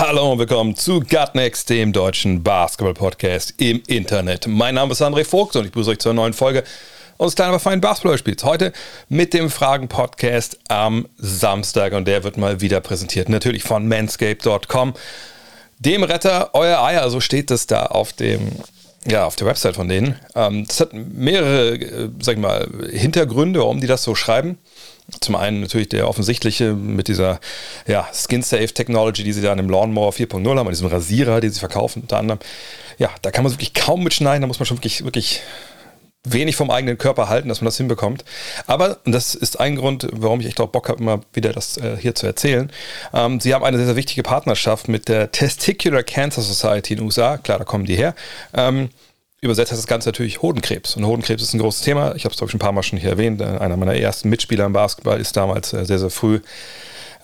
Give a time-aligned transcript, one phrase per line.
[0.00, 4.46] Hallo und willkommen zu Gutnext, dem deutschen Basketball-Podcast im Internet.
[4.46, 6.64] Mein Name ist André Vogt und ich begrüße euch zur neuen Folge
[7.18, 8.42] unseres kleinen, aber feinen Basketball-Spiels.
[8.44, 8.72] Heute
[9.10, 13.28] mit dem Fragen-Podcast am Samstag und der wird mal wieder präsentiert.
[13.28, 14.94] Natürlich von manscape.com.
[15.80, 18.52] Dem Retter euer Eier, so steht es da auf dem
[19.06, 20.16] ja, auf der Website von denen.
[20.34, 24.56] Ähm, das hat mehrere, äh, sag ich mal, Hintergründe, warum die das so schreiben.
[25.20, 27.40] Zum einen natürlich der offensichtliche mit dieser
[27.86, 31.60] ja, Skin-Safe-Technology, die sie da an dem Lawnmower 4.0 haben, an diesem Rasierer, den sie
[31.60, 32.40] verkaufen unter anderem.
[32.98, 35.42] Ja, da kann man wirklich kaum mitschneiden, da muss man schon wirklich, wirklich
[36.24, 38.24] wenig vom eigenen Körper halten, dass man das hinbekommt.
[38.66, 41.78] Aber, und das ist ein Grund, warum ich echt auch Bock habe, immer wieder das
[41.78, 42.70] äh, hier zu erzählen,
[43.14, 47.06] ähm, sie haben eine sehr, sehr wichtige Partnerschaft mit der Testicular Cancer Society in den
[47.06, 47.38] USA.
[47.38, 48.14] Klar, da kommen die her.
[48.54, 48.90] Ähm,
[49.40, 50.96] übersetzt heißt das Ganze natürlich Hodenkrebs.
[50.96, 52.14] Und Hodenkrebs ist ein großes Thema.
[52.14, 53.40] Ich habe es, glaube ich, ein paar Mal schon hier erwähnt.
[53.40, 56.40] Äh, Einer meiner ersten Mitspieler im Basketball ist damals äh, sehr, sehr früh,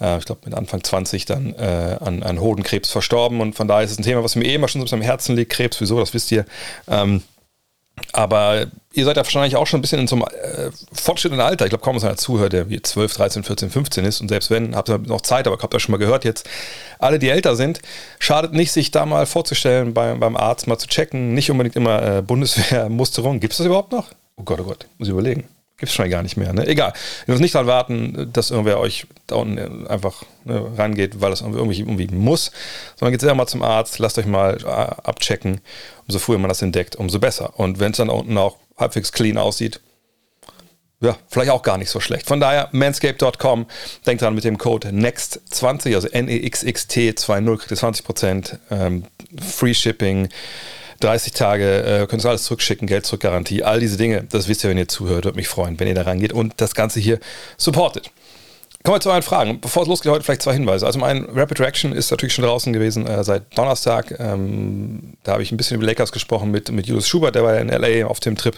[0.01, 3.41] äh, ich glaube mit Anfang 20, dann an, an Hodenkrebs verstorben.
[3.41, 5.37] Und von daher ist es ein Thema, was mir eh immer schon so am Herzen
[5.37, 5.53] liegt.
[5.53, 6.47] Krebs, wieso, das wisst ihr.
[6.89, 7.23] Ähm,
[8.13, 11.67] aber ihr seid ja wahrscheinlich auch schon ein bisschen in so einem äh, fortschrittenden Alter.
[11.67, 14.21] Ich glaube, kaum einer zuhört, der wie 12, 13, 14, 15 ist.
[14.21, 16.49] Und selbst wenn, habt ihr noch Zeit, aber habt ihr schon mal gehört jetzt,
[16.99, 17.81] alle, die älter sind,
[18.19, 21.35] schadet nicht, sich da mal vorzustellen, beim, beim Arzt mal zu checken.
[21.35, 23.41] Nicht unbedingt immer äh, Bundeswehrmusterung.
[23.41, 24.11] Gibt es das überhaupt noch?
[24.37, 25.45] Oh Gott, oh Gott, muss ich überlegen.
[25.79, 26.55] Gibt es schon gar nicht mehr.
[26.55, 26.67] Ne?
[26.67, 26.95] Egal.
[27.27, 31.43] Ihr müsst nicht daran warten, dass irgendwer euch da unten einfach ne, rangeht, weil das
[31.43, 32.51] irgendwie, irgendwie muss,
[32.97, 35.61] sondern geht selber mal zum Arzt, lasst euch mal äh, abchecken.
[36.09, 37.59] Umso früher man das entdeckt, umso besser.
[37.59, 39.81] Und wenn es dann unten auch halbwegs clean aussieht,
[41.01, 42.27] ja, vielleicht auch gar nicht so schlecht.
[42.27, 43.67] Von daher, manscape.com,
[44.07, 49.05] denkt dran mit dem Code NEXT20, also N-E-X-X-T-20, kriegt ihr 20%, ähm,
[49.39, 50.31] Free Shipping,
[51.01, 54.65] 30 Tage, äh, könnt ihr alles zurückschicken, Geld zurück, Garantie, all diese Dinge, das wisst
[54.65, 57.19] ihr, wenn ihr zuhört, würde mich freuen, wenn ihr da rangeht und das Ganze hier
[57.57, 58.11] supportet.
[58.87, 59.61] Kommen wir zu euren Fragen.
[59.61, 60.87] Bevor es losgeht, heute vielleicht zwei Hinweise.
[60.87, 64.15] Also mein Rapid Reaction ist natürlich schon draußen gewesen äh, seit Donnerstag.
[64.21, 67.57] Ähm, da habe ich ein bisschen über Lakers gesprochen mit, mit Julius Schubert, der war
[67.57, 68.07] ja in L.A.
[68.07, 68.57] auf dem Trip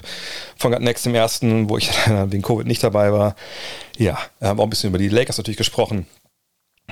[0.59, 1.89] von Next im ersten, wo ich
[2.27, 3.37] wegen Covid nicht dabei war.
[3.97, 6.07] Ja, haben auch ein bisschen über die Lakers natürlich gesprochen.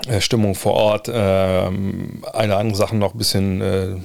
[0.06, 3.96] Äh, Stimmung vor Ort, ähm, eine andere Sachen noch ein bisschen äh,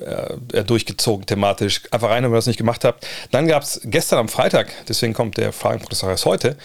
[0.00, 1.82] äh, durchgezogen thematisch.
[1.90, 3.06] Einfach rein, wenn ihr das nicht gemacht habt.
[3.30, 6.56] Dann gab es gestern am Freitag, deswegen kommt der Fragenprozessor erst heute,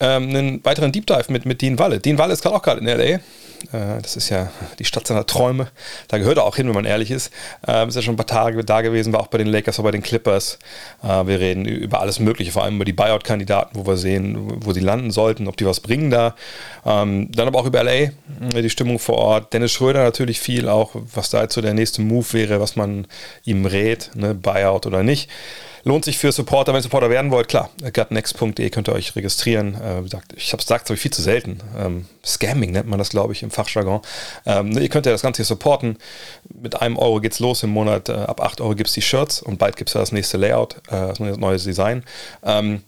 [0.00, 1.98] ähm, einen weiteren Deep Dive mit, mit Dean Walle.
[1.98, 3.20] Dean Walle ist gerade auch gerade in L.A.,
[3.70, 5.68] das ist ja die Stadt seiner Träume.
[6.08, 7.32] Da gehört er auch hin, wenn man ehrlich ist.
[7.66, 9.84] Äh, ist ja schon ein paar Tage da gewesen, war auch bei den Lakers, auch
[9.84, 10.58] bei den Clippers.
[11.02, 14.72] Äh, wir reden über alles Mögliche, vor allem über die Buyout-Kandidaten, wo wir sehen, wo
[14.72, 16.34] sie landen sollten, ob die was bringen da.
[16.84, 18.10] Ähm, dann aber auch über LA,
[18.60, 19.52] die Stimmung vor Ort.
[19.52, 23.06] Dennis Schröder natürlich viel, auch was da jetzt so der nächste Move wäre, was man
[23.44, 25.30] ihm rät, ne, Buyout oder nicht.
[25.84, 29.74] Lohnt sich für Supporter, wenn ihr Supporter werden wollt, klar, gutnext.de könnt ihr euch registrieren.
[29.74, 30.02] Äh,
[30.36, 31.58] ich habe es gesagt, habe ich viel zu selten.
[31.76, 34.00] Ähm, Scamming nennt man das, glaube ich, im Fachjargon.
[34.46, 35.98] Ähm, ne, ihr könnt ja das Ganze hier supporten.
[36.54, 38.08] Mit einem Euro geht's los im Monat.
[38.08, 40.36] Äh, ab 8 Euro gibt es die Shirts und bald gibt es ja das nächste
[40.36, 42.04] Layout, äh, das neue Design.
[42.44, 42.82] Ähm,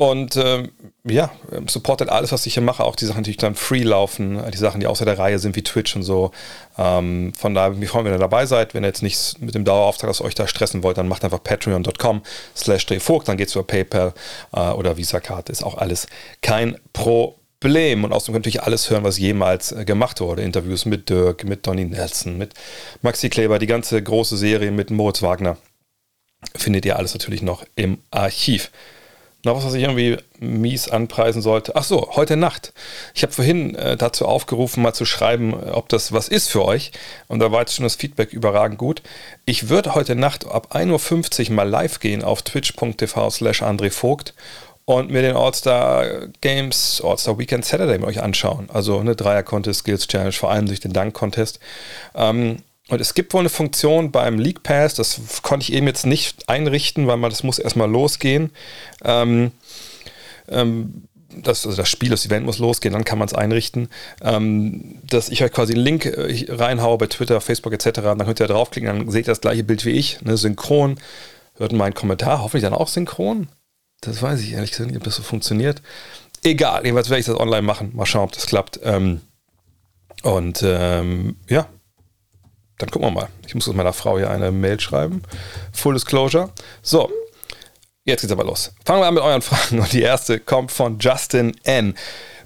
[0.00, 0.70] und ähm,
[1.02, 1.32] ja,
[1.66, 4.78] supportet alles, was ich hier mache, auch die Sachen, die dann free laufen, die Sachen,
[4.78, 6.30] die außer der Reihe sind, wie Twitch und so.
[6.78, 8.74] Ähm, von daher, mich freuen, wenn ihr dabei seid.
[8.74, 11.42] Wenn ihr jetzt nichts mit dem Dauerauftrag aus euch da stressen wollt, dann macht einfach
[11.42, 12.22] patreon.com
[12.56, 14.14] slash dann geht's über PayPal
[14.52, 16.06] äh, oder Visa-Card, ist auch alles
[16.42, 18.04] kein Problem.
[18.04, 20.42] Und außerdem könnt ihr natürlich alles hören, was jemals äh, gemacht wurde.
[20.42, 22.54] Interviews mit Dirk, mit Donny Nelson, mit
[23.02, 25.56] Maxi Kleber, die ganze große Serie mit Moritz Wagner.
[26.54, 28.70] Findet ihr alles natürlich noch im Archiv.
[29.44, 31.76] Noch was, was ich irgendwie mies anpreisen sollte.
[31.76, 32.72] Ach so, heute Nacht.
[33.14, 36.90] Ich habe vorhin äh, dazu aufgerufen, mal zu schreiben, ob das was ist für euch.
[37.28, 39.00] Und da war jetzt schon das Feedback überragend gut.
[39.44, 44.34] Ich würde heute Nacht ab 1.50 Uhr mal live gehen auf twitch.tv slash André Vogt
[44.88, 48.68] und mir den All-Star Games, All-Star Weekend Saturday mit euch anschauen.
[48.72, 51.60] Also eine Dreier-Contest, Skills Challenge, vor allem durch den Dank-Contest.
[52.14, 56.06] Ähm, und es gibt wohl eine Funktion beim League Pass, das konnte ich eben jetzt
[56.06, 58.50] nicht einrichten, weil man das muss erstmal losgehen.
[59.04, 59.52] Ähm,
[60.48, 63.88] ähm, das, also das Spiel, das Event muss losgehen, dann kann man es einrichten,
[64.22, 68.00] ähm, dass ich euch quasi einen Link äh, reinhaue bei Twitter, Facebook etc.
[68.00, 70.98] Dann könnt ihr da draufklicken, dann seht ihr das gleiche Bild wie ich, ne, synchron.
[71.56, 73.48] Hört meinen Kommentar, hoffentlich dann auch synchron.
[74.00, 75.82] Das weiß ich ehrlich gesagt nicht, ob das so funktioniert.
[76.44, 77.90] Egal, jedenfalls werde ich das online machen.
[77.94, 78.80] Mal schauen, ob das klappt.
[78.84, 79.20] Ähm,
[80.22, 81.66] und ähm, ja,
[82.78, 83.28] dann gucken wir mal.
[83.46, 85.22] Ich muss meiner Frau hier eine Mail schreiben.
[85.72, 86.50] Full Disclosure.
[86.82, 87.10] So,
[88.04, 88.72] jetzt geht's aber los.
[88.84, 89.80] Fangen wir an mit euren Fragen.
[89.80, 91.94] Und die erste kommt von Justin N.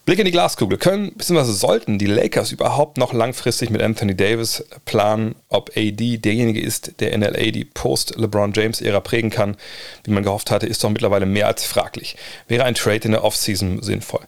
[0.05, 0.79] Blick in die Glaskugel.
[0.79, 6.61] Können, beziehungsweise sollten die Lakers überhaupt noch langfristig mit Anthony Davis planen, ob AD derjenige
[6.61, 9.57] ist, der in LA die Post-LeBron James-Ära prägen kann,
[10.03, 12.17] wie man gehofft hatte, ist doch mittlerweile mehr als fraglich.
[12.49, 14.23] Wäre ein Trade in der Offseason sinnvoll?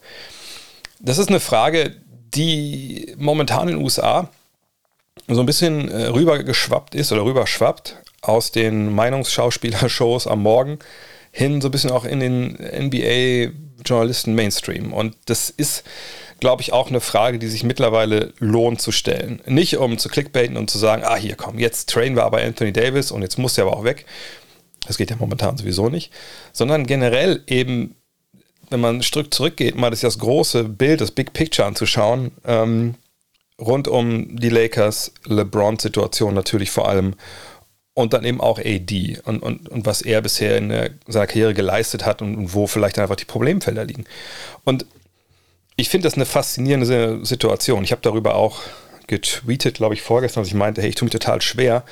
[1.00, 1.96] Das ist eine Frage,
[2.34, 4.30] die momentan in den USA
[5.28, 10.78] so ein bisschen äh, rübergeschwappt ist oder rüberschwappt aus den Meinungsschauspielershows am Morgen
[11.30, 14.92] hin so ein bisschen auch in den NBA-Journalisten Mainstream.
[14.92, 15.82] Und das ist,
[16.38, 19.42] glaube ich, auch eine Frage, die sich mittlerweile lohnt zu stellen.
[19.46, 22.72] Nicht um zu clickbaiten und zu sagen, ah, hier komm, jetzt trainen wir aber Anthony
[22.72, 24.06] Davis und jetzt muss der aber auch weg.
[24.86, 26.12] Das geht ja momentan sowieso nicht.
[26.52, 27.96] Sondern generell eben,
[28.70, 32.94] wenn man ein Stück zurückgeht, mal das, das große Bild, das Big Picture anzuschauen, ähm,
[33.64, 37.14] rund um die Lakers, LeBron-Situation natürlich vor allem
[37.94, 41.54] und dann eben auch AD und, und, und was er bisher in der, seiner Karriere
[41.54, 44.04] geleistet hat und, und wo vielleicht einfach die Problemfelder liegen.
[44.64, 44.84] Und
[45.76, 47.84] ich finde das eine faszinierende Situation.
[47.84, 48.60] Ich habe darüber auch
[49.06, 51.84] getweetet, glaube ich, vorgestern, dass ich meinte, hey, ich tue mich total schwer,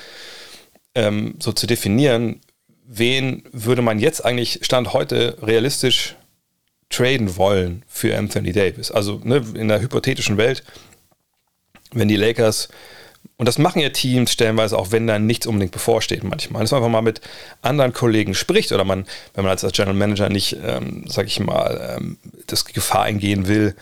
[0.95, 2.41] ähm, so zu definieren,
[2.85, 6.17] wen würde man jetzt eigentlich Stand heute realistisch
[6.91, 8.91] traden wollen für Anthony Davis.
[8.91, 10.63] Also ne, in der hypothetischen Welt,
[11.93, 12.69] wenn die Lakers
[13.43, 16.63] und das machen ja Teams stellenweise auch, wenn da nichts unbedingt bevorsteht manchmal.
[16.63, 17.21] Dass man einfach mal mit
[17.61, 19.05] anderen Kollegen spricht oder man,
[19.35, 23.75] wenn man als General Manager nicht, ähm, sag ich mal, ähm, das Gefahr eingehen will,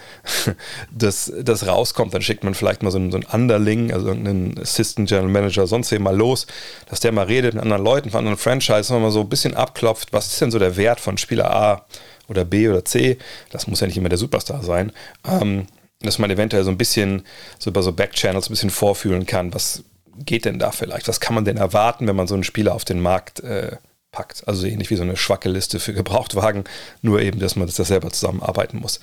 [0.96, 4.58] dass das rauskommt, dann schickt man vielleicht mal so einen, so einen Underling, also einen
[4.58, 6.46] Assistant General Manager, sonst eben mal los,
[6.88, 10.12] dass der mal redet mit anderen Leuten, von anderen Franchises, mal so ein bisschen abklopft,
[10.12, 11.84] was ist denn so der Wert von Spieler A
[12.28, 13.18] oder B oder C?
[13.50, 14.92] Das muss ja nicht immer der Superstar sein.
[15.28, 15.66] Ähm,
[16.00, 17.24] dass man eventuell so ein bisschen
[17.58, 19.84] so über so Backchannels ein bisschen vorfühlen kann, was
[20.16, 21.08] geht denn da vielleicht?
[21.08, 23.76] Was kann man denn erwarten, wenn man so einen Spieler auf den Markt äh,
[24.12, 24.46] packt?
[24.46, 26.64] Also ähnlich wie so eine schwacke Liste für Gebrauchtwagen,
[27.02, 29.00] nur eben, dass man das selber zusammenarbeiten muss.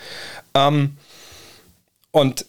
[0.53, 0.97] Ähm,
[2.11, 2.45] und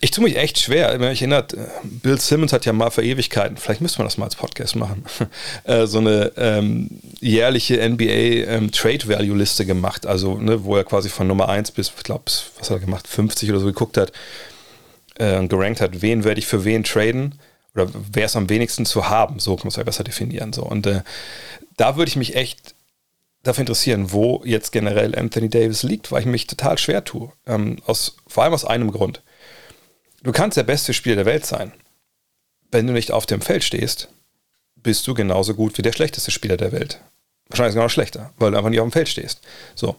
[0.00, 0.92] ich tue mich echt schwer.
[0.92, 4.26] Wenn mich erinnert, Bill Simmons hat ja mal vor Ewigkeiten, vielleicht müsste man das mal
[4.26, 5.04] als Podcast machen,
[5.64, 6.88] äh, so eine ähm,
[7.20, 10.06] jährliche NBA ähm, Trade Value Liste gemacht.
[10.06, 13.08] Also, ne, wo er quasi von Nummer 1 bis, ich glaube, was hat er gemacht,
[13.08, 14.12] 50 oder so geguckt hat
[15.18, 17.34] äh, und gerankt hat, wen werde ich für wen traden
[17.74, 19.40] oder wer ist am wenigsten zu haben.
[19.40, 20.52] So kann man es ja besser definieren.
[20.52, 20.62] So.
[20.62, 21.02] Und äh,
[21.76, 22.74] da würde ich mich echt
[23.42, 27.32] dafür interessieren, wo jetzt generell Anthony Davis liegt, weil ich mich total schwer tue.
[27.46, 29.22] Ähm, aus, vor allem aus einem Grund
[30.22, 31.72] Du kannst der beste Spieler der Welt sein.
[32.70, 34.08] Wenn du nicht auf dem Feld stehst,
[34.76, 37.00] bist du genauso gut wie der schlechteste Spieler der Welt.
[37.48, 39.40] Wahrscheinlich sogar noch schlechter, weil du einfach nicht auf dem Feld stehst.
[39.74, 39.96] So.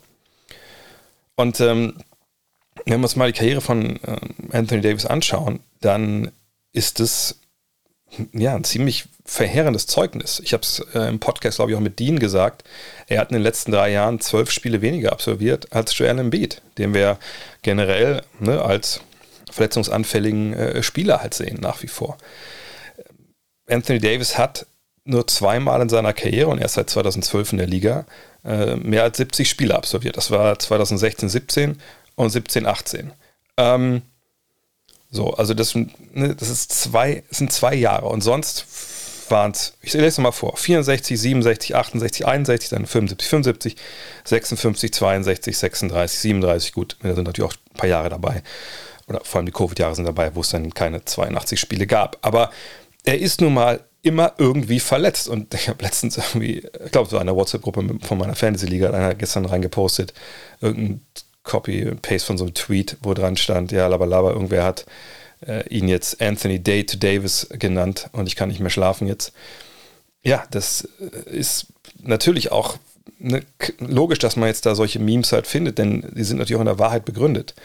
[1.36, 1.96] Und ähm,
[2.86, 4.18] wenn wir uns mal die Karriere von äh,
[4.52, 6.32] Anthony Davis anschauen, dann
[6.72, 7.40] ist es
[8.34, 10.42] ja ein ziemlich verheerendes Zeugnis.
[10.44, 12.64] Ich habe es äh, im Podcast, glaube ich, auch mit Dean gesagt.
[13.08, 16.94] Er hat in den letzten drei Jahren zwölf Spiele weniger absolviert als Joel Embiid, den
[16.94, 17.18] wir
[17.62, 19.02] generell ne, als
[19.52, 22.18] verletzungsanfälligen äh, Spieler halt sehen, nach wie vor.
[23.68, 24.66] Anthony Davis hat
[25.06, 28.06] nur zweimal in seiner Karriere und erst seit 2012 in der Liga
[28.46, 30.18] äh, mehr als 70 Spiele absolviert.
[30.18, 31.82] Das war 2016, 17
[32.16, 33.12] und 17, 18.
[33.58, 34.02] Ähm,
[35.10, 38.66] so, also das, ne, das, ist zwei, das sind zwei Jahre und sonst
[39.30, 43.76] waren es, ich lese es mal vor, 64, 67, 68, 61, dann 75, 75,
[44.26, 48.44] 56, 62, 36, 37, gut, da sind natürlich auch ein paar Jahre dabei
[49.10, 52.18] oder vor allem die Covid-Jahre sind dabei, wo es dann keine 82 Spiele gab.
[52.22, 52.52] Aber
[53.04, 55.28] er ist nun mal immer irgendwie verletzt.
[55.28, 59.16] Und ich habe letztens irgendwie, ich glaube, so eine WhatsApp-Gruppe von meiner Fantasy-Liga hat einer
[59.16, 60.14] gestern reingepostet,
[60.62, 61.02] irgendein
[61.44, 64.86] Copy-Paste von so einem Tweet, wo dran stand, ja, labalaba, irgendwer hat
[65.46, 69.34] äh, ihn jetzt Anthony Day to Davis genannt und ich kann nicht mehr schlafen jetzt.
[70.22, 71.68] Ja, das äh, ist
[72.02, 72.78] natürlich auch
[73.20, 73.42] ne,
[73.80, 76.68] logisch, dass man jetzt da solche Memes halt findet, denn die sind natürlich auch in
[76.68, 77.56] der Wahrheit begründet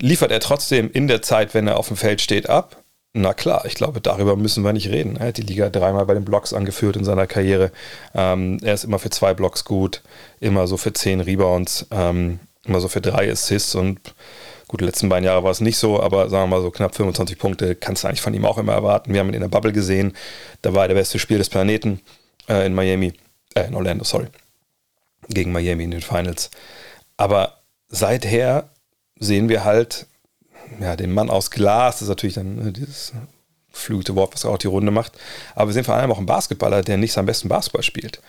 [0.00, 2.82] liefert er trotzdem in der Zeit, wenn er auf dem Feld steht, ab?
[3.14, 5.16] Na klar, ich glaube, darüber müssen wir nicht reden.
[5.16, 7.72] Er hat die Liga dreimal bei den Blocks angeführt in seiner Karriere.
[8.14, 10.02] Ähm, er ist immer für zwei Blocks gut,
[10.40, 13.98] immer so für zehn Rebounds, ähm, immer so für drei Assists und
[14.68, 16.94] gut, die letzten beiden Jahre war es nicht so, aber sagen wir mal so knapp
[16.94, 19.12] 25 Punkte kannst du eigentlich von ihm auch immer erwarten.
[19.12, 20.14] Wir haben ihn in der Bubble gesehen,
[20.60, 22.00] da war er der beste Spiel des Planeten
[22.48, 23.14] äh, in Miami,
[23.54, 24.26] äh, in Orlando, sorry,
[25.28, 26.50] gegen Miami in den Finals.
[27.16, 27.54] Aber
[27.88, 28.68] seither
[29.18, 30.06] sehen wir halt
[30.80, 33.12] ja, den Mann aus Glas, das ist natürlich dann ne, dieses
[33.70, 35.12] flügelte Wort, was auch die Runde macht.
[35.54, 38.20] Aber wir sehen vor allem auch einen Basketballer, der nicht seinen besten Basketball spielt.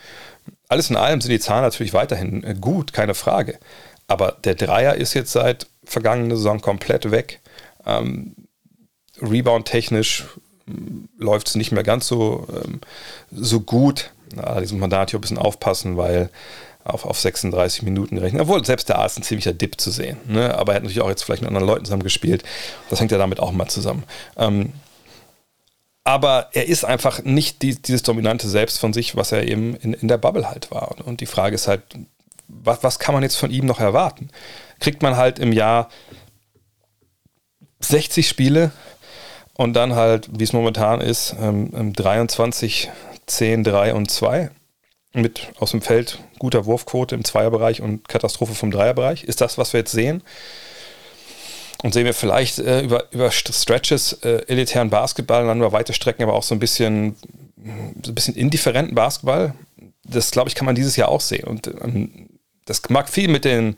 [0.67, 3.59] Alles in allem sind die Zahlen natürlich weiterhin äh, gut, keine Frage.
[4.07, 7.39] Aber der Dreier ist jetzt seit vergangener Saison komplett weg.
[7.85, 8.35] Ähm,
[9.21, 10.25] Rebound-technisch
[11.17, 12.79] läuft es nicht mehr ganz so, ähm,
[13.31, 14.11] so gut.
[14.37, 16.29] Allerdings muss man da natürlich ein bisschen aufpassen, weil
[16.93, 18.41] auf, auf 36 Minuten gerechnet.
[18.41, 20.17] Obwohl, selbst da ist ein ziemlicher Dip zu sehen.
[20.27, 20.55] Ne?
[20.57, 22.43] Aber er hat natürlich auch jetzt vielleicht mit anderen Leuten zusammen gespielt.
[22.89, 24.03] Das hängt ja damit auch mal zusammen.
[24.37, 24.73] Ähm,
[26.03, 29.93] aber er ist einfach nicht die, dieses dominante Selbst von sich, was er eben in,
[29.93, 30.95] in der Bubble halt war.
[31.05, 31.83] Und die Frage ist halt,
[32.47, 34.29] was, was kann man jetzt von ihm noch erwarten?
[34.79, 35.89] Kriegt man halt im Jahr
[37.81, 38.71] 60 Spiele
[39.53, 42.89] und dann halt, wie es momentan ist, ähm, 23,
[43.27, 44.49] 10, 3 und 2
[45.13, 49.23] mit aus dem Feld guter Wurfquote im Zweierbereich und Katastrophe vom Dreierbereich.
[49.23, 50.23] Ist das, was wir jetzt sehen?
[51.81, 56.23] Und sehen wir vielleicht äh, über, über Stretches äh, elitären Basketball, dann über weite Strecken,
[56.23, 57.15] aber auch so ein bisschen,
[58.03, 59.53] so ein bisschen indifferenten Basketball.
[60.03, 61.45] Das, glaube ich, kann man dieses Jahr auch sehen.
[61.45, 62.29] Und ähm,
[62.65, 63.75] das mag viel mit den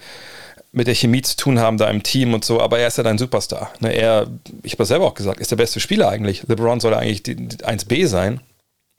[0.73, 3.03] mit der Chemie zu tun haben da im Team und so, aber er ist ja
[3.03, 3.73] dein Superstar.
[3.81, 4.27] Ne, er,
[4.63, 6.43] ich habe selber auch gesagt, ist der beste Spieler eigentlich.
[6.47, 8.39] LeBron soll eigentlich die, die 1B sein,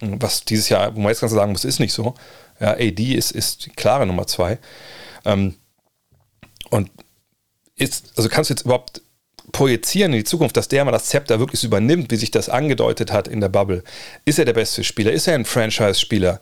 [0.02, 2.14] was dieses Jahr, wo man jetzt ganz sagen muss, ist nicht so.
[2.60, 4.58] Ja, AD ist, ist die klare Nummer zwei.
[5.24, 5.54] Ähm,
[6.70, 6.90] und
[7.76, 9.02] ist, also kannst du jetzt überhaupt
[9.52, 13.12] projizieren in die Zukunft, dass der mal das Zepter wirklich übernimmt, wie sich das angedeutet
[13.12, 13.82] hat in der Bubble?
[14.24, 15.12] Ist er der beste Spieler?
[15.12, 16.40] Ist er ein Franchise-Spieler?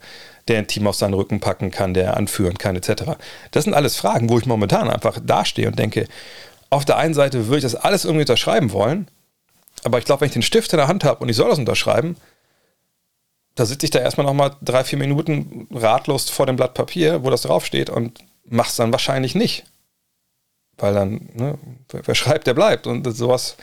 [0.48, 3.04] der ein Team auf seinen Rücken packen kann, der anführen kann, etc.
[3.52, 6.06] Das sind alles Fragen, wo ich momentan einfach dastehe und denke,
[6.70, 9.08] auf der einen Seite würde ich das alles irgendwie unterschreiben wollen,
[9.84, 11.58] aber ich glaube, wenn ich den Stift in der Hand habe und ich soll das
[11.58, 12.16] unterschreiben,
[13.60, 17.28] da sitze ich da erstmal nochmal drei, vier Minuten ratlos vor dem Blatt Papier, wo
[17.28, 19.64] das draufsteht und mach's dann wahrscheinlich nicht.
[20.78, 21.58] Weil dann, ne,
[21.90, 22.86] wer schreibt, der bleibt.
[22.86, 23.56] Und sowas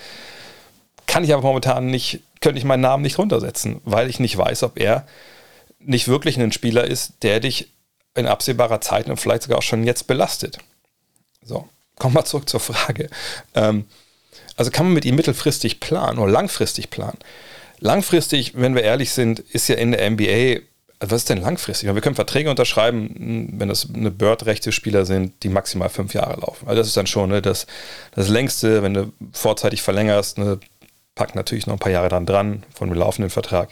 [1.08, 4.62] kann ich aber momentan nicht, könnte ich meinen Namen nicht runtersetzen, weil ich nicht weiß,
[4.62, 5.08] ob er
[5.80, 7.72] nicht wirklich ein Spieler ist, der dich
[8.14, 10.60] in absehbarer Zeit und vielleicht sogar auch schon jetzt belastet.
[11.42, 13.10] So, kommen wir zurück zur Frage.
[13.56, 13.86] Ähm,
[14.58, 17.18] also kann man mit ihm mittelfristig planen oder langfristig planen?
[17.80, 20.62] Langfristig, wenn wir ehrlich sind, ist ja in der NBA,
[21.00, 21.94] was ist denn langfristig?
[21.94, 26.68] Wir können Verträge unterschreiben, wenn das eine Bird-rechte Spieler sind, die maximal fünf Jahre laufen.
[26.68, 27.68] Also das ist dann schon ne, das,
[28.16, 30.60] das längste, wenn du vorzeitig verlängerst, ne,
[31.14, 33.70] pack natürlich noch ein paar Jahre dann dran von dem laufenden Vertrag.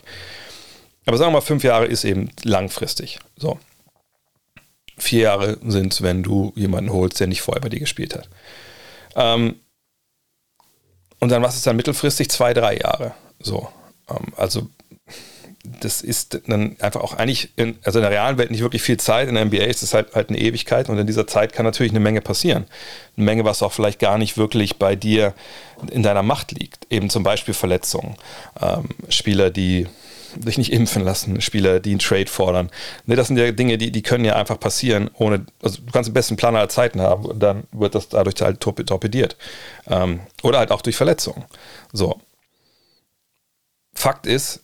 [1.05, 3.19] Aber sagen wir mal, fünf Jahre ist eben langfristig.
[3.37, 3.59] So.
[4.97, 8.29] Vier Jahre sind es, wenn du jemanden holst, der nicht vorher bei dir gespielt hat.
[9.15, 9.59] Ähm,
[11.19, 12.29] und dann, was ist dann mittelfristig?
[12.29, 13.13] Zwei, drei Jahre.
[13.39, 13.69] So.
[14.09, 14.69] Ähm, also,
[15.81, 18.97] das ist dann einfach auch eigentlich, in, also in der realen Welt nicht wirklich viel
[18.97, 19.27] Zeit.
[19.27, 21.91] In der NBA ist es halt, halt eine Ewigkeit und in dieser Zeit kann natürlich
[21.91, 22.65] eine Menge passieren.
[23.17, 25.33] Eine Menge, was auch vielleicht gar nicht wirklich bei dir
[25.91, 26.85] in deiner Macht liegt.
[26.91, 28.15] Eben zum Beispiel Verletzungen.
[28.61, 29.87] Ähm, Spieler, die
[30.43, 32.69] sich nicht impfen lassen, Spieler, die einen Trade fordern.
[33.05, 36.09] Ne, das sind ja Dinge, die, die können ja einfach passieren, ohne, also du kannst
[36.09, 39.37] den besten Plan aller Zeiten haben und dann wird das dadurch halt torpediert.
[39.87, 41.45] Ähm, oder halt auch durch Verletzungen.
[41.93, 42.19] So.
[43.95, 44.61] Fakt ist,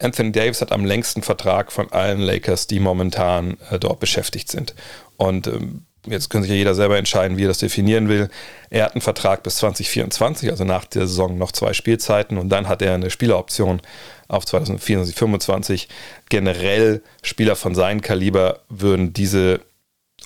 [0.00, 4.74] Anthony Davis hat am längsten Vertrag von allen Lakers, die momentan äh, dort beschäftigt sind.
[5.16, 8.30] Und ähm, jetzt können sich ja jeder selber entscheiden, wie er das definieren will.
[8.70, 12.68] Er hat einen Vertrag bis 2024, also nach der Saison noch zwei Spielzeiten und dann
[12.68, 13.80] hat er eine Spieleroption
[14.28, 15.88] auf 2024, 2025.
[16.28, 19.60] Generell Spieler von seinem Kaliber würden diese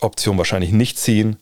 [0.01, 1.39] Option wahrscheinlich nicht ziehen,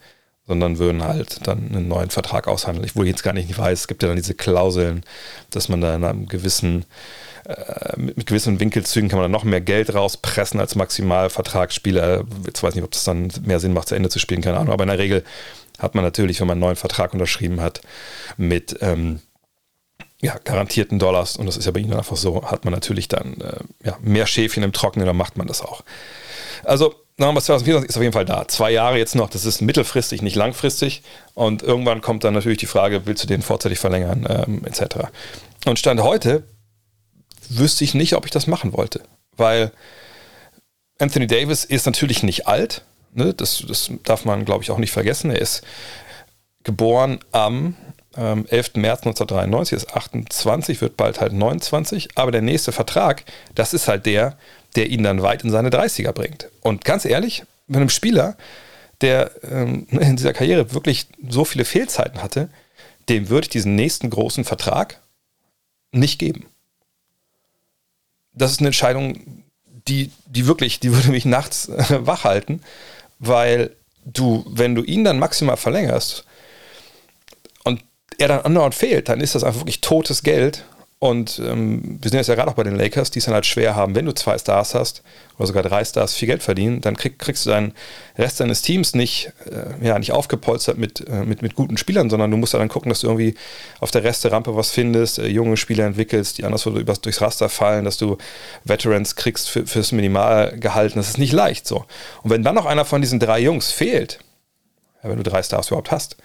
[0.50, 2.84] sondern würden halt dann einen neuen Vertrag aushandeln.
[2.84, 5.04] Ich wohl jetzt gar nicht weiß, es gibt ja dann diese Klauseln,
[5.50, 6.84] dass man da in einem gewissen
[7.44, 12.24] äh, mit gewissen Winkelzügen kann man dann noch mehr Geld rauspressen als Maximalvertragsspieler.
[12.46, 14.58] Jetzt weiß ich nicht, ob das dann mehr Sinn macht, zu Ende zu spielen, keine
[14.58, 14.72] Ahnung.
[14.72, 15.24] Aber in der Regel
[15.78, 17.80] hat man natürlich, wenn man einen neuen Vertrag unterschrieben hat,
[18.36, 19.20] mit ähm,
[20.20, 23.40] ja, garantierten Dollars, und das ist ja bei Ihnen einfach so, hat man natürlich dann
[23.40, 25.82] äh, ja, mehr Schäfchen im Trockenen, dann macht man das auch.
[26.64, 28.48] Also, November 2024 ist auf jeden Fall da.
[28.48, 31.02] Zwei Jahre jetzt noch, das ist mittelfristig, nicht langfristig.
[31.34, 35.08] Und irgendwann kommt dann natürlich die Frage, willst du den vorzeitig verlängern, ähm, etc.
[35.66, 36.44] Und Stand heute
[37.50, 39.02] wüsste ich nicht, ob ich das machen wollte.
[39.36, 39.70] Weil
[40.98, 42.82] Anthony Davis ist natürlich nicht alt.
[43.12, 43.34] Ne?
[43.34, 45.30] Das, das darf man, glaube ich, auch nicht vergessen.
[45.30, 45.62] Er ist
[46.62, 47.76] geboren am
[48.16, 48.76] ähm, 11.
[48.76, 52.16] März 1993, ist 28, wird bald halt 29.
[52.16, 53.24] Aber der nächste Vertrag,
[53.54, 54.38] das ist halt der,
[54.76, 56.48] der ihn dann weit in seine 30er bringt.
[56.60, 58.36] Und ganz ehrlich, mit einem Spieler,
[59.00, 62.48] der ähm, in dieser Karriere wirklich so viele Fehlzeiten hatte,
[63.08, 65.00] dem würde ich diesen nächsten großen Vertrag
[65.92, 66.46] nicht geben
[68.32, 69.44] das ist eine Entscheidung,
[69.88, 72.62] die, die wirklich, die würde mich nachts äh, wach halten,
[73.18, 73.70] weil
[74.04, 76.24] du, wenn du ihn dann maximal verlängerst
[77.64, 77.82] und
[78.18, 80.64] er dann andauernd fehlt, dann ist das einfach wirklich totes Geld
[81.02, 83.46] Und ähm, wir sind jetzt ja gerade auch bei den Lakers, die es dann halt
[83.46, 85.02] schwer haben, wenn du zwei Stars hast
[85.38, 87.72] oder sogar drei Stars viel Geld verdienen, dann krieg, kriegst du deinen
[88.18, 92.30] Rest deines Teams nicht, äh, ja, nicht aufgepolstert mit, äh, mit, mit guten Spielern, sondern
[92.30, 93.34] du musst dann gucken, dass du irgendwie
[93.80, 97.86] auf der Resterampe was findest, äh, junge Spieler entwickelst, die anderswo übers, durchs Raster fallen,
[97.86, 98.18] dass du
[98.64, 100.96] Veterans kriegst für, fürs Minimalgehalt.
[100.96, 101.86] Das ist nicht leicht so.
[102.22, 104.18] Und wenn dann noch einer von diesen drei Jungs fehlt,
[105.02, 106.18] ja, wenn du drei Stars überhaupt hast,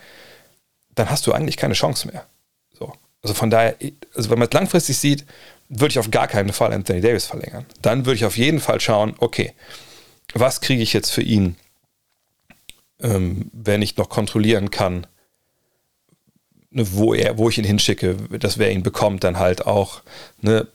[0.96, 2.26] dann hast du eigentlich keine Chance mehr.
[3.26, 3.30] So.
[3.30, 3.76] Also von daher,
[4.16, 5.26] also wenn man es langfristig sieht,
[5.68, 7.66] würde ich auf gar keinen Fall Anthony Davis verlängern.
[7.82, 9.54] Dann würde ich auf jeden Fall schauen, okay,
[10.34, 11.56] was kriege ich jetzt für ihn,
[13.02, 15.08] ähm, wenn ich noch kontrollieren kann,
[16.70, 20.04] ne, wo, er, wo ich ihn hinschicke, dass wer ihn bekommt, dann halt auch
[20.42, 20.68] ne,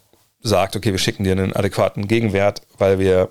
[0.42, 3.28] sagt, okay, wir schicken dir einen adäquaten Gegenwert, weil wir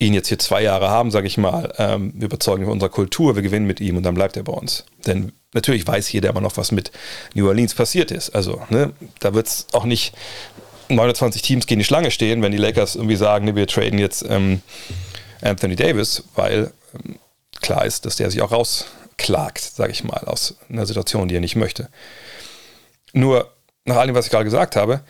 [0.00, 3.36] ihn jetzt hier zwei Jahre haben, sage ich mal, ähm, wir überzeugen von unserer Kultur,
[3.36, 4.86] wir gewinnen mit ihm und dann bleibt er bei uns.
[5.06, 6.92] Denn natürlich weiß jeder immer noch, was mit
[7.34, 8.30] New Orleans passiert ist.
[8.30, 10.14] Also, ne, da wird es auch nicht
[10.88, 14.24] 29 Teams gegen die Schlange stehen, wenn die Lakers irgendwie sagen, ne, wir traden jetzt
[14.28, 14.62] ähm,
[15.42, 17.18] Anthony Davis, weil ähm,
[17.60, 21.40] klar ist, dass der sich auch rausklagt, sage ich mal, aus einer Situation, die er
[21.40, 21.88] nicht möchte.
[23.12, 23.52] Nur,
[23.84, 25.02] nach allem, was ich gerade gesagt habe,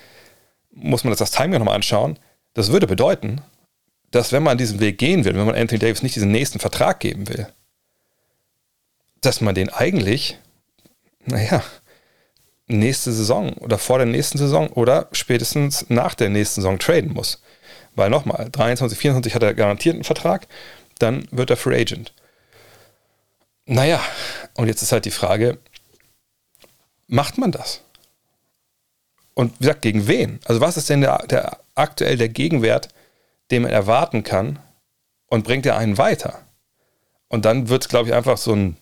[0.70, 2.18] muss man das, das Timing nochmal anschauen.
[2.54, 3.40] Das würde bedeuten,
[4.10, 7.00] dass wenn man diesen Weg gehen will, wenn man Anthony Davis nicht diesen nächsten Vertrag
[7.00, 7.48] geben will,
[9.20, 10.38] dass man den eigentlich,
[11.24, 11.62] naja,
[12.68, 17.42] nächste Saison oder vor der nächsten Saison oder spätestens nach der nächsten Saison traden muss.
[17.94, 20.46] Weil nochmal, 23, 24 hat er garantiert einen Vertrag,
[20.98, 22.12] dann wird er Free Agent.
[23.66, 24.00] Naja,
[24.54, 25.58] und jetzt ist halt die Frage,
[27.06, 27.82] macht man das?
[29.34, 30.40] Und wie gesagt, gegen wen?
[30.44, 32.88] Also was ist denn der, der aktuell der Gegenwert,
[33.50, 34.58] den man erwarten kann
[35.26, 36.40] und bringt er einen weiter?
[37.28, 38.76] Und dann wird es, glaube ich, einfach so ein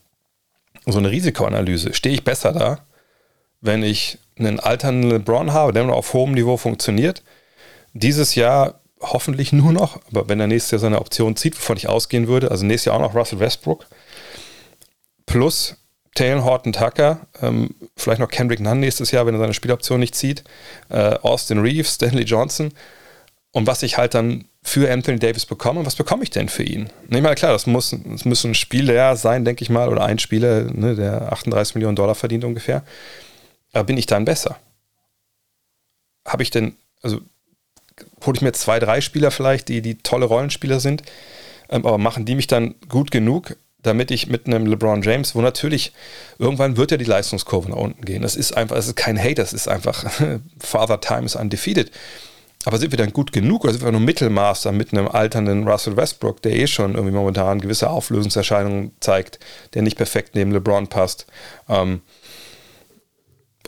[0.93, 1.95] so eine Risikoanalyse.
[1.95, 2.79] Stehe ich besser da,
[3.61, 7.23] wenn ich einen alternden LeBron habe, der nur auf hohem Niveau funktioniert?
[7.93, 11.89] Dieses Jahr hoffentlich nur noch, aber wenn er nächstes Jahr seine Option zieht, wovon ich
[11.89, 13.87] ausgehen würde, also nächstes Jahr auch noch Russell Westbrook,
[15.27, 15.77] plus
[16.15, 20.15] Taylor Horton Tucker, ähm, vielleicht noch Kendrick Nunn nächstes Jahr, wenn er seine Spieloption nicht
[20.15, 20.45] zieht,
[20.89, 22.73] äh, Austin Reeves, Stanley Johnson
[23.57, 25.87] und was ich halt dann für Anthony Davis bekomme.
[25.87, 26.91] Was bekomme ich denn für ihn?
[27.05, 30.19] Ich meine, klar, das muss, das muss ein Spieler sein, denke ich mal, oder ein
[30.19, 32.83] Spieler, ne, der 38 Millionen Dollar verdient ungefähr.
[33.73, 34.59] Aber bin ich dann besser?
[36.27, 37.23] Habe ich denn, also
[38.27, 41.01] hole ich mir zwei, drei Spieler vielleicht, die, die tolle Rollenspieler sind,
[41.71, 45.41] ähm, aber machen die mich dann gut genug, damit ich mit einem LeBron James, wo
[45.41, 45.95] natürlich
[46.39, 48.21] irgendwann wird ja die Leistungskurve nach unten gehen.
[48.21, 50.05] Das ist einfach, das ist kein Hate, das ist einfach
[50.61, 51.91] Father Time is undefeated.
[52.67, 55.97] Aber sind wir dann gut genug oder sind wir nur Mittelmaß mit einem alternden Russell
[55.97, 59.39] Westbrook, der eh schon irgendwie momentan gewisse Auflösungserscheinungen zeigt,
[59.75, 61.27] der nicht perfekt neben LeBron passt?
[61.69, 62.01] Ähm,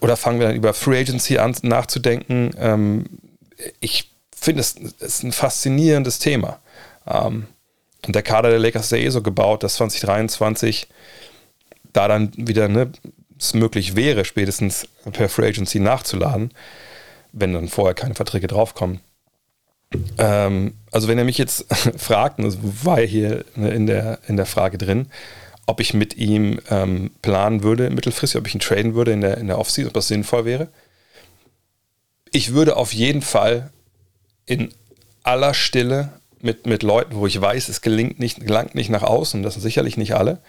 [0.00, 2.50] oder fangen wir dann über Free Agency an nachzudenken?
[2.58, 3.04] Ähm,
[3.78, 6.58] ich finde, es ist ein faszinierendes Thema.
[7.06, 7.46] Ähm,
[8.04, 10.88] und der Kader der Lakers ist ja eh so gebaut, dass 2023
[11.92, 12.90] da dann wieder ne,
[13.38, 16.50] es möglich wäre, spätestens per Free Agency nachzuladen
[17.32, 19.00] wenn dann vorher keine Verträge draufkommen.
[20.18, 24.46] Ähm, also wenn er mich jetzt fragt, das war ja hier in der, in der
[24.46, 25.06] Frage drin,
[25.66, 29.38] ob ich mit ihm ähm, planen würde, mittelfristig, ob ich ihn traden würde in der,
[29.38, 30.68] in der Offseason, ob das sinnvoll wäre.
[32.32, 33.70] Ich würde auf jeden Fall
[34.46, 34.72] in
[35.22, 39.42] aller Stille mit, mit Leuten, wo ich weiß, es gelingt nicht, gelangt nicht nach außen,
[39.42, 40.40] das sind sicherlich nicht alle,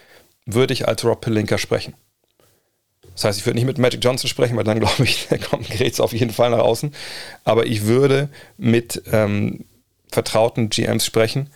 [0.46, 1.94] würde ich als Rob Pelinka sprechen.
[3.20, 5.70] Das heißt, ich würde nicht mit Magic Johnson sprechen, weil dann glaube ich, der kommt
[5.70, 6.96] Grätz auf jeden Fall nach außen.
[7.44, 9.66] Aber ich würde mit ähm,
[10.08, 11.50] vertrauten GMs sprechen.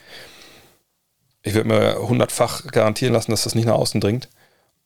[1.41, 4.27] Ich würde mir hundertfach garantieren lassen, dass das nicht nach außen dringt.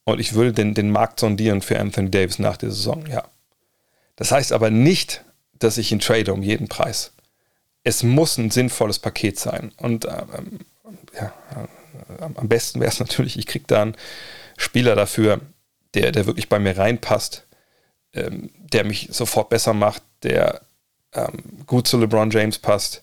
[0.03, 3.23] Und ich würde den, den Markt sondieren für Anthony Davis nach der Saison, ja.
[4.15, 5.23] Das heißt aber nicht,
[5.57, 7.11] dass ich ihn trade um jeden Preis.
[7.83, 9.71] Es muss ein sinnvolles Paket sein.
[9.77, 10.59] Und ähm,
[11.15, 11.33] ja,
[12.19, 13.95] am besten wäre es natürlich, ich kriege da einen
[14.57, 15.41] Spieler dafür,
[16.01, 17.45] der, der wirklich bei mir reinpasst,
[18.13, 20.62] ähm, der mich sofort besser macht, der
[21.13, 23.01] ähm, gut zu LeBron James passt,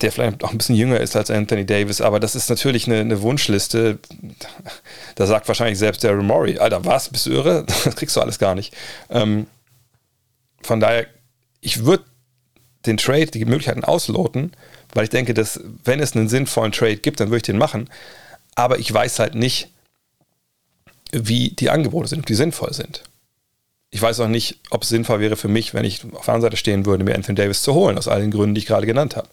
[0.00, 3.00] der vielleicht auch ein bisschen jünger ist als Anthony Davis, aber das ist natürlich eine,
[3.00, 3.98] eine Wunschliste.
[5.14, 7.66] Da sagt wahrscheinlich selbst der Murray, Alter, was, bist du irre?
[7.84, 8.74] Das kriegst du alles gar nicht.
[9.10, 9.46] Ähm,
[10.62, 11.06] von daher,
[11.60, 12.04] ich würde
[12.86, 14.52] den Trade, die Möglichkeiten ausloten,
[14.94, 17.88] weil ich denke, dass wenn es einen sinnvollen Trade gibt, dann würde ich den machen.
[18.54, 19.72] Aber ich weiß halt nicht,
[21.12, 23.04] wie die Angebote sind, ob die sinnvoll sind.
[23.90, 26.40] Ich weiß auch nicht, ob es sinnvoll wäre für mich, wenn ich auf der anderen
[26.42, 28.86] Seite stehen würde, mir Anthony Davis zu holen, aus all den Gründen, die ich gerade
[28.86, 29.28] genannt habe.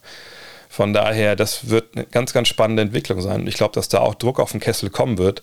[0.68, 3.46] Von daher, das wird eine ganz, ganz spannende Entwicklung sein.
[3.48, 5.42] Ich glaube, dass da auch Druck auf den Kessel kommen wird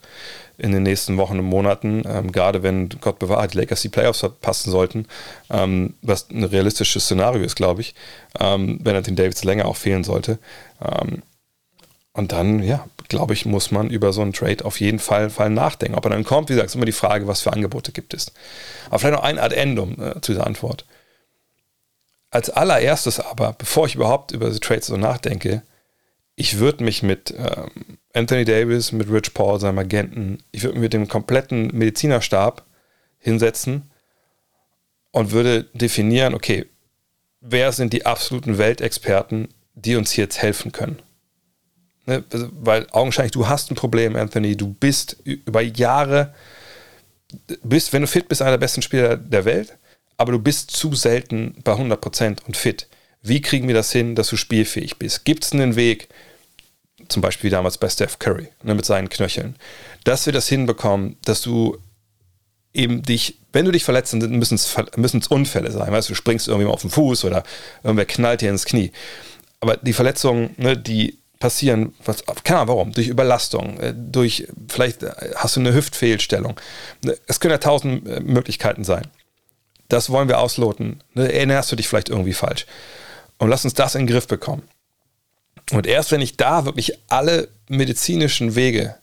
[0.57, 4.19] in den nächsten Wochen und Monaten, ähm, gerade wenn Gott bewahrt, die Lakers die Playoffs
[4.19, 5.05] verpassen sollten,
[5.49, 7.93] ähm, was ein realistisches Szenario ist, glaube ich,
[8.39, 10.39] ähm, wenn den Davids länger auch fehlen sollte.
[10.81, 11.23] Ähm,
[12.13, 15.49] und dann, ja, glaube ich, muss man über so einen Trade auf jeden Fall, Fall
[15.49, 15.97] nachdenken.
[15.97, 18.31] Ob er dann kommt, wie gesagt, ist immer die Frage, was für Angebote gibt es.
[18.87, 20.85] Aber vielleicht noch ein Addendum äh, zu dieser Antwort.
[22.29, 25.63] Als allererstes aber, bevor ich überhaupt über die Trades so nachdenke,
[26.35, 30.83] ich würde mich mit ähm, Anthony Davis, mit Rich Paul, seinem Agenten, ich würde mich
[30.83, 32.63] mit dem kompletten Medizinerstab
[33.17, 33.89] hinsetzen
[35.11, 36.65] und würde definieren, okay,
[37.41, 40.99] wer sind die absoluten Weltexperten, die uns jetzt helfen können?
[42.07, 46.33] Ne, also, weil augenscheinlich du hast ein Problem, Anthony, du bist über Jahre,
[47.61, 49.77] bist, wenn du fit bist, einer der besten Spieler der Welt,
[50.15, 52.87] aber du bist zu selten bei 100% und fit.
[53.21, 55.25] Wie kriegen wir das hin, dass du spielfähig bist?
[55.25, 56.07] Gibt es einen Weg,
[57.09, 59.57] zum Beispiel damals bei Steph Curry ne, mit seinen Knöcheln,
[60.05, 61.77] dass wir das hinbekommen, dass du
[62.73, 65.91] eben dich, wenn du dich verletzt, dann müssen es Unfälle sein.
[65.91, 67.43] Weißt du, du springst irgendwie mal auf den Fuß oder
[67.83, 68.91] irgendwer knallt dir ins Knie.
[69.59, 75.03] Aber die Verletzungen, ne, die passieren, was, keine Ahnung warum, durch Überlastung, äh, durch, vielleicht
[75.03, 76.59] äh, hast du eine Hüftfehlstellung.
[77.03, 79.07] Ne, es können ja tausend äh, Möglichkeiten sein.
[79.89, 81.03] Das wollen wir ausloten.
[81.13, 82.65] Ne, erinnerst du dich vielleicht irgendwie falsch.
[83.37, 84.63] Und lass uns das in den Griff bekommen.
[85.71, 88.95] Und erst wenn ich da wirklich alle medizinischen Wege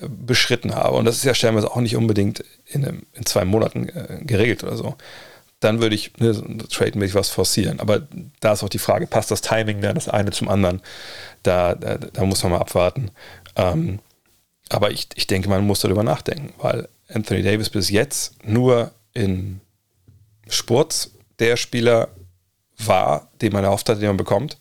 [0.00, 3.90] beschritten habe, und das ist ja stellenweise auch nicht unbedingt in, einem, in zwei Monaten
[4.26, 4.96] geregelt oder so,
[5.60, 6.32] dann würde ich ne,
[6.70, 7.80] tradenmäßig was forcieren.
[7.80, 8.06] Aber
[8.40, 10.80] da ist auch die Frage, passt das Timing dann das eine zum anderen?
[11.42, 13.10] Da, da, da muss man mal abwarten.
[13.56, 14.00] Ähm,
[14.68, 19.60] aber ich, ich denke, man muss darüber nachdenken, weil Anthony Davis bis jetzt nur in
[20.48, 22.08] Sports der Spieler
[22.76, 24.58] war, den man erhofft hat, den man bekommt.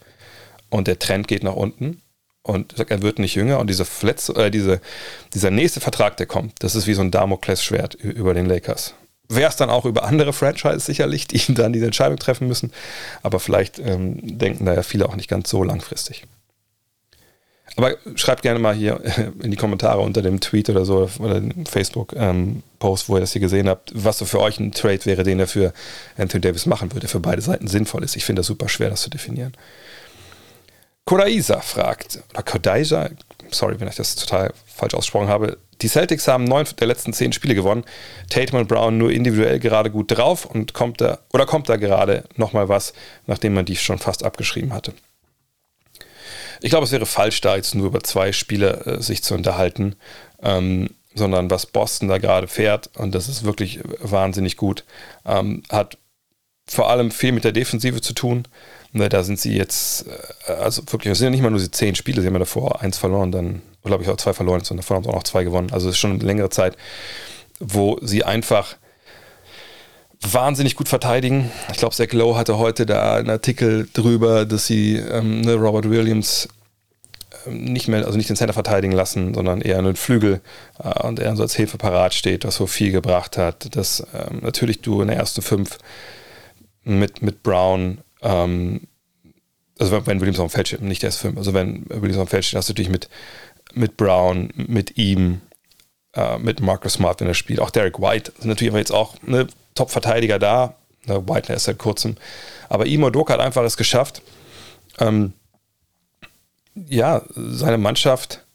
[0.70, 2.02] Und der Trend geht nach unten.
[2.42, 3.60] Und er wird nicht jünger.
[3.60, 4.80] Und diese Verletz äh, diese,
[5.34, 8.94] dieser nächste Vertrag, der kommt, das ist wie so ein Damoklesschwert über den Lakers
[9.30, 12.72] wäre es dann auch über andere Franchises sicherlich, die dann diese Entscheidung treffen müssen.
[13.24, 16.24] Aber vielleicht ähm, denken da ja viele auch nicht ganz so langfristig.
[17.78, 19.00] Aber schreibt gerne mal hier
[19.42, 23.32] in die Kommentare unter dem Tweet oder so oder dem Facebook-Post, ähm, wo ihr das
[23.32, 25.74] hier gesehen habt, was so für euch ein Trade wäre, den er für
[26.18, 28.16] Anthony Davis machen würde, für beide Seiten sinnvoll ist.
[28.16, 29.54] Ich finde das super schwer, das zu definieren.
[31.06, 33.12] Kodaisa fragt, oder Kodaisa,
[33.52, 37.32] sorry, wenn ich das total falsch ausgesprochen habe, die Celtics haben neun der letzten zehn
[37.32, 37.84] Spiele gewonnen.
[38.32, 42.24] Tatum und Brown nur individuell gerade gut drauf und kommt da, oder kommt da gerade
[42.36, 42.94] nochmal was,
[43.28, 44.94] nachdem man die schon fast abgeschrieben hatte.
[46.62, 49.96] Ich glaube, es wäre falsch, da jetzt nur über zwei Spiele äh, sich zu unterhalten,
[50.42, 54.84] ähm, sondern was Boston da gerade fährt, und das ist wirklich wahnsinnig gut,
[55.26, 55.98] ähm, hat
[56.70, 58.44] vor allem viel mit der Defensive zu tun.
[58.94, 60.06] Ne, da sind sie jetzt,
[60.48, 62.40] äh, also wirklich, es sind ja nicht mal nur die zehn Spiele, sie haben ja
[62.40, 65.24] davor eins verloren, dann, glaube ich, auch zwei verloren, und davon haben sie auch noch
[65.24, 65.72] zwei gewonnen.
[65.72, 66.78] Also es ist schon eine längere Zeit,
[67.60, 68.78] wo sie einfach
[70.22, 71.52] wahnsinnig gut verteidigen.
[71.72, 75.90] Ich glaube, Zach Lowe hatte heute da einen Artikel drüber, dass sie ähm, ne, Robert
[75.90, 76.48] Williams
[77.46, 80.42] ähm, nicht mehr, also nicht den Center verteidigen lassen, sondern eher einen Flügel
[80.84, 83.76] äh, und er so als Hilfe parat steht, was so viel gebracht hat.
[83.76, 85.78] Dass ähm, natürlich du in der ersten fünf
[86.84, 88.82] mit, mit Brown, ähm,
[89.80, 92.32] also wenn Williams auf dem Feld steht, nicht erst fünf, also wenn Williams auf dem
[92.32, 93.10] Feld steht, hast du natürlich mit,
[93.74, 95.42] mit Brown, mit ihm,
[96.14, 99.16] äh, mit Marcus Smart, wenn er spielt, auch Derek White sind natürlich aber jetzt auch
[99.26, 100.76] eine Top-Verteidiger da.
[101.06, 102.18] Ne, White ist seit kurzem.
[102.70, 104.22] Aber Imo Doka hat einfach es geschafft,
[105.00, 105.34] ähm,
[106.88, 108.46] ja, seine Mannschaft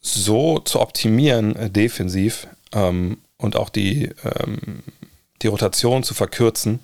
[0.00, 4.82] so zu optimieren äh, defensiv ähm, und auch die ähm,
[5.42, 6.80] die Rotation zu verkürzen,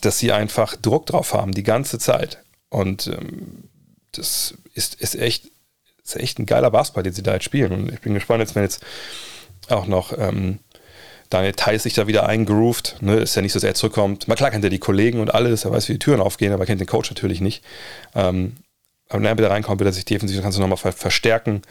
[0.00, 2.38] dass sie einfach Druck drauf haben, die ganze Zeit.
[2.70, 3.64] Und ähm,
[4.12, 5.50] das ist, ist, echt,
[6.04, 7.72] ist echt ein geiler Basketball, den sie da jetzt spielen.
[7.72, 8.84] Und ich bin gespannt, jetzt, wenn jetzt
[9.68, 10.60] auch noch ähm,
[11.30, 12.96] Daniel Theiss sich da wieder eingroovt.
[13.00, 13.16] Ne?
[13.16, 14.28] Ist ja nicht so, dass er zurückkommt.
[14.28, 16.62] Mal klar kennt er die Kollegen und alles, er weiß, wie die Türen aufgehen, aber
[16.62, 17.62] er kennt den Coach natürlich nicht.
[18.14, 18.56] Ähm,
[19.08, 21.62] aber wenn er wieder reinkommt, wird er sich defensiv, kannst du nochmal verstärken.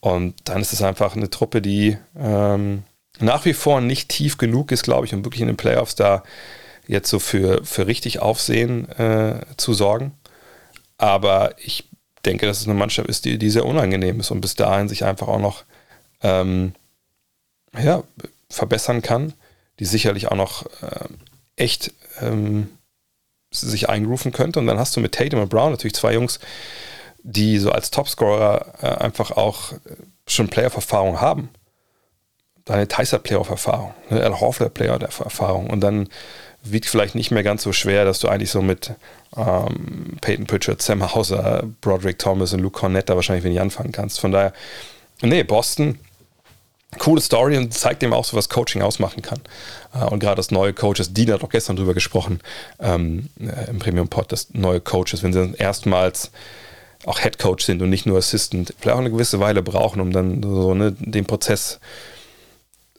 [0.00, 2.84] Und dann ist es einfach eine Truppe, die ähm,
[3.18, 6.22] nach wie vor nicht tief genug ist, glaube ich, um wirklich in den Playoffs da
[6.86, 10.12] jetzt so für, für richtig Aufsehen äh, zu sorgen.
[10.98, 11.88] Aber ich
[12.24, 15.04] denke, dass es eine Mannschaft ist, die, die sehr unangenehm ist und bis dahin sich
[15.04, 15.64] einfach auch noch
[16.22, 16.74] ähm,
[17.82, 18.02] ja,
[18.50, 19.32] verbessern kann,
[19.78, 21.08] die sicherlich auch noch äh,
[21.56, 22.68] echt ähm,
[23.50, 24.58] sich einrufen könnte.
[24.58, 26.40] Und dann hast du mit Tatum und Brown natürlich zwei Jungs,
[27.22, 29.72] die so als Topscorer äh, einfach auch
[30.26, 31.50] schon Playoff-Erfahrung haben
[32.66, 34.22] deine Tyser Playoff-Erfahrung, ne?
[34.22, 36.08] Al Horford Playoff-Erfahrung und dann
[36.62, 38.92] wiegt vielleicht nicht mehr ganz so schwer, dass du eigentlich so mit
[39.36, 44.20] ähm, Peyton Pritchard, Sam Hauser, Broderick Thomas und Luke Cornett da wahrscheinlich wenig anfangen kannst.
[44.20, 44.52] Von daher,
[45.22, 46.00] nee, Boston,
[46.98, 49.40] coole Story und zeigt dem auch so, was Coaching ausmachen kann.
[49.94, 52.40] Äh, und gerade das neue Coaches, Dean hat auch gestern drüber gesprochen
[52.80, 56.30] ähm, äh, im Premium Pod, dass neue Coaches, wenn sie dann erstmals
[57.04, 60.12] auch Head Coach sind und nicht nur Assistant, vielleicht auch eine gewisse Weile brauchen, um
[60.12, 61.78] dann so ne, den Prozess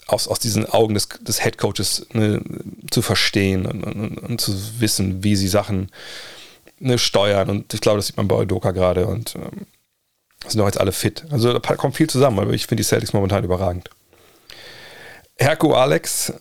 [0.07, 2.41] aus, aus diesen Augen des, des Head Coaches ne,
[2.89, 5.91] zu verstehen und, und, und, zu wissen, wie sie Sachen
[6.79, 7.49] ne, steuern.
[7.49, 9.67] Und ich glaube, das sieht man bei Eudoka gerade und ähm,
[10.45, 11.25] sind doch jetzt alle fit.
[11.29, 13.89] Also da kommt viel zusammen, aber ich finde die Celtics momentan überragend.
[15.39, 16.33] Herko Alex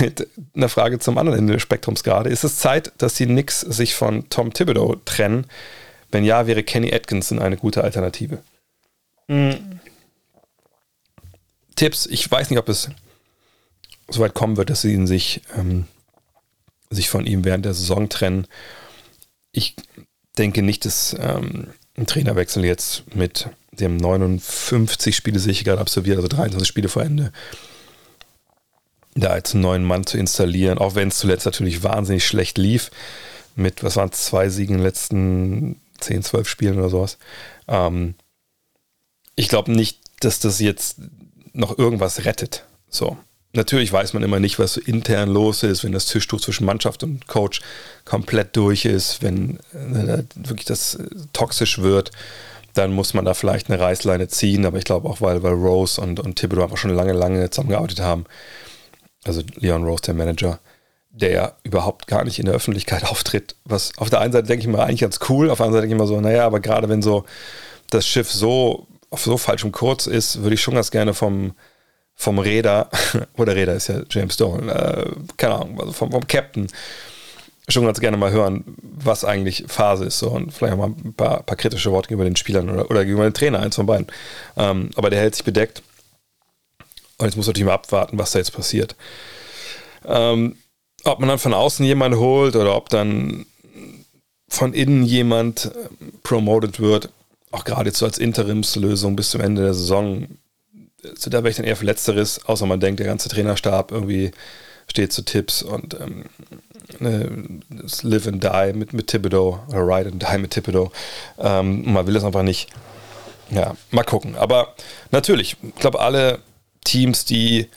[0.00, 2.30] mit einer Frage zum anderen Ende des Spektrums gerade.
[2.30, 5.46] Ist es Zeit, dass die Knicks sich von Tom Thibodeau trennen?
[6.10, 8.42] Wenn ja, wäre Kenny Atkinson eine gute Alternative.
[9.28, 9.80] Mhm.
[11.76, 12.90] Tipps, ich weiß nicht, ob es
[14.08, 15.86] so weit kommen wird, dass sie ihn sich, ähm,
[16.90, 18.48] sich von ihm während der Saison trennen.
[19.52, 19.76] Ich
[20.36, 26.16] denke nicht, dass ähm, ein Trainerwechsel jetzt mit dem 59 Spiele sehe ich gerade absolviert,
[26.16, 27.32] also 23 Spiele vor Ende,
[29.14, 32.90] da jetzt einen neuen Mann zu installieren, auch wenn es zuletzt natürlich wahnsinnig schlecht lief,
[33.56, 37.18] mit, was waren zwei Siegen in den letzten 10, 12 Spielen oder sowas.
[37.68, 38.14] Ähm,
[39.34, 40.98] ich glaube nicht, dass das jetzt
[41.52, 42.64] noch irgendwas rettet.
[42.88, 43.16] So.
[43.52, 47.26] Natürlich weiß man immer nicht, was intern los ist, wenn das Tischtuch zwischen Mannschaft und
[47.26, 47.60] Coach
[48.04, 52.12] komplett durch ist, wenn äh, wirklich das äh, toxisch wird,
[52.74, 54.64] dann muss man da vielleicht eine Reißleine ziehen.
[54.66, 58.00] Aber ich glaube auch, weil, weil Rose und, und Thibodeau einfach schon lange, lange zusammengearbeitet
[58.00, 58.24] haben.
[59.24, 60.60] Also Leon Rose, der Manager,
[61.10, 63.56] der überhaupt gar nicht in der Öffentlichkeit auftritt.
[63.64, 65.88] Was auf der einen Seite denke ich mir eigentlich ganz cool, auf der anderen Seite
[65.88, 67.24] denke ich immer so, naja, aber gerade wenn so
[67.90, 71.54] das Schiff so auf so falschem Kurs ist, würde ich schon ganz gerne vom
[72.20, 72.90] vom Räder,
[73.38, 76.66] oder Räder ist ja James Stone, äh, keine Ahnung, also vom, vom Captain,
[77.66, 81.14] schon ganz gerne mal hören, was eigentlich Phase ist so und vielleicht auch mal ein
[81.14, 84.06] paar, paar kritische Worte gegenüber den Spielern oder, oder gegenüber den Trainer, eins von beiden.
[84.58, 85.82] Ähm, aber der hält sich bedeckt
[87.16, 88.96] und jetzt muss natürlich mal abwarten, was da jetzt passiert.
[90.04, 90.56] Ähm,
[91.04, 93.46] ob man dann von außen jemanden holt oder ob dann
[94.46, 97.08] von innen jemand äh, promoted wird,
[97.50, 100.26] auch gerade jetzt so als Interimslösung bis zum Ende der Saison,
[101.14, 104.30] so da wäre ich dann eher für Letzteres, außer man denkt, der ganze Trainerstab irgendwie
[104.88, 106.24] steht zu Tipps und ähm,
[106.98, 110.90] ne, das Live and Die mit, mit Thibodeau oder Ride and Die mit Thibodeau.
[111.38, 112.68] Ähm, man will es einfach nicht.
[113.50, 114.36] Ja, mal gucken.
[114.36, 114.74] Aber
[115.10, 116.40] natürlich, ich glaube, alle
[116.84, 117.68] Teams, die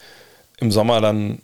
[0.57, 1.39] im Sommer dann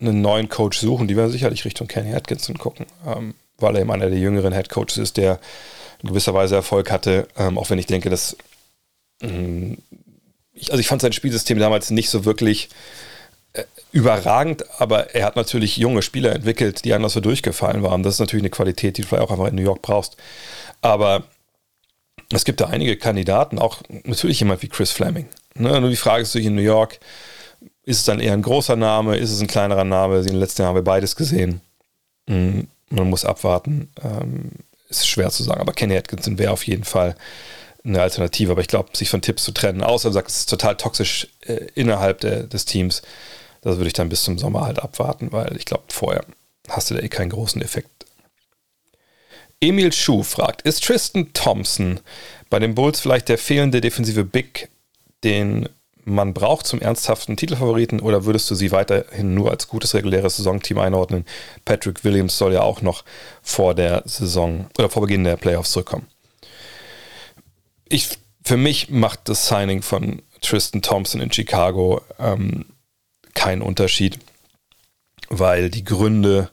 [0.00, 3.92] einen neuen Coach suchen, die werden sicherlich Richtung Kenny Atkinson gucken, ähm, weil er eben
[3.92, 5.40] einer der jüngeren Head Coaches ist, der
[6.02, 8.36] in gewisser Weise Erfolg hatte, ähm, auch wenn ich denke, dass
[9.22, 9.78] ähm,
[10.56, 12.70] ich, also ich fand sein Spielsystem damals nicht so wirklich
[13.52, 18.02] äh, überragend, aber er hat natürlich junge Spieler entwickelt, die anders so durchgefallen waren.
[18.02, 20.16] Das ist natürlich eine Qualität, die du vielleicht auch einfach in New York brauchst.
[20.80, 21.24] Aber
[22.32, 25.28] es gibt da einige Kandidaten, auch natürlich jemand wie Chris Fleming.
[25.54, 25.80] Ne?
[25.80, 26.98] Nur die Frage ist natürlich in New York,
[27.84, 30.18] ist es dann eher ein großer Name, ist es ein kleinerer Name?
[30.18, 31.60] In den letzten Jahren haben wir beides gesehen.
[32.26, 32.66] Mhm.
[32.90, 33.90] Man muss abwarten.
[34.02, 34.50] Ähm,
[34.88, 37.16] ist schwer zu sagen, aber Kenny Atkinson wäre auf jeden Fall
[37.86, 38.52] eine Alternative.
[38.52, 41.28] Aber ich glaube, sich von Tipps zu trennen, außer du sagst, es ist total toxisch
[41.42, 43.02] äh, innerhalb der, des Teams,
[43.62, 46.24] das würde ich dann bis zum Sommer halt abwarten, weil ich glaube, vorher
[46.68, 47.90] hast du da eh keinen großen Effekt.
[49.60, 52.00] Emil Schuh fragt, ist Tristan Thompson
[52.50, 54.68] bei den Bulls vielleicht der fehlende defensive Big,
[55.24, 55.68] den
[56.04, 60.78] man braucht zum ernsthaften Titelfavoriten oder würdest du sie weiterhin nur als gutes reguläres Saisonteam
[60.78, 61.24] einordnen?
[61.64, 63.04] Patrick Williams soll ja auch noch
[63.42, 66.06] vor der Saison oder vor Beginn der Playoffs zurückkommen
[67.88, 72.66] ich, für mich macht das Signing von Tristan Thompson in Chicago ähm,
[73.34, 74.18] keinen Unterschied,
[75.28, 76.50] weil die Gründe,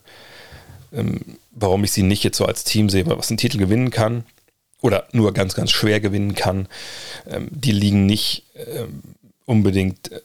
[0.92, 1.20] ähm,
[1.50, 4.24] warum ich sie nicht jetzt so als Team sehe, was einen Titel gewinnen kann
[4.80, 6.68] oder nur ganz, ganz schwer gewinnen kann,
[7.26, 9.02] ähm, die liegen nicht ähm,
[9.44, 10.20] unbedingt äh,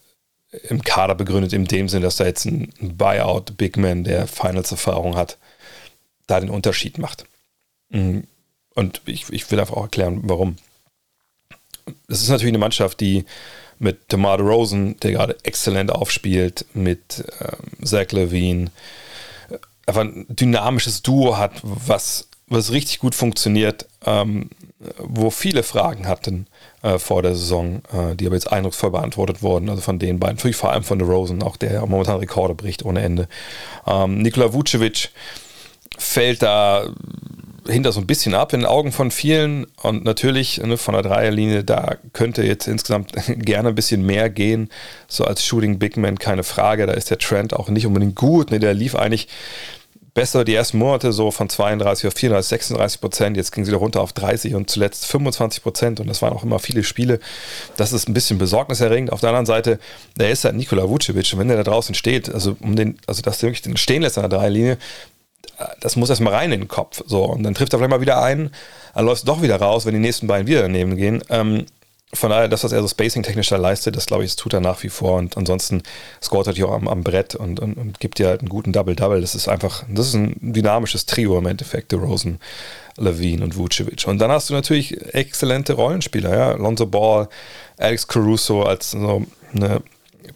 [0.68, 5.16] im Kader begründet, in dem Sinn, dass da jetzt ein Buyout Big Man, der Finals-Erfahrung
[5.16, 5.38] hat,
[6.28, 7.26] da den Unterschied macht.
[7.90, 8.26] Mhm.
[8.74, 10.56] Und ich, ich will einfach auch erklären, warum
[12.08, 13.26] das ist natürlich eine Mannschaft, die
[13.80, 18.72] mit DeMar Rosen, der gerade exzellent aufspielt, mit ähm, Zach Levine,
[19.50, 24.50] äh, einfach ein dynamisches Duo hat, was, was richtig gut funktioniert, ähm,
[24.98, 26.48] wo viele Fragen hatten
[26.84, 30.54] äh, vor der Saison, äh, die aber jetzt eindrucksvoll beantwortet wurden, also von den beiden,
[30.54, 33.28] vor allem von Rosen, auch der momentan Rekorde bricht ohne Ende.
[33.88, 35.10] Ähm, Nikola Vucevic
[35.98, 36.90] fällt da
[37.70, 39.66] hinter so ein bisschen ab in den Augen von vielen.
[39.82, 44.70] Und natürlich ne, von der Dreierlinie, da könnte jetzt insgesamt gerne ein bisschen mehr gehen.
[45.08, 46.86] So als Shooting Big Man, keine Frage.
[46.86, 48.52] Da ist der Trend auch nicht unbedingt gut.
[48.52, 49.28] Ne, der lief eigentlich
[50.14, 53.38] besser die ersten Monate so von 32 auf 34, 36 Prozent.
[53.38, 56.00] Jetzt ging sie wieder runter auf 30 und zuletzt 25 Prozent.
[56.00, 57.20] Und das waren auch immer viele Spiele.
[57.78, 59.12] Das ist ein bisschen besorgniserregend.
[59.12, 59.80] Auf der anderen Seite,
[60.18, 61.32] der ist halt Nikola Vucevic.
[61.34, 64.02] Und wenn der da draußen steht, also um den, also dass der wirklich den stehen
[64.02, 64.78] lässt an der Dreilinie,
[65.80, 67.04] das muss erstmal rein in den Kopf.
[67.06, 68.52] So, und dann trifft er vielleicht mal wieder ein,
[68.94, 71.24] dann läuft es doch wieder raus, wenn die nächsten beiden wieder daneben gehen.
[71.30, 71.66] Ähm,
[72.12, 74.62] von daher, das, was er so spacing-technisch da leistet, das glaube ich, das tut er
[74.62, 75.18] nach wie vor.
[75.18, 75.84] Und ansonsten
[76.22, 78.74] scoret er natürlich auch am, am Brett und, und, und, gibt dir halt einen guten
[78.74, 79.22] Double-Double.
[79.22, 82.40] Das ist einfach, das ist ein dynamisches Trio im Endeffekt, Rosen,
[82.98, 84.08] Levine und Vucevic.
[84.08, 86.52] Und dann hast du natürlich exzellente Rollenspieler, ja.
[86.54, 87.30] Lonzo Ball,
[87.78, 89.84] Alex Caruso als so eine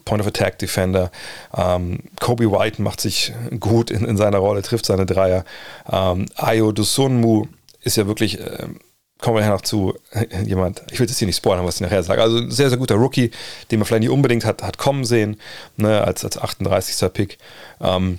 [0.04, 1.10] Point-of-Attack-Defender.
[1.56, 5.44] Ähm, Kobe White macht sich gut in, in, seiner Rolle, trifft seine Dreier.
[5.90, 7.46] Ähm, Ayo Dosunmu
[7.82, 8.40] ist ja wirklich...
[8.40, 8.68] Äh,
[9.20, 9.94] kommen wir nachher noch zu,
[10.44, 12.20] jemand, ich will das hier nicht spoilern, was ich nachher sage.
[12.20, 13.30] Also sehr, sehr guter Rookie,
[13.70, 15.38] den man vielleicht nicht unbedingt hat, hat kommen sehen,
[15.76, 17.10] ne, als, als 38.
[17.10, 17.38] Pick.
[17.80, 18.18] Ähm,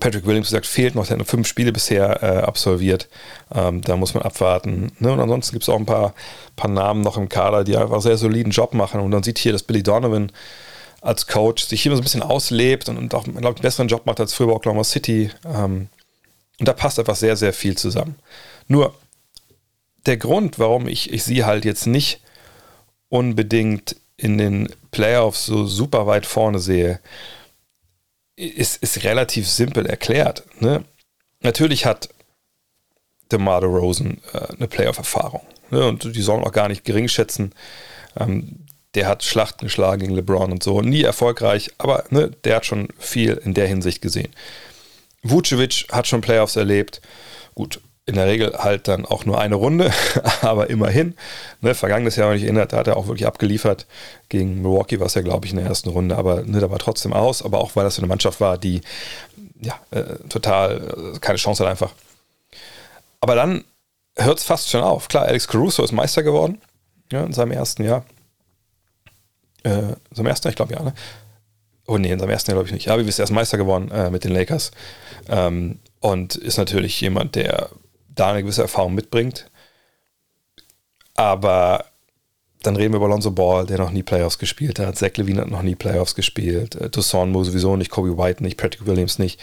[0.00, 3.08] Patrick Williams gesagt, fehlt noch, der hat nur fünf Spiele bisher äh, absolviert.
[3.54, 4.92] Ähm, da muss man abwarten.
[4.98, 5.12] Ne?
[5.12, 6.14] Und ansonsten gibt es auch ein paar,
[6.56, 9.00] paar Namen noch im Kader, die einfach sehr soliden Job machen.
[9.00, 10.32] Und dann sieht hier, dass Billy Donovan
[11.00, 13.88] als Coach sich hier so ein bisschen auslebt und, und auch, glaube ich, einen besseren
[13.88, 15.30] Job macht als früher bei Oklahoma City.
[15.44, 15.88] Ähm,
[16.58, 18.16] und da passt einfach sehr, sehr viel zusammen.
[18.68, 18.94] Nur,
[20.06, 22.20] der Grund, warum ich, ich sie halt jetzt nicht
[23.08, 27.00] unbedingt in den Playoffs so super weit vorne sehe,
[28.40, 30.44] ist, ist relativ simpel erklärt.
[30.60, 30.84] Ne?
[31.40, 32.08] Natürlich hat
[33.30, 35.42] DeMar Rosen äh, eine Playoff-Erfahrung.
[35.70, 35.86] Ne?
[35.86, 37.52] Und die sollen auch gar nicht gering schätzen.
[38.18, 40.80] Ähm, der hat Schlachten geschlagen gegen LeBron und so.
[40.80, 44.32] Nie erfolgreich, aber ne, der hat schon viel in der Hinsicht gesehen.
[45.22, 47.00] Vucevic hat schon Playoffs erlebt.
[47.54, 49.92] Gut, in der Regel halt dann auch nur eine Runde,
[50.42, 51.14] aber immerhin.
[51.60, 53.86] Ne, vergangenes Jahr, wenn ich erinnere, da hat er auch wirklich abgeliefert.
[54.28, 56.78] Gegen Milwaukee war es ja, glaube ich, in der ersten Runde, aber ne, da war
[56.78, 58.80] trotzdem aus, aber auch weil das eine Mannschaft war, die
[59.62, 61.92] ja, äh, total äh, keine Chance hat einfach.
[63.20, 63.64] Aber dann
[64.16, 65.08] hört es fast schon auf.
[65.08, 66.60] Klar, Alex Caruso ist Meister geworden
[67.12, 68.04] ja, in seinem ersten Jahr.
[69.62, 70.94] Äh, in seinem ersten Jahr, ich glaube ja, ne?
[71.86, 72.88] Oh nee, in seinem ersten Jahr glaube ich nicht.
[72.88, 74.72] Aber wir sind erst Meister geworden äh, mit den Lakers.
[75.28, 77.70] Ähm, und ist natürlich jemand, der
[78.14, 79.50] da eine gewisse Erfahrung mitbringt.
[81.14, 81.84] Aber
[82.62, 84.96] dann reden wir über Alonso Ball, der noch nie Playoffs gespielt hat.
[84.96, 86.74] Zach Levine hat noch nie Playoffs gespielt.
[86.74, 89.40] Äh, Toussaint Mo sowieso nicht, Kobe White nicht, Patrick Williams nicht.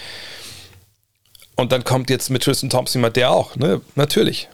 [1.56, 4.47] Und dann kommt jetzt mit Tristan Thompson jemand, der auch, ne, natürlich,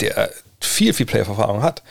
[0.00, 1.82] der viel, viel Playoff-Erfahrung hat.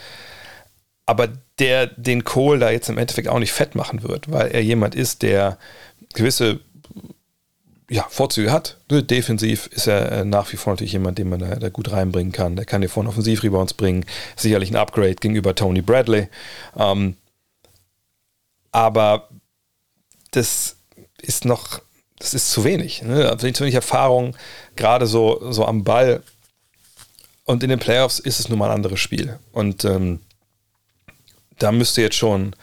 [1.06, 4.62] Aber der den Kohl da jetzt im Endeffekt auch nicht fett machen wird, weil er
[4.62, 5.58] jemand ist, der
[6.14, 6.60] gewisse
[7.92, 8.78] ja, Vorzüge hat.
[8.90, 12.56] Defensiv ist er äh, nach wie vor natürlich jemand, den man da, gut reinbringen kann.
[12.56, 14.06] Der kann dir vorne Offensivrebounds bringen.
[14.34, 16.28] Sicherlich ein Upgrade gegenüber Tony Bradley.
[16.74, 17.16] Ähm,
[18.70, 19.28] aber
[20.30, 20.76] das
[21.20, 21.82] ist noch,
[22.18, 23.02] das ist zu wenig.
[23.02, 23.36] Ne?
[23.36, 24.36] Zu wenig Erfahrung,
[24.74, 26.22] gerade so, so am Ball.
[27.44, 29.38] Und in den Playoffs ist es nun mal ein anderes Spiel.
[29.52, 30.20] Und ähm,
[31.58, 32.56] da müsste jetzt schon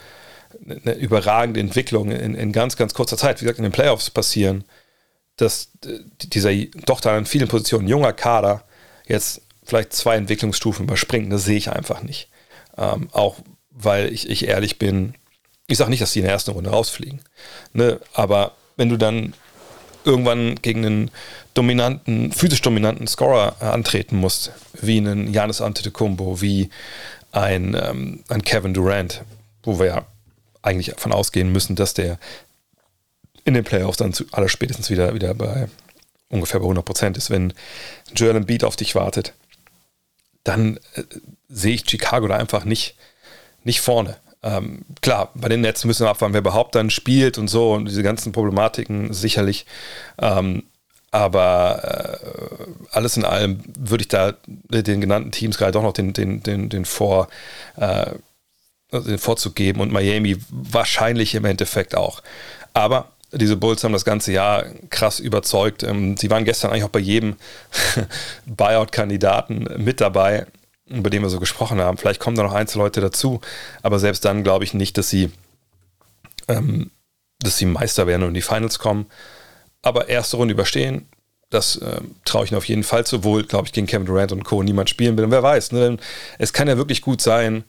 [0.68, 4.63] eine überragende Entwicklung in, in ganz, ganz kurzer Zeit, wie gesagt, in den Playoffs passieren
[5.41, 6.54] dass äh, dieser
[6.86, 8.63] doch da in vielen Positionen junger Kader
[9.08, 11.32] jetzt vielleicht zwei Entwicklungsstufen überspringt.
[11.32, 12.30] Das sehe ich einfach nicht.
[12.78, 13.38] Ähm, auch
[13.71, 15.15] weil ich, ich ehrlich bin,
[15.67, 17.21] ich sage nicht, dass die in der ersten Runde rausfliegen.
[17.73, 17.99] Ne?
[18.13, 19.34] Aber wenn du dann
[20.04, 21.12] irgendwann gegen einen
[21.54, 26.69] dominanten, physisch dominanten Scorer äh, antreten musst, wie einen Janis Antetokounmpo, wie
[27.32, 29.23] ein, ähm, ein Kevin Durant,
[29.63, 30.06] wo wir ja
[30.62, 32.17] eigentlich davon ausgehen müssen, dass der
[33.49, 35.67] in den Playoffs dann zu, aller spätestens wieder, wieder bei
[36.29, 37.29] ungefähr bei 100 Prozent ist.
[37.29, 37.53] Wenn
[38.15, 39.33] Joel Embiid auf dich wartet,
[40.43, 41.03] dann äh,
[41.49, 42.95] sehe ich Chicago da einfach nicht,
[43.63, 44.17] nicht vorne.
[44.41, 47.85] Ähm, klar, bei den Nets müssen wir abwarten, wer überhaupt dann spielt und so und
[47.85, 49.65] diese ganzen Problematiken sicherlich.
[50.21, 50.63] Ähm,
[51.12, 56.13] aber äh, alles in allem würde ich da den genannten Teams gerade doch noch den,
[56.13, 57.27] den, den, den, Vor,
[57.77, 58.12] äh,
[58.91, 62.21] den Vorzug geben und Miami wahrscheinlich im Endeffekt auch.
[62.73, 65.84] Aber diese Bulls haben das ganze Jahr krass überzeugt.
[65.84, 67.36] Ähm, sie waren gestern eigentlich auch bei jedem
[68.46, 70.48] Buyout-Kandidaten mit dabei,
[70.88, 71.98] über den wir so gesprochen haben.
[71.98, 73.42] Vielleicht kommen da noch Einzelleute dazu,
[73.84, 75.32] aber selbst dann glaube ich nicht, dass sie,
[76.48, 76.92] ähm,
[77.39, 79.06] dass sie Meister werden und in die Finals kommen.
[79.82, 81.08] Aber erste Runde überstehen,
[81.50, 84.32] das äh, traue ich ihnen auf jeden Fall zu, wohl, glaube ich, gegen Kevin Durant
[84.32, 84.62] und Co.
[84.62, 85.26] niemand spielen will.
[85.26, 85.98] Und wer weiß, ne?
[86.38, 87.63] es kann ja wirklich gut sein,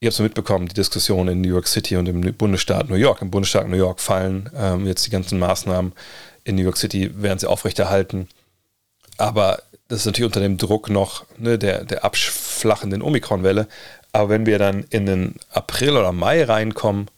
[0.00, 3.22] Ihr habt es mitbekommen, die Diskussion in New York City und im Bundesstaat New York.
[3.22, 5.92] Im Bundesstaat New York fallen ähm, jetzt die ganzen Maßnahmen.
[6.44, 8.28] In New York City werden sie aufrechterhalten.
[9.16, 13.68] Aber das ist natürlich unter dem Druck noch ne, der, der abflachenden Omikron-Welle.
[14.12, 17.08] Aber wenn wir dann in den April oder Mai reinkommen,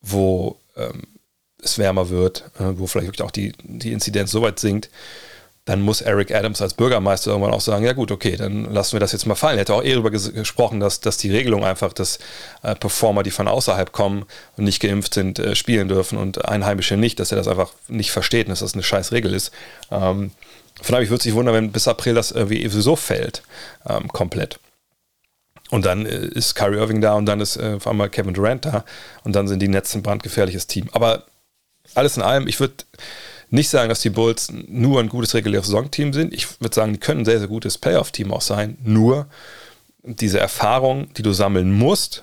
[0.00, 1.02] wo ähm,
[1.62, 4.90] es wärmer wird, äh, wo vielleicht wirklich auch die, die Inzidenz so weit sinkt,
[5.64, 9.00] dann muss Eric Adams als Bürgermeister irgendwann auch sagen, ja gut, okay, dann lassen wir
[9.00, 9.58] das jetzt mal fallen.
[9.58, 12.18] Er hätte auch eher darüber ges gesprochen, dass, dass die Regelung einfach, dass
[12.62, 14.24] äh, Performer, die von außerhalb kommen
[14.56, 18.10] und nicht geimpft sind, äh, spielen dürfen und Einheimische nicht, dass er das einfach nicht
[18.10, 19.52] versteht und dass das eine scheiß Regel ist.
[19.92, 20.32] Ähm,
[20.80, 23.44] von daher, würde es nicht wundern, wenn bis April das irgendwie sowieso fällt,
[23.88, 24.58] ähm, komplett.
[25.70, 28.64] Und dann äh, ist Kyrie Irving da und dann ist äh, auf einmal Kevin Durant
[28.64, 28.84] da
[29.22, 30.88] und dann sind die Nets ein brandgefährliches Team.
[30.92, 31.22] Aber
[31.94, 32.74] alles in allem, ich würde
[33.52, 36.32] nicht sagen, dass die Bulls nur ein gutes reguläres Saisonteam sind.
[36.32, 38.78] Ich würde sagen, die können ein sehr, sehr gutes Playoff-Team auch sein.
[38.82, 39.26] Nur
[40.02, 42.22] diese Erfahrung, die du sammeln musst,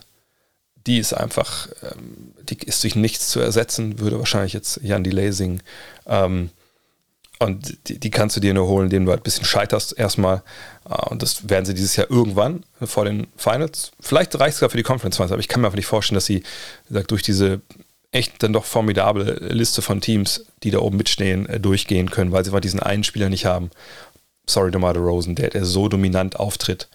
[0.88, 5.32] die ist einfach, ähm, die ist durch nichts zu ersetzen, würde wahrscheinlich jetzt Jan Delay
[5.32, 5.62] singen.
[6.08, 6.50] Ähm,
[7.38, 10.42] und die, kannst du dir nur holen, indem du halt ein bisschen scheiterst erstmal.
[10.90, 13.92] Äh, und das werden sie dieses Jahr irgendwann vor den Finals.
[14.00, 16.16] Vielleicht reicht es sogar für die Conference Finals, aber ich kann mir einfach nicht vorstellen,
[16.16, 16.42] dass sie
[16.88, 17.62] gesagt, durch diese
[18.12, 22.44] echt dann doch formidable Liste von Teams, die da oben mitstehen, äh, durchgehen können, weil
[22.44, 23.70] sie einfach diesen einen Spieler nicht haben.
[24.48, 26.88] Sorry, DeMar Rosen, der, der so dominant auftritt,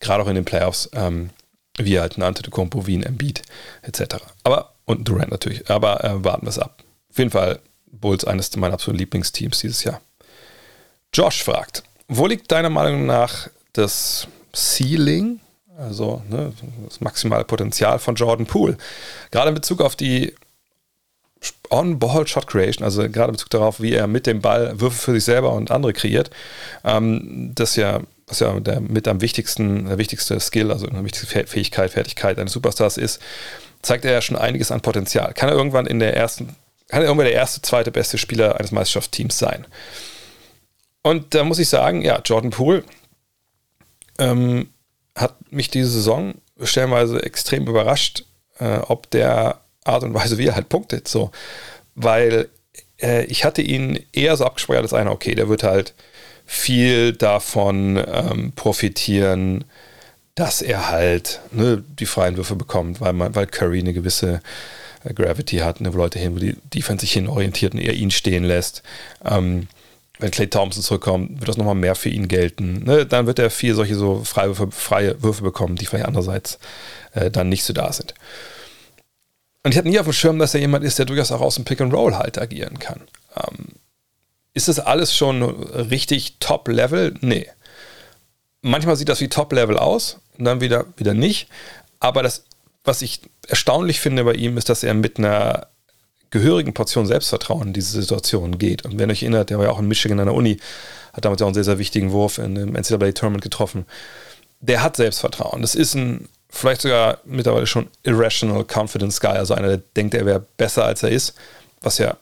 [0.00, 1.30] gerade auch in den Playoffs, ähm,
[1.76, 3.42] wie halt ein Antetokounmpo, wie ein Embiid,
[3.82, 4.16] etc.
[4.42, 6.82] Aber, und Durant natürlich, aber äh, warten wir es ab.
[7.10, 10.00] Auf jeden Fall Bulls eines meiner absoluten Lieblingsteams dieses Jahr.
[11.14, 15.40] Josh fragt, wo liegt deiner Meinung nach das Ceiling,
[15.76, 16.52] also ne,
[16.84, 18.76] das maximale Potenzial von Jordan Poole?
[19.30, 20.34] Gerade in Bezug auf die
[21.70, 25.52] On-Ball-Shot Creation, also gerade Bezug darauf, wie er mit dem Ball Würfe für sich selber
[25.52, 26.30] und andere kreiert,
[26.84, 31.46] ähm, das ja, was ja der mit am wichtigsten, der wichtigste Skill, also eine wichtigste
[31.46, 33.20] Fähigkeit, Fertigkeit eines Superstars ist,
[33.82, 35.32] zeigt er ja schon einiges an Potenzial.
[35.34, 36.56] Kann er irgendwann in der ersten,
[36.88, 39.66] kann er irgendwann der erste, zweite beste Spieler eines Meisterschaftsteams sein?
[41.02, 42.84] Und da muss ich sagen, ja, Jordan Poole
[44.18, 44.68] ähm,
[45.14, 48.24] hat mich diese Saison stellenweise extrem überrascht,
[48.58, 51.08] äh, ob der Art und Weise, wie er halt punktet.
[51.08, 51.30] So.
[51.94, 52.48] Weil
[53.00, 55.94] äh, ich hatte ihn eher so abgespeichert als einer, okay, der wird halt
[56.46, 59.64] viel davon ähm, profitieren,
[60.34, 64.40] dass er halt ne, die freien Würfe bekommt, weil, man, weil Curry eine gewisse
[65.04, 67.94] äh, Gravity hat, ne, wo Leute hin, wo die Defense sich hin orientiert und er
[67.94, 68.82] ihn stehen lässt.
[69.24, 69.68] Ähm,
[70.20, 72.84] wenn Clay Thompson zurückkommt, wird das nochmal mehr für ihn gelten.
[72.84, 76.58] Ne, dann wird er viel solche so freie Würfe, freie Würfe bekommen, die vielleicht andererseits
[77.12, 78.14] äh, dann nicht so da sind.
[79.68, 81.56] Und ich hatte nie auf dem Schirm, dass er jemand ist, der durchaus auch aus
[81.56, 83.02] dem Pick and Roll halt agieren kann.
[83.36, 83.66] Ähm,
[84.54, 87.16] ist das alles schon richtig Top-Level?
[87.20, 87.48] Nee.
[88.62, 91.50] Manchmal sieht das wie Top-Level aus und dann wieder, wieder nicht.
[92.00, 92.44] Aber das,
[92.82, 95.66] was ich erstaunlich finde bei ihm, ist, dass er mit einer
[96.30, 98.86] gehörigen Portion Selbstvertrauen in diese Situation geht.
[98.86, 100.60] Und wenn euch erinnert, der war ja auch in Michigan an der Uni,
[101.12, 103.84] hat damals auch einen sehr, sehr wichtigen Wurf in dem NCAA-Tournament getroffen.
[104.60, 105.60] Der hat Selbstvertrauen.
[105.60, 110.26] Das ist ein vielleicht sogar mittlerweile schon irrational confidence guy, also einer, der denkt, er
[110.26, 111.34] wäre besser als er ist,
[111.80, 112.16] was ja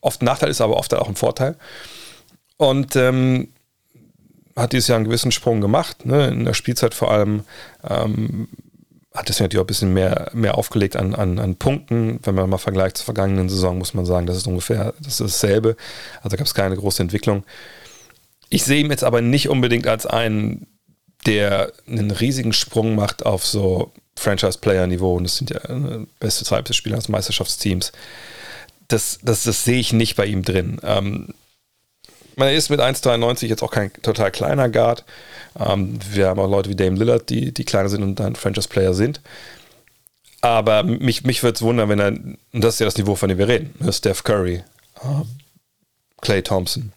[0.00, 1.56] oft ein Nachteil ist, aber oft auch ein Vorteil.
[2.56, 3.48] Und ähm,
[4.56, 6.28] hat dieses Jahr einen gewissen Sprung gemacht, ne?
[6.28, 7.44] in der Spielzeit vor allem.
[7.88, 8.48] Ähm,
[9.14, 12.20] hat es natürlich auch ein bisschen mehr, mehr aufgelegt an, an, an Punkten.
[12.22, 15.20] Wenn man mal vergleicht zur vergangenen Saison, muss man sagen, das ist ungefähr das ist
[15.20, 15.76] dasselbe.
[16.22, 17.44] Also gab es keine große Entwicklung.
[18.50, 20.68] Ich sehe ihn jetzt aber nicht unbedingt als einen,
[21.26, 26.62] der einen riesigen Sprung macht auf so Franchise-Player-Niveau, und das sind ja äh, beste zwei
[26.70, 27.92] Spieler des Meisterschaftsteams,
[28.88, 30.80] das, das, das sehe ich nicht bei ihm drin.
[30.82, 31.34] Ähm,
[32.36, 35.04] man ist mit 1,93 jetzt auch kein total kleiner Guard.
[35.58, 38.94] Ähm, wir haben auch Leute wie Dame Lillard, die, die kleiner sind und dann Franchise-Player
[38.94, 39.20] sind.
[40.40, 43.28] Aber mich, mich würde es wundern, wenn er, und das ist ja das Niveau, von
[43.28, 43.92] dem wir reden, ne?
[43.92, 44.64] Steph Curry,
[45.04, 45.28] ähm,
[46.22, 46.92] Clay Thompson,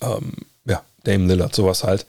[0.00, 0.32] ähm,
[0.64, 2.06] ja, Dame Lillard, sowas halt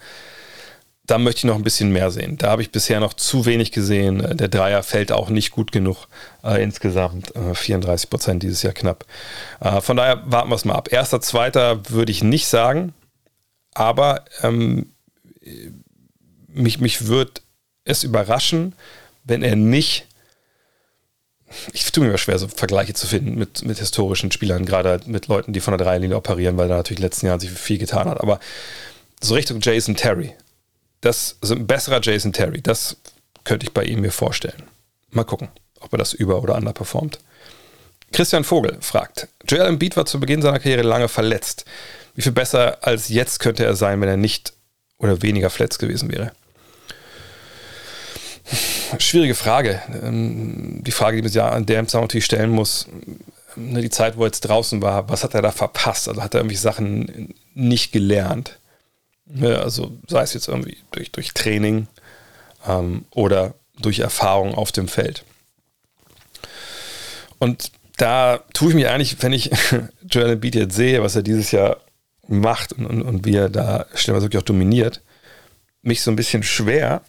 [1.10, 2.38] da möchte ich noch ein bisschen mehr sehen.
[2.38, 4.38] Da habe ich bisher noch zu wenig gesehen.
[4.38, 6.08] Der Dreier fällt auch nicht gut genug
[6.44, 7.36] äh, insgesamt.
[7.36, 9.06] Äh, 34 Prozent dieses Jahr knapp.
[9.60, 10.92] Äh, von daher warten wir es mal ab.
[10.92, 12.94] Erster, zweiter würde ich nicht sagen,
[13.74, 14.92] aber ähm,
[16.48, 17.42] mich, mich würde
[17.86, 18.76] es überraschen,
[19.24, 20.06] wenn er nicht.
[21.74, 25.54] Ich tue mir schwer, so Vergleiche zu finden mit, mit historischen Spielern, gerade mit Leuten,
[25.54, 28.08] die von der Dreierlinie operieren, weil da natürlich in den letzten Jahren sich viel getan
[28.08, 28.22] hat.
[28.22, 28.40] Aber
[29.20, 30.36] so Richtung Jason Terry,
[31.02, 32.62] das ist ein besserer Jason Terry.
[32.62, 32.98] Das
[33.44, 34.64] könnte ich bei ihm mir vorstellen.
[35.12, 37.20] Mal gucken, ob er das über- oder underperformt.
[38.12, 41.66] Christian Vogel fragt: Joel Embiid war zu Beginn seiner Karriere lange verletzt.
[42.16, 44.54] Wie viel besser als jetzt könnte er sein, wenn er nicht
[44.98, 46.32] oder weniger verletzt gewesen wäre?
[48.98, 49.82] Schwierige Frage.
[50.04, 52.88] Ähm, die Frage, die man ja an der Zusammenhang natürlich stellen muss,
[53.56, 56.10] ne, die Zeit, wo er jetzt draußen war, was hat er da verpasst?
[56.10, 58.58] Also hat er irgendwie Sachen nicht gelernt?
[59.32, 61.88] Ne, also sei es jetzt irgendwie durch, durch Training
[62.68, 65.24] ähm, oder durch Erfahrung auf dem Feld.
[67.38, 69.52] Und da tue ich mir eigentlich, wenn ich
[70.10, 71.78] Joel Embiid jetzt sehe, was er dieses Jahr
[72.28, 75.02] macht und, und, und wie er da stellenweise wirklich auch dominiert,
[75.84, 77.02] mich so ein bisschen schwer,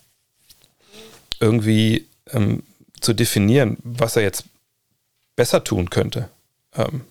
[1.40, 2.62] irgendwie ähm,
[3.00, 4.44] zu definieren, was er jetzt
[5.36, 6.28] besser tun könnte.
[6.74, 7.02] Ähm,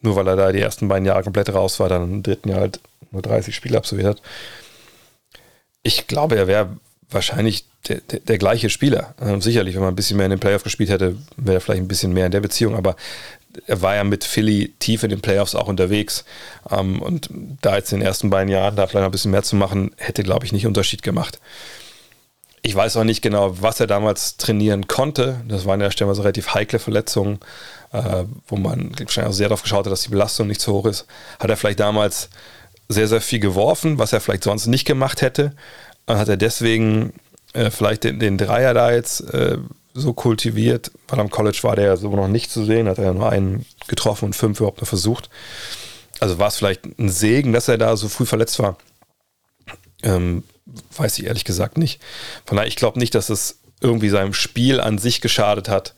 [0.00, 2.60] nur weil er da die ersten beiden Jahre komplett raus war, dann im dritten Jahr
[2.60, 2.80] halt
[3.10, 4.22] nur 30 Spiele absolviert hat.
[5.82, 6.76] Ich glaube, er wäre
[7.10, 9.14] wahrscheinlich der, der, der, gleiche Spieler.
[9.20, 11.82] Ähm, sicherlich, wenn man ein bisschen mehr in den Playoffs gespielt hätte, wäre er vielleicht
[11.82, 12.96] ein bisschen mehr in der Beziehung, aber
[13.66, 16.24] er war ja mit Philly tief in den Playoffs auch unterwegs.
[16.70, 17.30] Ähm, und
[17.62, 19.92] da jetzt in den ersten beiden Jahren da vielleicht noch ein bisschen mehr zu machen,
[19.96, 21.40] hätte, glaube ich, nicht Unterschied gemacht.
[22.68, 25.40] Ich weiß auch nicht genau, was er damals trainieren konnte.
[25.48, 27.40] Das waren ja stellenweise relativ heikle Verletzungen,
[27.92, 30.84] äh, wo man wahrscheinlich auch sehr darauf geschaut hat, dass die Belastung nicht zu hoch
[30.84, 31.06] ist.
[31.40, 32.28] Hat er vielleicht damals
[32.86, 35.54] sehr, sehr viel geworfen, was er vielleicht sonst nicht gemacht hätte.
[36.06, 37.14] Hat er deswegen
[37.54, 39.56] äh, vielleicht den, den, Dreier da jetzt äh,
[39.94, 43.04] so kultiviert, weil am College war der ja so noch nicht zu sehen, hat er
[43.04, 45.30] ja nur einen getroffen und fünf überhaupt noch versucht.
[46.20, 48.76] Also war es vielleicht ein Segen, dass er da so früh verletzt war.
[50.02, 50.42] Ähm,
[50.96, 52.00] weiß ich ehrlich gesagt nicht.
[52.44, 55.94] Von daher, ich glaube nicht, dass es irgendwie seinem Spiel an sich geschadet hat.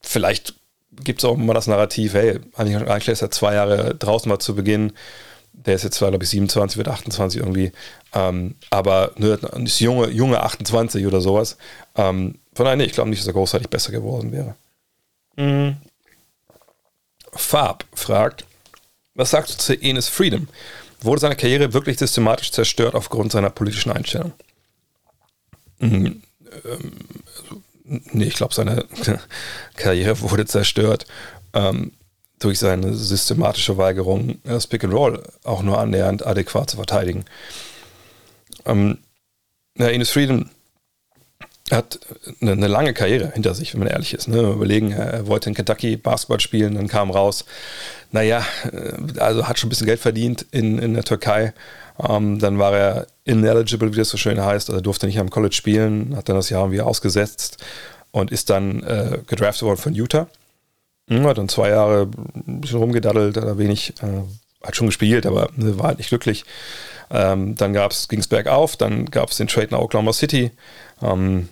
[0.00, 0.54] Vielleicht
[0.92, 4.54] gibt es auch immer das Narrativ, hey, eigentlich ist er zwei Jahre draußen mal zu
[4.54, 4.92] Beginn.
[5.52, 7.72] Der ist jetzt zwar, glaube ich, 27, wird 28 irgendwie.
[8.14, 11.56] Ähm, aber ne, ist junge, junge 28 oder sowas.
[11.94, 14.54] Ähm, von daher, nee, ich glaube nicht, dass er großartig besser geworden wäre.
[15.36, 15.76] Mhm.
[17.32, 18.44] Farb fragt,
[19.14, 20.48] was sagst du zu Enes Freedom?
[21.04, 24.32] Wurde seine Karriere wirklich systematisch zerstört aufgrund seiner politischen Einstellung?
[25.78, 26.22] Mhm.
[26.64, 26.92] Ähm,
[27.42, 28.86] also, nee, ich glaube, seine
[29.76, 31.06] Karriere wurde zerstört
[31.52, 31.92] ähm,
[32.38, 37.24] durch seine systematische Weigerung, das Pick and Roll auch nur annähernd adäquat zu verteidigen.
[38.64, 38.98] Ähm,
[39.76, 40.10] ja, Enes
[41.72, 41.98] Freedom hat
[42.40, 44.28] eine, eine, lange Karriere hinter sich, wenn man ehrlich ist.
[44.28, 44.40] Ne?
[44.40, 47.44] Überlegen, er wollte in Kentucky Basketball spielen, dann kam raus,
[48.10, 51.52] naja, äh, also hat schon ein bisschen Geld verdient in, in der Türkei.
[51.98, 55.54] Ähm, dann war er ineligible, wie das so schön heißt, also durfte nicht am College
[55.54, 57.58] spielen, hat dann das Jahr wieder ausgesetzt
[58.10, 60.28] und ist dann äh, gedraftet worden von Utah.
[61.08, 62.08] Hm, hat dann zwei Jahre
[62.46, 64.22] ein bisschen rumgedaddelt, hat wenig, äh,
[64.66, 66.44] hat schon gespielt, aber ne, war halt nicht glücklich.
[67.10, 70.50] Ähm, dann ging es bergauf, dann gab es den Trade nach Oklahoma City.
[71.02, 71.48] Ähm,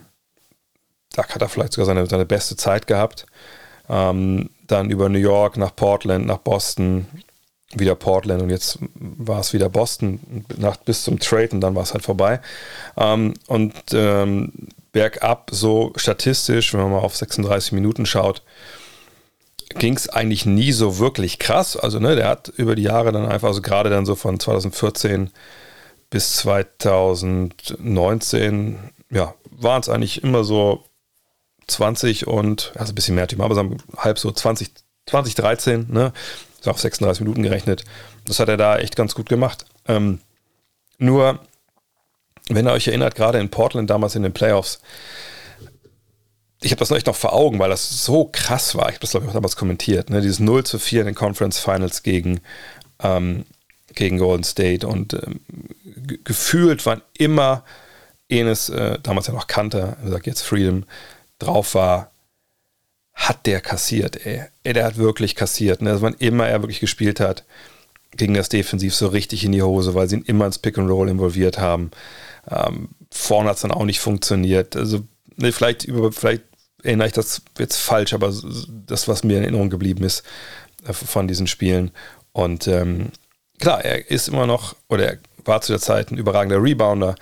[1.14, 3.26] da hat er vielleicht sogar seine, seine beste Zeit gehabt.
[3.88, 7.06] Ähm, dann über New York nach Portland, nach Boston,
[7.74, 11.82] wieder Portland und jetzt war es wieder Boston nach, bis zum Trade und dann war
[11.82, 12.40] es halt vorbei.
[12.96, 14.52] Ähm, und ähm,
[14.92, 18.42] bergab, so statistisch, wenn man mal auf 36 Minuten schaut,
[19.78, 21.76] ging es eigentlich nie so wirklich krass.
[21.76, 25.30] Also, ne, der hat über die Jahre dann einfach, also gerade dann so von 2014
[26.10, 28.78] bis 2019,
[29.10, 30.82] ja, waren es eigentlich immer so
[31.70, 34.70] 20 und, also ein bisschen mehr Team, aber sagen halb so 20,
[35.06, 36.12] 2013, ne?
[36.58, 37.84] Ist auf 36 Minuten gerechnet.
[38.26, 39.64] Das hat er da echt ganz gut gemacht.
[39.88, 40.20] Ähm,
[40.98, 41.40] nur,
[42.50, 44.80] wenn ihr euch erinnert, gerade in Portland damals in den Playoffs,
[46.62, 48.88] ich habe das noch echt noch vor Augen, weil das so krass war.
[48.88, 50.10] Ich habe das, glaube ich, auch damals kommentiert.
[50.10, 50.20] Ne?
[50.20, 52.40] Dieses 0 zu 4 in den Conference Finals gegen,
[53.02, 53.46] ähm,
[53.94, 54.86] gegen Golden State.
[54.86, 55.40] Und ähm,
[56.24, 57.64] gefühlt waren immer
[58.28, 60.84] Enes, äh, damals ja noch Kanter, sagt jetzt Freedom,
[61.40, 62.12] drauf war,
[63.14, 64.44] hat der kassiert, ey.
[64.62, 65.82] ey der hat wirklich kassiert.
[65.82, 65.90] Ne?
[65.90, 67.44] Also wann immer er wirklich gespielt hat,
[68.16, 70.90] ging das defensiv so richtig in die Hose, weil sie ihn immer ins Pick and
[70.90, 71.90] Roll involviert haben.
[72.50, 74.76] Ähm, vorne hat es dann auch nicht funktioniert.
[74.76, 75.02] Also,
[75.36, 76.42] ne, vielleicht, über, vielleicht
[76.82, 78.32] erinnere ich das jetzt falsch, aber
[78.86, 80.24] das, was mir in Erinnerung geblieben ist
[80.86, 81.90] äh, von diesen Spielen.
[82.32, 83.10] Und ähm,
[83.58, 87.14] klar, er ist immer noch, oder er war zu der Zeit ein überragender Rebounder,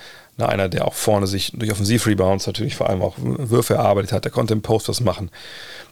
[0.46, 4.24] einer, der auch vorne sich durch Offensiv-Rebounds natürlich vor allem auch Würfe erarbeitet hat.
[4.24, 5.30] Der konnte im Post was machen.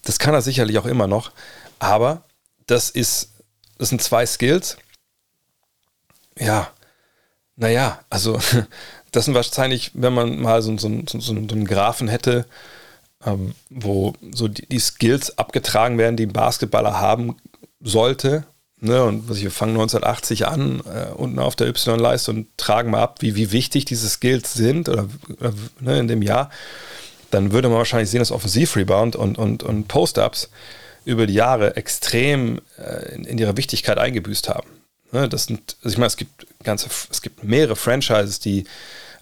[0.03, 1.33] Das kann er sicherlich auch immer noch.
[1.79, 2.23] Aber
[2.67, 3.33] das ist,
[3.79, 4.77] das sind zwei Skills.
[6.39, 6.71] Ja,
[7.57, 8.39] naja, also
[9.13, 12.47] das sind wahrscheinlich, wenn man mal so, so, so, so einen Graphen hätte,
[13.25, 17.37] ähm, wo so die, die, Skills abgetragen werden, die ein Basketballer haben
[17.81, 18.45] sollte,
[18.87, 23.17] Ne, und wir fangen 1980 an, äh, unten auf der Y-Leiste und tragen mal ab,
[23.21, 25.09] wie, wie wichtig diese Skills sind oder,
[25.41, 26.51] oder ne, in dem Jahr.
[27.33, 30.51] Dann würde man wahrscheinlich sehen, dass Offensiv-Rebound und, und, und Post-Ups
[31.05, 34.69] über die Jahre extrem äh, in, in, ihrer Wichtigkeit eingebüßt haben.
[35.11, 38.67] Ne, das sind, also ich meine, es gibt ganze, es gibt mehrere Franchises, die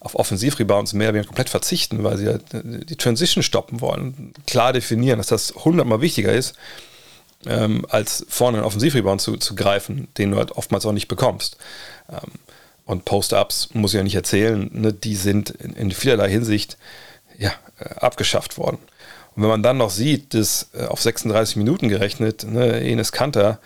[0.01, 4.35] auf Offensiv-Rebounds mehr oder weniger komplett verzichten, weil sie halt die Transition stoppen wollen.
[4.47, 6.55] Klar definieren, dass das hundertmal wichtiger ist
[7.47, 11.57] ähm, als vorne einen Offensivrebound zu, zu greifen, den du halt oftmals auch nicht bekommst.
[12.11, 12.33] Ähm,
[12.87, 16.77] und Post-Ups, muss ich ja nicht erzählen, ne, die sind in, in vielerlei Hinsicht
[17.39, 18.79] ja, äh, abgeschafft worden.
[19.35, 23.59] Und wenn man dann noch sieht, dass äh, auf 36 Minuten gerechnet, ne, Enes Kanter,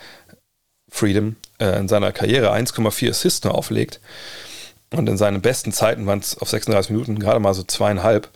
[0.89, 4.01] Freedom, äh, in seiner Karriere 1,4 Assists nur auflegt
[4.91, 8.29] und in seinen besten Zeiten waren es auf 36 Minuten gerade mal so zweieinhalb,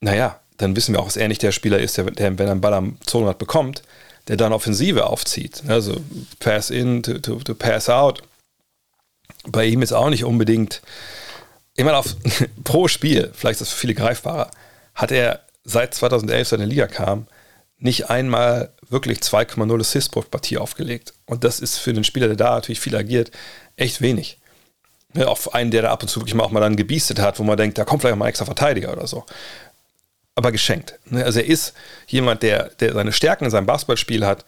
[0.00, 2.52] naja, dann wissen wir auch, dass er nicht der Spieler ist, der, der wenn er
[2.52, 3.82] einen Ball am Zonenrad bekommt,
[4.28, 5.62] der dann Offensive aufzieht.
[5.68, 5.96] Also
[6.40, 8.22] Pass in to, to, to Pass out.
[9.46, 10.82] Bei ihm ist auch nicht unbedingt,
[11.76, 12.16] immer auf
[12.64, 14.50] pro Spiel, vielleicht ist das für viele greifbarer,
[14.94, 17.26] hat er seit 2011, seit er in die Liga kam,
[17.78, 21.12] nicht einmal wirklich 2,0 Assists pro Partie aufgelegt.
[21.26, 23.30] Und das ist für den Spieler, der da natürlich viel agiert,
[23.76, 24.38] echt wenig.
[25.14, 27.38] Ja, auf einen, der da ab und zu wirklich mal auch mal dann gebiestet hat,
[27.38, 29.24] wo man denkt, da kommt vielleicht mal ein extra Verteidiger oder so.
[30.36, 30.98] Aber geschenkt.
[31.06, 31.24] Ne?
[31.24, 31.74] Also er ist
[32.06, 34.44] jemand, der, der seine Stärken in seinem Basketballspiel hat.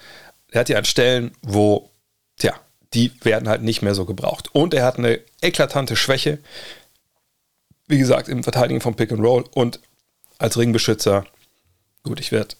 [0.50, 1.90] Er hat ja an Stellen, wo,
[2.38, 2.54] tja,
[2.94, 4.54] die werden halt nicht mehr so gebraucht.
[4.54, 6.38] Und er hat eine eklatante Schwäche,
[7.86, 9.80] wie gesagt, im Verteidigen vom Pick and Roll und
[10.38, 11.24] als Ringbeschützer.
[12.02, 12.54] Gut, ich werde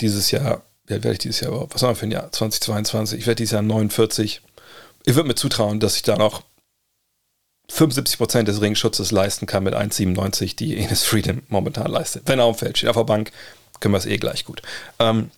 [0.00, 2.30] dieses Jahr, wie werde ich dieses Jahr Was haben wir für ein Jahr?
[2.30, 3.18] 2022.
[3.18, 4.42] Ich werde dieses Jahr 49.
[5.04, 6.42] Ich würde mir zutrauen, dass ich da noch
[7.70, 12.22] 75% des Ringschutzes leisten kann mit 1,97, die Enes Freedom momentan leistet.
[12.26, 13.30] Wenn er auf dem Feld steht, auf der Bank,
[13.78, 14.62] können wir es eh gleich gut.
[14.98, 15.30] Ähm,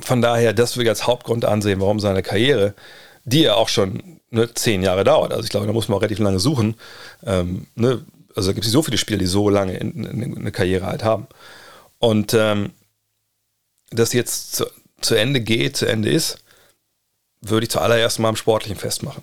[0.00, 2.74] von daher, das will ich als Hauptgrund ansehen, warum seine Karriere,
[3.24, 6.02] die ja auch schon ne, zehn Jahre dauert, also ich glaube, da muss man auch
[6.02, 6.76] relativ lange suchen,
[7.26, 8.04] ähm, ne,
[8.36, 11.26] also gibt es so viele Spieler, die so lange in, in, eine Karriere halt haben.
[11.98, 12.70] Und ähm,
[13.90, 14.66] das jetzt zu,
[15.00, 16.38] zu Ende geht, zu Ende ist,
[17.40, 19.22] würde ich zuallererst mal am Sportlichen festmachen.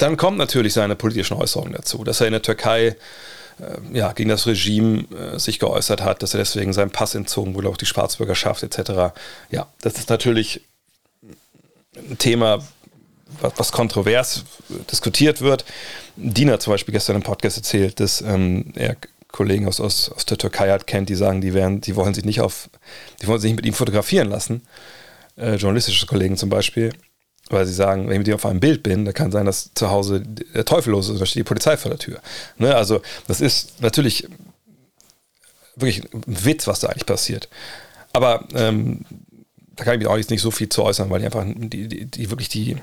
[0.00, 2.94] Dann kommt natürlich seine politischen Äußerungen dazu, dass er in der Türkei äh,
[3.92, 7.68] ja, gegen das Regime äh, sich geäußert hat, dass er deswegen seinen Pass entzogen wurde,
[7.68, 9.14] auch die Staatsbürgerschaft etc.
[9.50, 10.62] Ja, das ist natürlich
[11.94, 12.64] ein Thema,
[13.42, 14.44] was, was kontrovers
[14.90, 15.66] diskutiert wird.
[16.16, 18.96] Dina zum Beispiel gestern im Podcast erzählt, dass ähm, er
[19.30, 22.24] Kollegen aus, aus, aus der Türkei hat, kennt, die sagen, die, werden, die wollen sich
[22.24, 22.70] nicht auf,
[23.20, 24.62] die wollen sich nicht mit ihm fotografieren lassen.
[25.36, 26.94] Äh, journalistische Kollegen zum Beispiel
[27.50, 29.70] weil sie sagen, wenn ich mit dir auf einem Bild bin, da kann sein, dass
[29.74, 32.20] zu Hause der Teufel los ist da steht die Polizei vor der Tür.
[32.58, 32.74] Ne?
[32.74, 34.28] Also das ist natürlich
[35.76, 37.48] wirklich ein Witz, was da eigentlich passiert.
[38.12, 39.04] Aber ähm,
[39.76, 41.88] da kann ich mich auch jetzt nicht so viel zu äußern, weil die einfach die,
[41.88, 42.76] die, die wirklich die,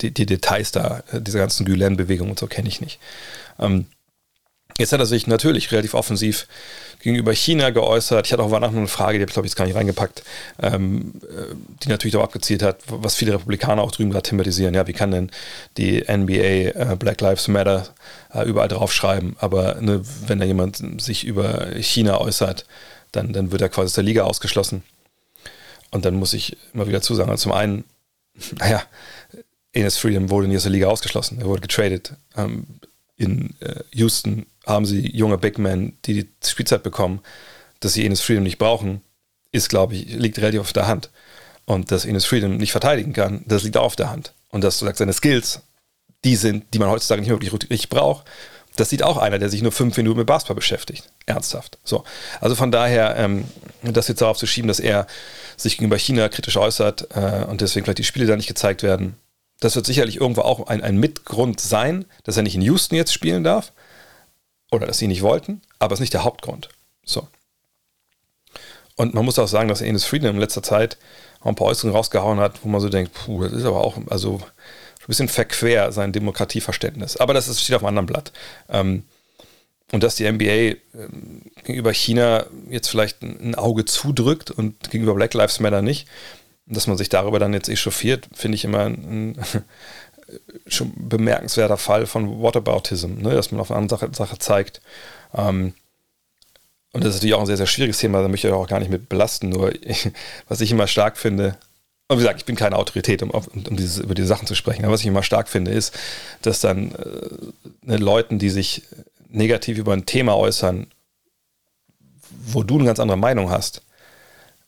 [0.00, 2.98] die, die, Details da, äh, dieser ganzen Gülen-Bewegung und so kenne ich nicht.
[3.58, 3.86] Ähm,
[4.78, 6.46] Jetzt hat er sich natürlich relativ offensiv
[7.00, 8.26] gegenüber China geäußert.
[8.26, 10.22] Ich hatte auch noch eine Frage, die habe ich glaube ich jetzt gar nicht reingepackt,
[10.60, 14.74] ähm, äh, die natürlich darauf abgezielt hat, was viele Republikaner auch drüben gerade thematisieren.
[14.74, 15.30] Ja, wie kann denn
[15.76, 16.32] die NBA
[16.92, 17.88] äh, Black Lives Matter
[18.32, 19.36] äh, überall draufschreiben?
[19.38, 22.66] Aber ne, wenn da jemand sich über China äußert,
[23.12, 24.82] dann, dann wird er quasi aus der Liga ausgeschlossen.
[25.90, 27.84] Und dann muss ich immer wieder zusagen, also zum einen,
[28.58, 28.82] naja,
[29.72, 32.14] Enes Freedom wurde nicht aus der Liga ausgeschlossen, er wurde getradet.
[32.36, 32.66] Ähm,
[33.16, 37.20] in äh, Houston haben sie junge Big Men, die die Spielzeit bekommen,
[37.80, 39.00] dass sie Enes Freedom nicht brauchen,
[39.50, 41.10] ist, glaube ich, liegt relativ auf der Hand.
[41.64, 44.34] Und dass Enes Freedom nicht verteidigen kann, das liegt auch auf der Hand.
[44.50, 45.62] Und dass sagst, seine Skills,
[46.24, 48.26] die sind, die man heutzutage nicht wirklich richtig braucht,
[48.76, 51.10] das sieht auch einer, der sich nur fünf Minuten mit Basketball beschäftigt.
[51.26, 51.78] Ernsthaft.
[51.82, 52.04] So.
[52.40, 53.44] Also von daher, ähm,
[53.82, 55.06] das jetzt darauf zu schieben, dass er
[55.56, 59.16] sich gegenüber China kritisch äußert äh, und deswegen vielleicht die Spiele da nicht gezeigt werden,
[59.60, 63.12] das wird sicherlich irgendwo auch ein, ein Mitgrund sein, dass er nicht in Houston jetzt
[63.12, 63.72] spielen darf.
[64.70, 66.68] Oder dass sie nicht wollten, aber es ist nicht der Hauptgrund.
[67.04, 67.26] So.
[68.96, 70.98] Und man muss auch sagen, dass Enes Frieden in letzter Zeit
[71.40, 73.96] auch ein paar Äußerungen rausgehauen hat, wo man so denkt, puh, das ist aber auch
[74.08, 77.16] also ein bisschen verquer, sein Demokratieverständnis.
[77.16, 78.32] Aber das steht auf einem anderen Blatt.
[78.68, 79.04] Ähm,
[79.92, 85.32] und dass die NBA ähm, gegenüber China jetzt vielleicht ein Auge zudrückt und gegenüber Black
[85.32, 86.06] Lives Matter nicht,
[86.66, 89.38] dass man sich darüber dann jetzt echauffiert, finde ich immer ein,
[90.66, 93.34] schon bemerkenswerter Fall von Whataboutism, ne?
[93.34, 94.80] dass man auf eine andere Sache, Sache zeigt.
[95.34, 95.74] Ähm,
[96.92, 98.80] und das ist natürlich auch ein sehr, sehr schwieriges Thema, da möchte ich auch gar
[98.80, 99.50] nicht mit belasten.
[99.50, 100.10] Nur, ich,
[100.48, 101.56] was ich immer stark finde,
[102.08, 104.84] und wie gesagt, ich bin keine Autorität, um, um dieses, über diese Sachen zu sprechen,
[104.84, 105.94] aber was ich immer stark finde, ist,
[106.40, 108.82] dass dann äh, ne, Leuten, die sich
[109.28, 110.86] negativ über ein Thema äußern,
[112.30, 113.82] wo du eine ganz andere Meinung hast,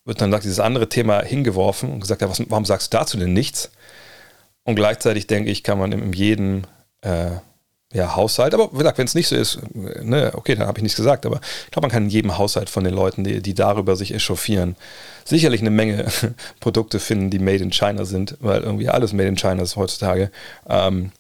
[0.05, 3.33] wird dann dieses andere Thema hingeworfen und gesagt, ja, was, warum sagst du dazu denn
[3.33, 3.71] nichts?
[4.65, 6.63] Und gleichzeitig denke ich, kann man in jedem
[7.03, 7.31] äh,
[7.93, 11.27] ja, Haushalt, aber wenn es nicht so ist, ne, okay, dann habe ich nichts gesagt,
[11.27, 14.15] aber ich glaube, man kann in jedem Haushalt von den Leuten, die, die darüber sich
[14.15, 14.77] echauffieren,
[15.25, 16.07] sicherlich eine Menge
[16.61, 20.31] Produkte finden, die made in China sind, weil irgendwie alles made in China ist heutzutage.
[20.69, 21.11] Ähm,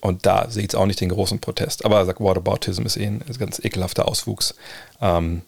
[0.00, 1.84] und da sehe ich jetzt auch nicht den großen Protest.
[1.84, 4.54] Aber er sagt, Whataboutism ist eh ein ganz ekelhafter Auswuchs.
[5.00, 5.42] Ähm,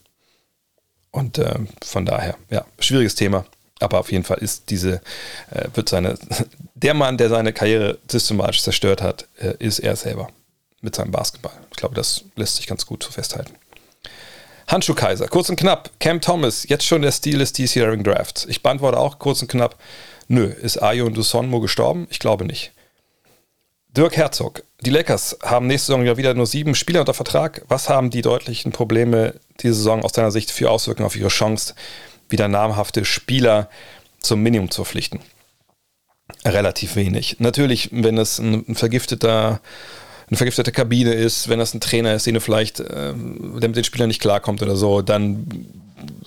[1.12, 1.55] und äh,
[1.85, 3.45] von daher, ja, schwieriges Thema.
[3.81, 5.01] Aber auf jeden Fall ist diese,
[5.51, 6.18] äh, wird seine,
[6.74, 10.29] der Mann, der seine Karriere systematisch zerstört hat, äh, ist er selber
[10.81, 11.53] mit seinem Basketball.
[11.70, 13.55] Ich glaube, das lässt sich ganz gut so festhalten.
[14.68, 15.91] Handschuhkaiser, kurz und knapp.
[15.99, 18.45] Cam Thomas, jetzt schon der Stil des diesjährigen Drafts.
[18.47, 19.76] Ich beantworte auch kurz und knapp.
[20.29, 22.07] Nö, ist Ayo und Dusonmo gestorben?
[22.11, 22.72] Ich glaube nicht.
[23.89, 27.62] Dirk Herzog, die Lakers haben nächste Saison ja wieder nur sieben Spieler unter Vertrag.
[27.68, 31.74] Was haben die deutlichen Probleme diese Saison aus deiner Sicht für Auswirkungen auf ihre Chance,
[32.29, 33.68] wieder namhafte Spieler
[34.20, 35.20] zum Minimum zu verpflichten?
[36.45, 37.37] Relativ wenig.
[37.39, 39.61] Natürlich, wenn es ein vergifteter
[40.31, 43.76] eine vergiftete Kabine ist, wenn das ein Trainer ist, den du vielleicht, äh, der mit
[43.76, 45.47] den Spielern nicht klarkommt oder so, dann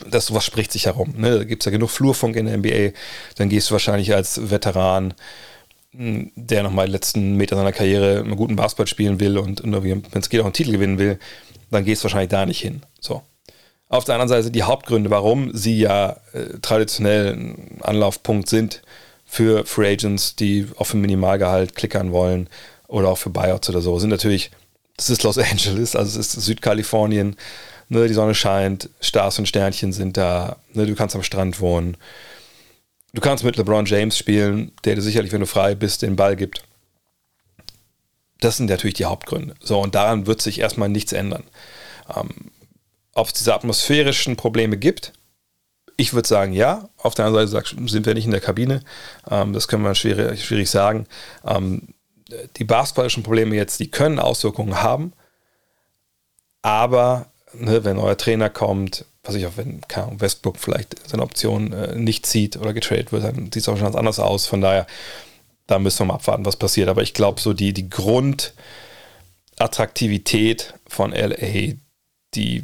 [0.10, 1.14] das sowas spricht sich herum.
[1.18, 1.38] Ne?
[1.38, 2.98] Da gibt es ja genug Flurfunk in der NBA.
[3.36, 5.14] Dann gehst du wahrscheinlich als Veteran,
[5.96, 9.84] hm, der nochmal die letzten Meter seiner Karriere einen guten Basketball spielen will und, und
[9.84, 11.20] wenn es geht auch einen Titel gewinnen will,
[11.70, 12.82] dann gehst du wahrscheinlich da nicht hin.
[13.00, 13.22] So.
[13.92, 18.82] Auf der anderen Seite die Hauptgründe, warum sie ja äh, traditionell ein Anlaufpunkt sind
[19.26, 22.48] für Free Agents, die auf ein Minimalgehalt klickern wollen,
[22.88, 24.50] oder auch für Buyouts oder so, sind natürlich,
[24.96, 27.36] das ist Los Angeles, also es ist Südkalifornien,
[27.90, 31.98] ne, die Sonne scheint, Stars und Sternchen sind da, ne, du kannst am Strand wohnen.
[33.14, 36.38] Du kannst mit LeBron James spielen, der dir sicherlich, wenn du frei bist, den Ball
[36.38, 36.64] gibt.
[38.40, 39.56] Das sind natürlich die Hauptgründe.
[39.62, 41.44] So, und daran wird sich erstmal nichts ändern.
[42.16, 42.52] Ähm,
[43.14, 45.14] Ob es diese atmosphärischen Probleme gibt,
[45.98, 46.90] ich würde sagen, ja.
[46.98, 48.82] Auf der anderen Seite sind wir nicht in der Kabine.
[49.30, 51.06] Ähm, das können wir schwierig, schwierig sagen.
[51.46, 51.90] Ähm,
[52.58, 55.14] die basketballischen Probleme jetzt, die können Auswirkungen haben,
[56.62, 59.82] aber ne, wenn euer Trainer kommt, was ich auch, wenn
[60.18, 63.86] Westbrook vielleicht seine Option äh, nicht zieht oder getradet wird, dann sieht es auch schon
[63.86, 64.48] ganz anders aus.
[64.48, 64.88] Von daher,
[65.68, 66.90] da müssen wir mal abwarten, was passiert.
[66.90, 71.76] Aber ich glaube, so die, die Grundattraktivität von LA,
[72.34, 72.64] die,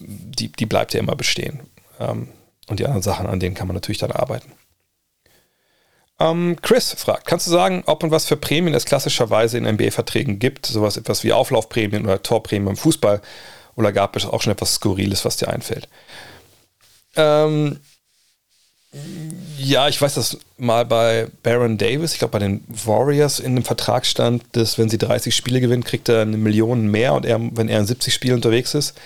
[0.00, 1.60] die, die bleibt ja immer bestehen.
[2.00, 2.28] Ähm,
[2.68, 4.52] und die anderen Sachen, an denen kann man natürlich dann arbeiten.
[6.20, 10.38] Ähm, Chris fragt, kannst du sagen, ob und was für Prämien es klassischerweise in NBA-Verträgen
[10.38, 10.66] gibt?
[10.66, 13.20] Sowas etwas wie Auflaufprämien oder Torprämien im Fußball?
[13.76, 15.88] Oder gab es auch schon etwas Skurriles, was dir einfällt?
[17.14, 17.78] Ähm,
[19.58, 23.64] ja, ich weiß, dass mal bei Baron Davis, ich glaube bei den Warriors in dem
[23.64, 27.38] Vertrag stand, dass wenn sie 30 Spiele gewinnen, kriegt er eine Million mehr und er,
[27.38, 28.98] wenn er in 70 Spielen unterwegs ist.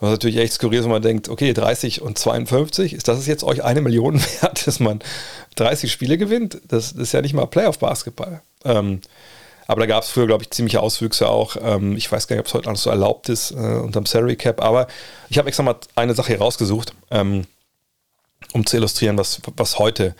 [0.00, 3.42] Was natürlich echt skurril ist, wenn man denkt, okay, 30 und 52, ist das jetzt
[3.42, 5.00] euch eine Million wert, dass man
[5.56, 6.60] 30 Spiele gewinnt?
[6.68, 8.42] Das, ist ja nicht mal Playoff-Basketball.
[8.64, 9.00] Ähm,
[9.66, 11.56] aber da gab es früher, glaube ich, ziemliche Auswüchse auch.
[11.60, 14.36] Ähm, ich weiß gar nicht, ob es heute noch so erlaubt ist äh, unterm Salary
[14.36, 14.62] Cap.
[14.62, 14.86] Aber
[15.28, 17.46] ich habe extra mal eine Sache hier rausgesucht, ähm,
[18.52, 20.14] um zu illustrieren, was, was heute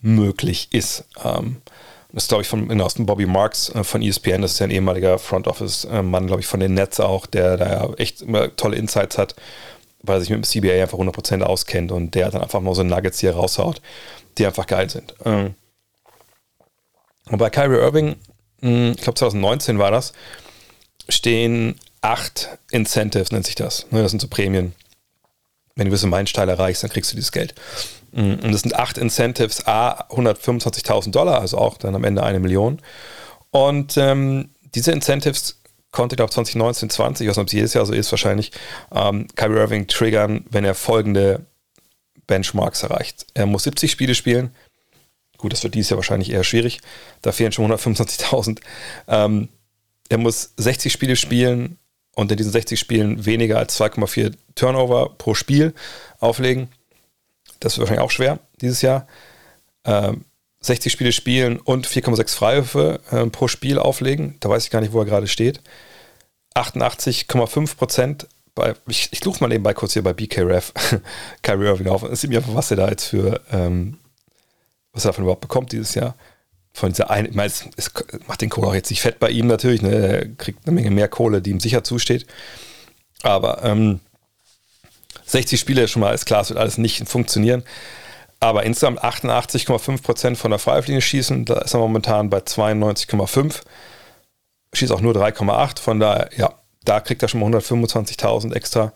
[0.00, 1.04] möglich ist.
[1.24, 1.56] Ähm,
[2.14, 4.42] ist, glaube ich, von, genau, dem Bobby Marks äh, von ESPN.
[4.42, 7.92] Das ist ja ein ehemaliger Front Office-Mann, glaube ich, von den Nets auch, der da
[7.98, 9.34] echt immer tolle Insights hat,
[10.02, 12.82] weil er sich mit dem CBA einfach 100% auskennt und der dann einfach mal so
[12.82, 13.80] Nuggets hier raushaut,
[14.38, 15.14] die einfach geil sind.
[15.24, 15.54] Ähm,
[17.30, 18.16] und bei Kyrie Irving,
[18.60, 20.12] hm, ich glaube 2019 war das,
[21.08, 23.86] stehen acht Incentives, nennt sich das.
[23.90, 24.74] Ne, das sind so Prämien.
[25.74, 27.54] Wenn du gewisse Meilensteine erreichst, dann kriegst du dieses Geld.
[28.42, 32.80] Und das sind acht Incentives, A, 125.000 Dollar, also auch dann am Ende eine Million.
[33.50, 35.60] Und ähm, diese Incentives
[35.90, 38.52] konnte, glaube ich, 2019, 20, was jedes Jahr so ist, wahrscheinlich,
[38.92, 41.46] ähm, Kyrie Irving triggern, wenn er folgende
[42.26, 43.26] Benchmarks erreicht.
[43.34, 44.54] Er muss 70 Spiele spielen.
[45.38, 46.80] Gut, das wird dieses Jahr wahrscheinlich eher schwierig.
[47.22, 48.60] Da fehlen schon 125.000.
[49.08, 49.48] Ähm,
[50.08, 51.78] er muss 60 Spiele spielen
[52.14, 55.74] und in diesen 60 Spielen weniger als 2,4 Turnover pro Spiel
[56.18, 56.68] auflegen.
[57.60, 59.06] Das wird wahrscheinlich auch schwer dieses Jahr.
[59.84, 60.24] Ähm,
[60.60, 64.36] 60 Spiele spielen und 4,6 Freiwürfe äh, pro Spiel auflegen.
[64.40, 65.60] Da weiß ich gar nicht, wo er gerade steht.
[66.54, 70.72] 88,5 Prozent bei, ich, ich suche mal nebenbei kurz hier bei BKRF
[71.42, 72.02] Kyrie Irving auf.
[72.04, 73.98] Es sieht mir einfach, was er da jetzt für, ähm,
[74.92, 76.14] was er davon überhaupt bekommt dieses Jahr.
[76.72, 77.92] Von dieser einen, ich meine, es, es
[78.26, 79.90] macht den Kohle auch jetzt nicht fett bei ihm natürlich, ne?
[79.90, 82.26] Er kriegt eine Menge mehr Kohle, die ihm sicher zusteht.
[83.22, 84.00] Aber ähm,
[85.26, 87.62] 60 Spiele schon mal ist klar, es wird alles nicht funktionieren.
[88.40, 93.62] Aber insgesamt 88,5% von der Freiwurflinie schießen, da ist er momentan bei 92,5.
[94.74, 96.52] Schießt auch nur 3,8, von daher, ja,
[96.84, 98.92] da kriegt er schon mal 125.000 extra.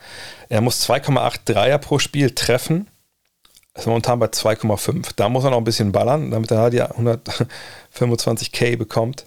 [0.48, 2.88] Er muss 2,8 Dreier pro Spiel treffen.
[3.74, 5.12] Ist momentan bei 2,5.
[5.16, 9.24] Da muss er noch ein bisschen ballern, damit er die 125k bekommt.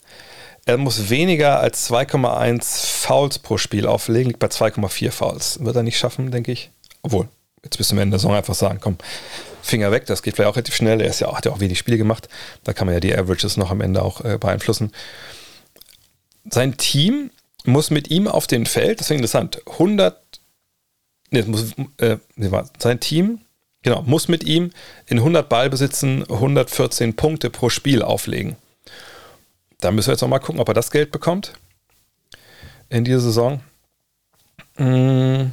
[0.66, 5.64] Er muss weniger als 2,1 Fouls pro Spiel auflegen, liegt bei 2,4 Fouls.
[5.64, 6.70] Wird er nicht schaffen, denke ich.
[7.02, 7.28] Obwohl,
[7.64, 8.98] jetzt bis zum Ende der Saison einfach sagen, komm,
[9.62, 11.02] Finger weg, das geht vielleicht auch relativ schnell.
[11.02, 12.28] Er ist ja hat ja auch wenig Spiele gemacht.
[12.64, 14.92] Da kann man ja die Averages noch am Ende auch äh, beeinflussen.
[16.50, 17.30] Sein Team
[17.66, 20.18] muss mit ihm auf dem Feld, das ist interessant, 100,
[21.30, 22.50] nee, muss, äh, nee,
[22.80, 23.42] sein Team,
[23.84, 24.72] genau, muss mit ihm
[25.06, 28.56] in 100 Ballbesitzen 114 Punkte pro Spiel auflegen.
[29.80, 31.54] Da müssen wir jetzt noch mal gucken, ob er das Geld bekommt
[32.90, 33.62] in dieser Saison.
[34.78, 35.52] Mmh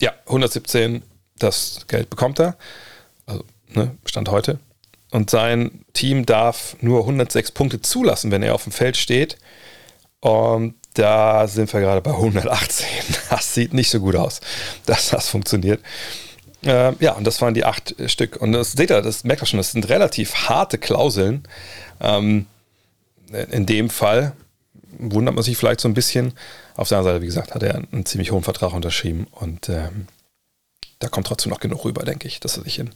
[0.00, 1.02] Ja, 117,
[1.38, 2.56] das Geld bekommt er.
[3.26, 4.58] Also, ne, Stand heute.
[5.10, 9.38] Und sein Team darf nur 106 Punkte zulassen, wenn er auf dem Feld steht.
[10.20, 12.86] Und da sind wir gerade bei 118.
[13.30, 14.40] Das sieht nicht so gut aus,
[14.86, 15.80] dass das funktioniert.
[16.64, 18.36] Äh, ja, und das waren die acht Stück.
[18.40, 21.44] Und das seht ihr, das merkt ihr schon, das sind relativ harte Klauseln.
[22.00, 22.46] Ähm,
[23.50, 24.32] in dem Fall
[24.98, 26.32] wundert man sich vielleicht so ein bisschen.
[26.76, 30.06] Auf der anderen Seite, wie gesagt, hat er einen ziemlich hohen Vertrag unterschrieben und ähm,
[30.98, 32.90] da kommt trotzdem noch genug rüber, denke ich, dass er sich in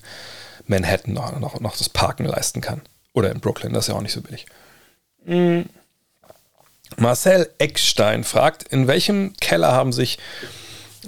[0.67, 2.83] Manhattan noch, noch, noch das Parken leisten kann.
[3.13, 4.47] Oder in Brooklyn, das ist ja auch nicht so billig.
[5.25, 5.67] Mhm.
[6.97, 10.19] Marcel Eckstein fragt, in welchem Keller haben sich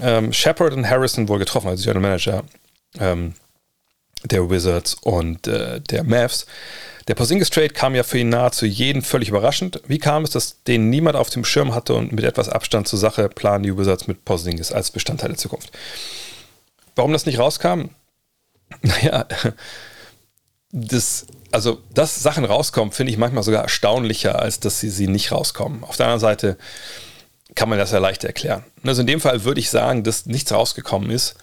[0.01, 2.45] ähm, Shepard und Harrison wohl getroffen, also General Manager
[2.99, 3.35] ähm,
[4.25, 6.47] der Wizards und äh, der Mavs.
[7.09, 9.83] Der Porzingis Trade kam ja für ihn nahezu jeden völlig überraschend.
[9.87, 12.99] Wie kam es, dass den niemand auf dem Schirm hatte und mit etwas Abstand zur
[12.99, 15.71] Sache planen die Wizards mit Porzingis als Bestandteil der Zukunft?
[16.97, 17.91] Warum das nicht rauskam?
[18.83, 19.27] Naja,
[20.73, 25.31] das, also, dass Sachen rauskommen, finde ich manchmal sogar erstaunlicher, als dass sie, sie nicht
[25.31, 25.85] rauskommen.
[25.85, 26.57] Auf der anderen Seite
[27.55, 28.65] kann man das ja leicht erklären.
[28.83, 31.37] Also in dem Fall würde ich sagen, dass nichts rausgekommen ist,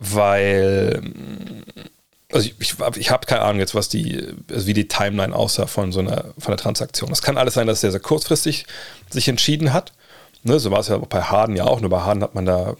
[0.00, 1.00] weil
[2.32, 5.66] also ich, ich, ich habe keine Ahnung jetzt, was die, also wie die Timeline aussah
[5.66, 7.12] von so einer, von der Transaktion.
[7.12, 8.66] Es kann alles sein, dass er sehr, sehr kurzfristig
[9.10, 9.92] sich entschieden hat.
[10.42, 12.76] Ne, so war es ja bei Harden ja auch, nur bei Harden hat man da,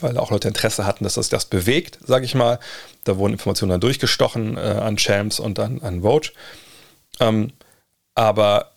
[0.00, 2.58] weil auch Leute Interesse hatten, dass das das bewegt, sage ich mal.
[3.04, 6.30] Da wurden Informationen dann durchgestochen äh, an Champs und an, an Vogue.
[7.20, 7.52] Ähm,
[8.14, 8.72] aber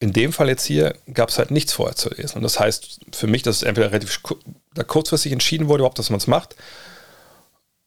[0.00, 2.36] in dem Fall jetzt hier gab es halt nichts vorher zu lesen.
[2.36, 4.22] Und das heißt für mich, dass es entweder relativ
[4.86, 6.56] kurzfristig entschieden wurde, überhaupt, dass man es macht,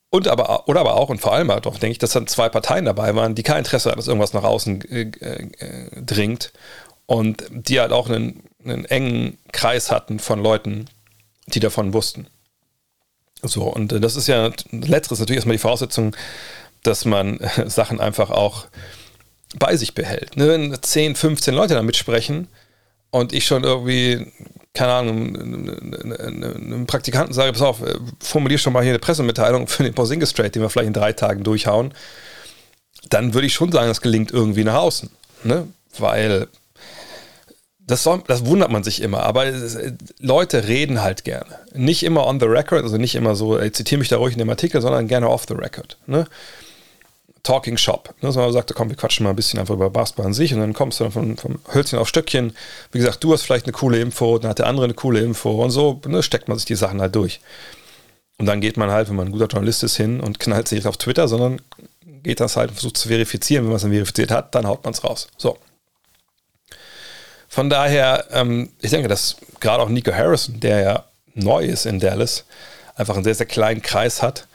[0.09, 2.49] und aber, oder aber auch und vor allem halt auch, denke ich, dass dann zwei
[2.49, 6.53] Parteien dabei waren, die kein Interesse hatten, dass irgendwas nach außen äh, äh, dringt
[7.05, 10.85] und die halt auch einen, einen, engen Kreis hatten von Leuten,
[11.47, 12.27] die davon wussten.
[13.41, 16.15] So, und äh, das ist ja, letzteres natürlich erstmal die Voraussetzung,
[16.83, 18.67] dass man äh, Sachen einfach auch
[19.59, 20.37] bei sich behält.
[20.37, 20.47] Ne?
[20.47, 22.47] Wenn 10, 15 Leute da mitsprechen
[23.17, 24.31] und ich schon irgendwie
[24.77, 27.77] keine Ahnung, einem Praktikanten sage, pass auf,
[28.19, 31.13] formulier schon mal hier eine Pressemitteilung für den Porzingis Trade, den wir vielleicht in drei
[31.13, 31.93] Tagen durchhauen,
[33.09, 35.09] dann würde ich schon sagen, das gelingt irgendwie nach außen.
[35.43, 35.67] Ne?
[35.97, 36.47] Weil
[37.79, 39.77] das, soll, das wundert man sich immer, aber es,
[40.19, 41.57] Leute reden halt gerne.
[41.73, 44.39] Nicht immer on the record, also nicht immer so, ey, zitiere mich da ruhig in
[44.39, 45.97] dem Artikel, sondern gerne off the record.
[46.05, 46.27] Ne?
[47.47, 48.13] Talking Shop.
[48.19, 50.59] Ne, man sagt, komm, wir quatschen mal ein bisschen einfach über Basketball an sich und
[50.59, 52.53] dann kommst du dann von, vom Hölzchen auf Stöckchen.
[52.91, 55.63] Wie gesagt, du hast vielleicht eine coole Info, dann hat der andere eine coole Info
[55.63, 57.39] und so ne, steckt man sich die Sachen halt durch.
[58.37, 60.79] Und dann geht man halt, wenn man ein guter Journalist ist, hin und knallt sich
[60.79, 61.61] nicht auf Twitter, sondern
[62.21, 63.63] geht das halt, versucht zu verifizieren.
[63.63, 65.29] Wenn man es dann verifiziert hat, dann haut man es raus.
[65.37, 65.57] So.
[67.47, 72.01] Von daher, ähm, ich denke, dass gerade auch Nico Harrison, der ja neu ist in
[72.01, 72.43] Dallas,
[72.95, 74.47] einfach einen sehr, sehr kleinen Kreis hat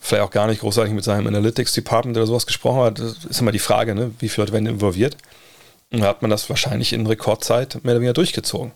[0.00, 2.98] vielleicht auch gar nicht großartig mit seinem Analytics Department oder sowas gesprochen hat.
[2.98, 4.12] Das ist immer die Frage, ne?
[4.18, 5.16] wie viele Leute werden involviert.
[5.90, 8.72] Und da hat man das wahrscheinlich in Rekordzeit mehr oder weniger durchgezogen.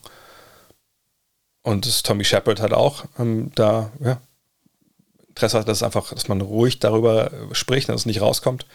[1.63, 4.21] Und das Tommy Shepard hat auch ähm, da ja,
[5.29, 8.67] Interesse hat, dass einfach, dass man ruhig darüber spricht, dass es nicht rauskommt.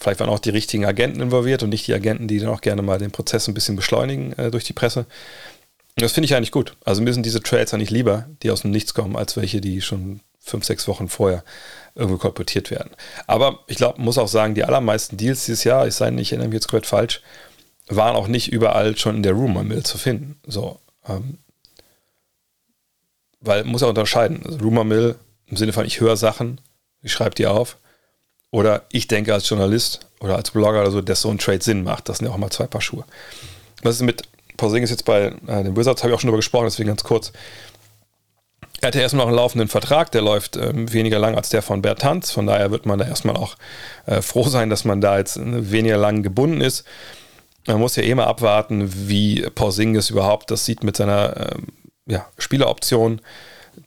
[0.00, 2.82] Vielleicht waren auch die richtigen Agenten involviert und nicht die Agenten, die dann auch gerne
[2.82, 5.06] mal den Prozess ein bisschen beschleunigen äh, durch die Presse.
[5.96, 6.76] Das finde ich eigentlich gut.
[6.84, 9.80] Also mir sind diese Trades eigentlich lieber, die aus dem Nichts kommen, als welche, die
[9.80, 11.44] schon fünf, sechs Wochen vorher
[11.94, 12.90] irgendwo kolportiert werden.
[13.26, 16.32] Aber ich glaube, muss auch sagen, die allermeisten Deals dieses Jahr, ich sei nicht, ich
[16.32, 17.22] erinnere mich jetzt komplett falsch,
[17.88, 20.38] waren auch nicht überall schon in der Rumor Mill zu finden.
[20.46, 21.38] So, ähm,
[23.40, 24.42] weil muss auch unterscheiden.
[24.44, 25.16] Also Rumor Mill
[25.46, 26.60] im Sinne von ich höre Sachen,
[27.02, 27.76] ich schreibe die auf.
[28.50, 31.82] Oder ich denke als Journalist oder als Blogger oder so, dass so ein Trade Sinn
[31.82, 32.08] macht.
[32.08, 33.04] Das sind ja auch mal zwei Paar Schuhe.
[33.82, 34.22] Was ist mit
[34.56, 37.32] Porzingis jetzt bei äh, den Wizards, habe ich auch schon darüber gesprochen, deswegen ganz kurz.
[38.80, 41.82] Er hatte erstmal noch einen laufenden Vertrag, der läuft ähm, weniger lang als der von
[41.82, 42.30] Bert Tanz.
[42.30, 43.56] Von daher wird man da erstmal auch
[44.04, 46.84] äh, froh sein, dass man da jetzt äh, weniger lang gebunden ist.
[47.66, 51.66] Man muss ja eh mal abwarten, wie Porzingis überhaupt das sieht mit seiner ähm,
[52.06, 53.20] ja, Spieleroption.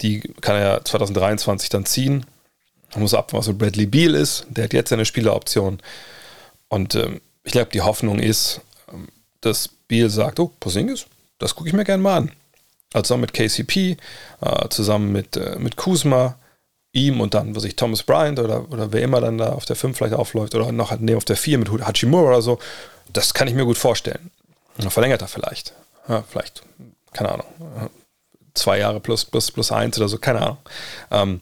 [0.02, 2.26] Die kann er ja 2023 dann ziehen.
[2.92, 4.48] Man muss abwarten, was mit Bradley Beal ist.
[4.50, 5.80] Der hat jetzt seine Spieleroption.
[6.68, 8.62] Und ähm, ich glaube, die Hoffnung ist,
[8.92, 9.08] ähm,
[9.42, 11.06] dass Beal sagt, oh, Porzingis,
[11.38, 12.32] das gucke ich mir gerne mal an
[12.94, 13.98] also mit KCP,
[14.42, 16.38] äh, zusammen mit, äh, mit Kuzma,
[16.92, 19.76] ihm und dann, was ich, Thomas Bryant oder, oder wer immer dann da auf der
[19.76, 22.60] 5 vielleicht aufläuft oder noch nee, auf der 4 mit Hachimura oder so,
[23.14, 24.32] das kann ich mir gut vorstellen.
[24.90, 25.74] Verlängert er vielleicht.
[26.08, 26.64] Ja, vielleicht,
[27.14, 27.46] keine Ahnung,
[28.54, 30.58] zwei Jahre plus, plus, plus eins oder so, keine Ahnung.
[31.12, 31.42] Ähm,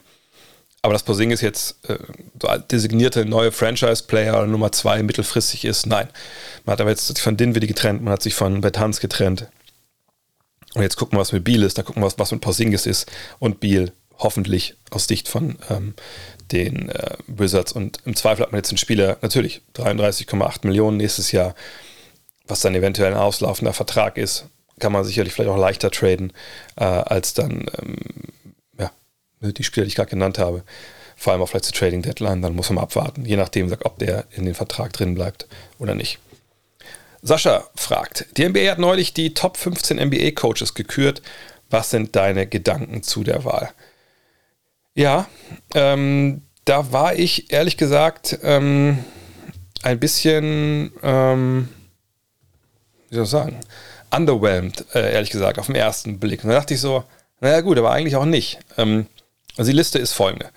[0.82, 1.98] aber dass Posing jetzt äh,
[2.40, 6.08] so designierte neue Franchise-Player Nummer zwei mittelfristig ist, nein.
[6.64, 9.48] Man hat aber jetzt von Dinwiddie getrennt, man hat sich von Bertans getrennt.
[10.78, 13.10] Und jetzt gucken wir, was mit Biel ist, da gucken wir, was mit Porzingis ist
[13.40, 15.94] und Biel hoffentlich aus Sicht von ähm,
[16.52, 17.72] den äh, Wizards.
[17.72, 21.56] Und im Zweifel hat man jetzt einen Spieler, natürlich 33,8 Millionen nächstes Jahr,
[22.46, 24.44] was dann eventuell ein auslaufender Vertrag ist,
[24.78, 26.32] kann man sicherlich vielleicht auch leichter traden,
[26.76, 27.96] äh, als dann ähm,
[28.78, 28.92] ja,
[29.40, 30.62] die Spieler, die ich gerade genannt habe.
[31.16, 34.26] Vor allem auch vielleicht zur Trading Deadline, dann muss man abwarten, je nachdem, ob der
[34.30, 35.48] in den Vertrag drin bleibt
[35.80, 36.20] oder nicht.
[37.28, 41.20] Sascha fragt, die NBA hat neulich die Top 15 NBA-Coaches gekürt.
[41.68, 43.70] Was sind deine Gedanken zu der Wahl?
[44.94, 45.28] Ja,
[45.74, 49.04] ähm, da war ich ehrlich gesagt ähm,
[49.82, 51.68] ein bisschen, ähm,
[53.10, 53.60] wie soll ich sagen,
[54.10, 56.42] underwhelmed, äh, ehrlich gesagt, auf den ersten Blick.
[56.42, 57.04] Und da dachte ich so,
[57.40, 58.58] naja gut, aber eigentlich auch nicht.
[58.78, 59.06] Ähm,
[59.58, 60.48] also die Liste ist folgende.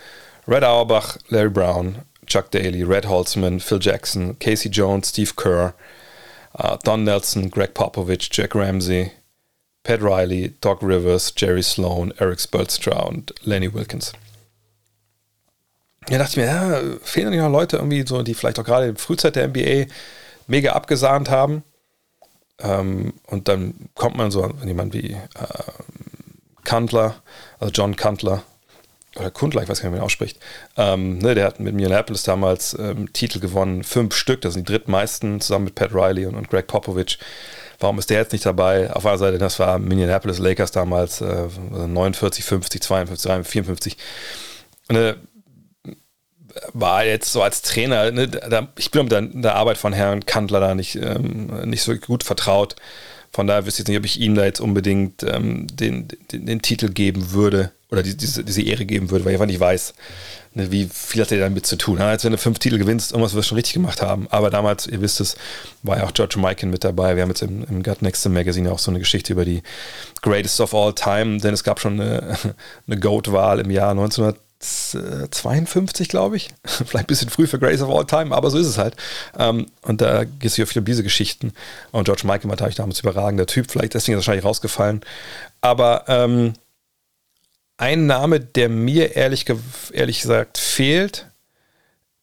[0.47, 5.73] Red Auerbach, Larry Brown, Chuck Daly, Red Holzman, Phil Jackson, Casey Jones, Steve Kerr,
[6.57, 9.11] uh, Don Nelson, Greg Popovich, Jack Ramsey,
[9.83, 14.13] Pat Riley, Doc Rivers, Jerry Sloan, Eric Spolstra und Lenny Wilkins.
[16.07, 18.97] Da dachte ich mir, ja, fehlen noch Leute irgendwie so, die vielleicht auch gerade in
[18.97, 19.91] Frühzeit der NBA
[20.47, 21.63] mega abgesahnt haben.
[22.59, 25.17] Ähm, und dann kommt man so an jemand wie äh,
[26.63, 27.15] Kundler,
[27.59, 28.43] also John Kundler,
[29.17, 30.37] oder Kundler, ich weiß gar nicht, wie man ausspricht.
[30.77, 34.73] Ähm, ne, der hat mit Minneapolis damals ähm, Titel gewonnen, fünf Stück, das sind die
[34.73, 37.19] drittmeisten, zusammen mit Pat Riley und, und Greg Popovich.
[37.79, 38.93] Warum ist der jetzt nicht dabei?
[38.93, 43.97] Auf einer Seite, das war Minneapolis Lakers damals, äh, 49, 50, 52, 53, 54.
[44.89, 45.17] Ne,
[46.73, 50.25] war jetzt so als Trainer, ne, da, ich bin mit der, der, Arbeit von Herrn
[50.25, 52.75] Kandler da nicht, ähm, nicht so gut vertraut.
[53.33, 56.61] Von daher wüsste ich nicht, ob ich ihm da jetzt unbedingt ähm, den, den, den,
[56.61, 59.93] Titel geben würde oder die, diese, diese Ehre geben würde, weil ich einfach nicht weiß,
[60.53, 61.99] ne, wie viel hat er damit zu tun.
[61.99, 64.27] Als wenn du fünf Titel gewinnst, irgendwas wirst du schon richtig gemacht haben.
[64.29, 65.37] Aber damals, ihr wisst es,
[65.81, 67.15] war ja auch George Mikan mit dabei.
[67.15, 69.63] Wir haben jetzt im, im Gut Next Magazine auch so eine Geschichte über die
[70.21, 72.37] Greatest of All Time, denn es gab schon eine,
[72.87, 74.37] eine GOAT-Wahl im Jahr 1900.
[74.61, 76.49] 52, glaube ich.
[76.65, 78.95] Vielleicht ein bisschen früh für Grace of All Time, aber so ist es halt.
[79.37, 81.53] Ähm, und da geht es viel um diese Geschichten.
[81.91, 85.01] Und George Michael war natürlich damals überragender Typ, vielleicht deswegen ist er wahrscheinlich rausgefallen.
[85.61, 86.53] Aber ähm,
[87.77, 89.45] ein Name, der mir ehrlich,
[89.91, 91.27] ehrlich gesagt fehlt,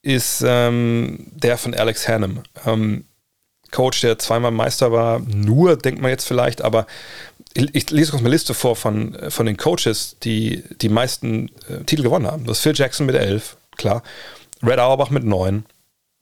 [0.02, 2.44] ist ähm, der von Alex Hannum.
[2.64, 3.04] Ähm,
[3.70, 6.86] Coach, der zweimal Meister war, nur, denkt man jetzt vielleicht, aber
[7.58, 12.02] ich lese kurz eine Liste vor von, von den Coaches, die die meisten äh, Titel
[12.02, 12.44] gewonnen haben.
[12.44, 14.02] Das ist Phil Jackson mit 11, klar.
[14.62, 15.64] Red Auerbach mit 9,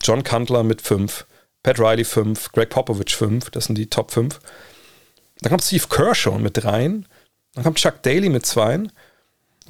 [0.03, 1.27] John Cantler mit 5,
[1.63, 4.41] Pat Riley 5, Greg Popovich 5, das sind die Top 5.
[5.41, 7.01] Dann kommt Steve Kershaw mit 3,
[7.55, 8.75] dann kommt Chuck Daly mit 2.
[8.75, 8.93] Und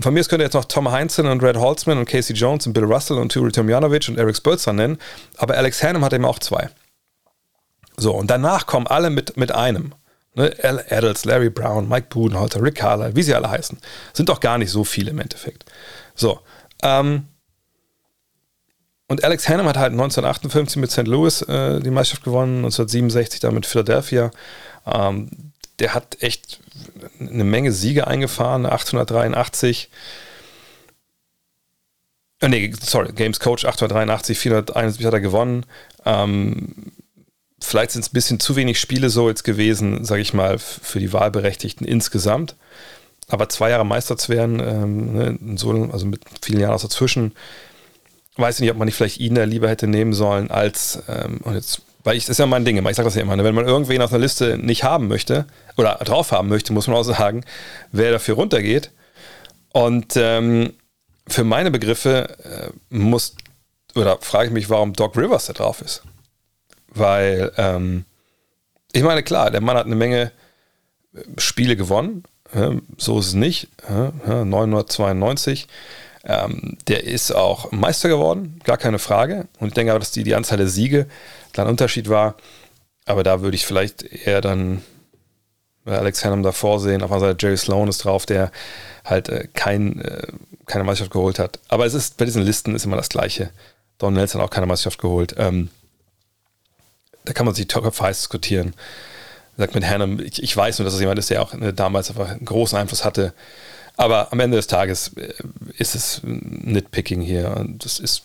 [0.02, 2.66] von mir aus könnt ihr jetzt noch Tom Heinzen und Red Holtzman und Casey Jones
[2.66, 4.98] und Bill Russell und Turi Tomjanovic und Eric Spurzer nennen.
[5.38, 6.68] Aber Alex Hannum hat eben auch zwei.
[7.96, 9.94] So, und danach kommen alle mit, mit einem.
[10.36, 13.78] Ne, Al Adels, Larry Brown, Mike Budenholzer, Rick Carlisle, wie sie alle heißen.
[14.12, 15.64] Sind doch gar nicht so viele im Endeffekt.
[16.14, 16.40] So.
[16.82, 17.26] Ähm,
[19.08, 21.06] und Alex Hannum hat halt 1958 mit St.
[21.06, 24.30] Louis äh, die Meisterschaft gewonnen, 1967 dann mit Philadelphia.
[24.84, 25.30] Ähm,
[25.78, 26.60] der hat echt
[27.18, 29.90] eine Menge Siege eingefahren, 883.
[32.40, 35.64] Äh, nee, sorry, Games Coach 883, 471 hat er gewonnen.
[36.04, 36.92] Ähm,
[37.66, 41.00] vielleicht sind es ein bisschen zu wenig Spiele so jetzt gewesen, sage ich mal, für
[41.00, 42.56] die Wahlberechtigten insgesamt.
[43.28, 47.32] Aber zwei Jahre Meister zu werden, ähm, ne, so, also mit vielen Jahren auch dazwischen,
[48.36, 51.40] weiß ich nicht, ob man nicht vielleicht ihn da lieber hätte nehmen sollen als, ähm,
[51.42, 53.42] und jetzt, weil ich, das ist ja mein Ding ich sage das ja immer, ne,
[53.42, 55.46] wenn man irgendwen auf einer Liste nicht haben möchte
[55.76, 57.44] oder drauf haben möchte, muss man auch sagen,
[57.90, 58.92] wer dafür runtergeht.
[59.72, 60.74] Und ähm,
[61.26, 63.34] für meine Begriffe äh, muss,
[63.96, 66.02] oder frage ich mich, warum Doc Rivers da drauf ist.
[66.96, 68.04] Weil, ähm,
[68.92, 70.32] ich meine, klar, der Mann hat eine Menge
[71.14, 72.24] äh, Spiele gewonnen.
[72.96, 73.68] so ist es nicht.
[73.88, 75.66] 992.
[76.24, 79.46] Ähm, der ist auch Meister geworden, gar keine Frage.
[79.60, 81.06] Und ich denke aber, dass die, die Anzahl der Siege
[81.56, 82.36] ein Unterschied war.
[83.04, 84.82] Aber da würde ich vielleicht eher dann
[85.84, 87.02] Alex Hannum davor sehen.
[87.02, 88.50] Auf einmal Jerry Sloan ist drauf, der
[89.04, 90.26] halt äh, kein, äh,
[90.66, 91.60] keine Meisterschaft geholt hat.
[91.68, 93.50] Aber es ist bei diesen Listen ist immer das Gleiche.
[93.98, 95.34] Don Nelson hat auch keine Meisterschaft geholt.
[97.26, 98.74] Da kann man sich Top heiß diskutieren.
[99.58, 102.10] Sagt mit Hannum, ich, ich, weiß nur, dass es jemand ist, der auch äh, damals
[102.10, 103.34] einfach einen großen Einfluss hatte.
[103.96, 105.32] Aber am Ende des Tages äh,
[105.78, 108.22] ist es Nitpicking hier und das ist,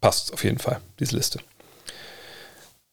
[0.00, 1.40] passt auf jeden Fall, diese Liste.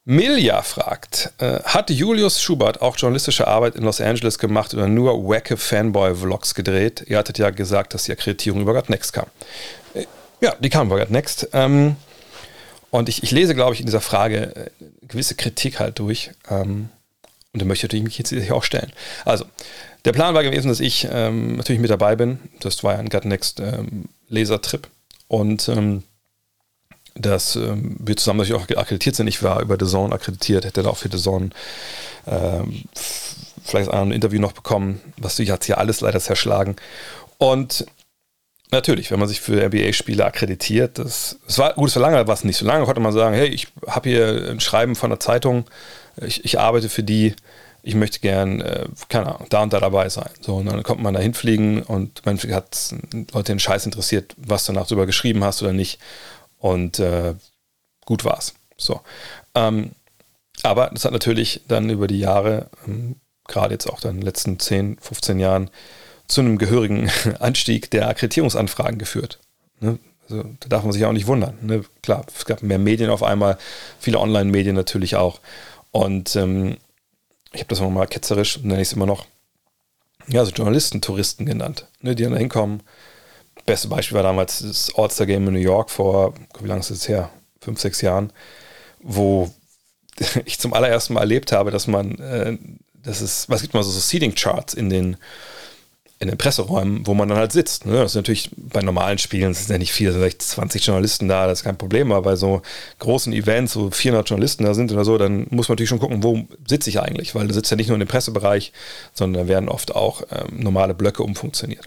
[0.10, 5.28] Milja fragt, äh, hat Julius Schubert auch journalistische Arbeit in Los Angeles gemacht oder nur
[5.28, 7.04] wacke Fanboy-Vlogs gedreht?
[7.08, 9.26] Ihr hattet ja gesagt, dass die Akkreditierung über God Next kam.
[9.94, 10.06] Äh,
[10.40, 11.50] ja, die kam über God Next.
[11.52, 11.98] Ähm,
[12.98, 14.70] und ich, ich lese, glaube ich, in dieser Frage äh,
[15.08, 16.32] gewisse Kritik halt durch.
[16.50, 16.89] Ähm,
[17.54, 18.91] Und dann möchte ich mich jetzt hier auch stellen.
[19.26, 19.45] Also,
[20.06, 22.39] der Plan war gewesen, dass ich ähm, natürlich mit dabei bin.
[22.60, 24.88] Das war ja ein Gut Next ähm, Lasertrip.
[25.28, 26.04] Und ähm,
[27.16, 29.28] dass ähm, wir zusammen natürlich auch akkreditiert sind.
[29.28, 31.50] Ich war über The Zone akkreditiert, hätte da auch für The Zone
[32.28, 32.84] ähm,
[33.64, 36.76] vielleicht ein Interview noch bekommen, was du hat hier alles leider zerschlagen.
[37.39, 37.86] Und
[38.72, 42.43] natürlich, wenn man sich für NBA-Spiele akkreditiert, das, das war gut, für lange war es
[42.43, 45.65] nicht so lange, konnte man sagen, hey, ich habe hier ein Schreiben von der Zeitung,
[46.18, 47.36] ich, ich arbeite für die,
[47.84, 50.30] ich möchte gern, äh, keine Ahnung, da und da dabei sein.
[50.41, 52.93] So, und dann kommt man da hinfliegen und man hat
[53.32, 55.99] Leute den Scheiß interessiert, was du danach drüber geschrieben hast oder nicht.
[56.57, 57.36] Und äh,
[58.05, 58.55] gut war's.
[58.78, 59.01] So.
[59.55, 59.91] Ähm,
[60.63, 63.15] aber das hat natürlich dann über die Jahre, ähm,
[63.47, 65.70] gerade jetzt auch dann in den letzten 10, 15 Jahren,
[66.28, 67.10] zu einem gehörigen
[67.40, 69.40] Anstieg der Akkreditierungsanfragen geführt.
[69.80, 70.00] Ne?
[70.24, 71.58] Also, da darf man sich auch nicht wundern.
[71.62, 71.84] Ne?
[72.02, 73.58] Klar, es gab mehr Medien auf einmal,
[74.00, 75.40] viele Online-Medien natürlich auch.
[75.92, 76.78] Und ähm,
[77.54, 79.26] ich habe das auch mal ketzerisch, nenne ich es immer noch,
[80.28, 82.14] ja, so Journalisten, Touristen genannt, ne?
[82.14, 82.84] die dann da hinkommen.
[83.66, 87.30] Beste Beispiel war damals das All-Star-Game in New York vor, wie lange ist es her?
[87.62, 88.32] Fünf, sechs Jahren,
[89.00, 89.50] wo
[90.46, 92.58] ich zum allerersten Mal erlebt habe, dass man, äh,
[92.94, 95.18] das ist, was gibt man so, so Seating-Charts in den
[96.20, 97.86] in den Presseräumen, wo man dann halt sitzt.
[97.86, 97.93] Ne?
[97.93, 101.28] Das ist natürlich bei normalen Spielen, es sind ja nicht viele, sind vielleicht 20 Journalisten
[101.28, 102.63] da, das ist kein Problem, aber bei so
[102.99, 106.24] großen Events, wo 400 Journalisten da sind oder so, dann muss man natürlich schon gucken,
[106.24, 108.74] wo sitze ich eigentlich, weil du sitzt ja nicht nur in dem Pressebereich,
[109.13, 111.86] sondern da werden oft auch ähm, normale Blöcke umfunktioniert.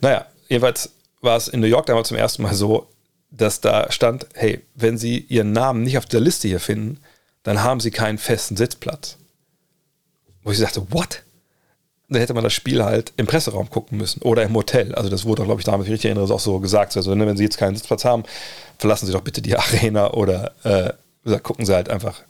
[0.00, 0.90] Naja, jedenfalls
[1.20, 2.88] war es in New York damals zum ersten Mal so,
[3.32, 7.00] dass da stand, hey, wenn Sie Ihren Namen nicht auf der Liste hier finden,
[7.42, 9.16] dann haben Sie keinen festen Sitzplatz.
[10.42, 11.22] Wo ich sagte, what?
[12.10, 14.94] Dann hätte man das Spiel halt im Presseraum gucken müssen oder im Hotel.
[14.96, 16.96] Also das wurde, glaube ich, damals, wenn ich richtig erinnere, auch so gesagt.
[16.96, 18.24] Also ne, wenn Sie jetzt keinen Sitzplatz haben,
[18.78, 22.20] verlassen Sie doch bitte die Arena oder äh, gucken Sie halt einfach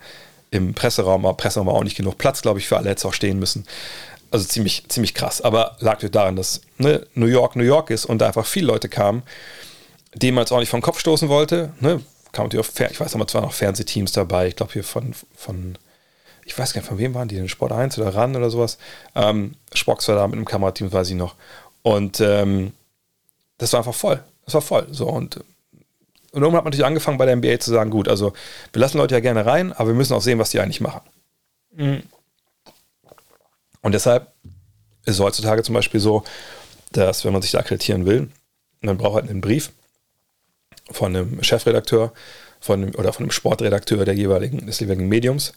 [0.51, 1.25] im Presseraum.
[1.25, 3.39] Aber Presseraum war auch nicht genug Platz, glaube ich, für alle hätte es auch stehen
[3.39, 3.65] müssen.
[4.31, 5.41] Also ziemlich, ziemlich krass.
[5.41, 8.91] Aber lag daran, dass ne, New York New York ist und da einfach viele Leute
[8.91, 9.23] kamen,
[10.15, 11.73] denen man jetzt auch nicht vom Kopf stoßen wollte.
[11.81, 12.03] Ne?
[12.33, 14.49] Kam natürlich auch, ich weiß noch, es waren noch Fernsehteams dabei.
[14.49, 15.79] Ich glaube hier von, von
[16.45, 17.49] ich weiß gar nicht, von wem waren die denn?
[17.49, 18.79] Sport 1 oder RAN oder sowas.
[19.15, 21.35] Ähm, Spocks war da mit einem Kamerateam, weiß ich noch.
[21.83, 22.73] Und ähm,
[23.59, 24.23] das war einfach voll.
[24.45, 24.87] Das war voll.
[24.91, 25.45] So und, und
[26.33, 28.33] irgendwann hat man natürlich angefangen bei der NBA zu sagen, gut, also
[28.73, 31.03] wir lassen Leute ja gerne rein, aber wir müssen auch sehen, was die eigentlich machen.
[31.73, 32.03] Mhm.
[33.83, 34.33] Und deshalb
[35.05, 36.25] ist es heutzutage zum Beispiel so,
[36.93, 38.29] dass wenn man sich da akkreditieren will,
[38.83, 39.71] dann braucht man einen Brief
[40.91, 42.13] von einem Chefredakteur
[42.61, 45.55] von einem, oder von einem Sportredakteur der jeweiligen, des jeweiligen Mediums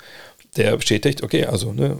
[0.58, 2.00] der bestätigt, okay, also ne,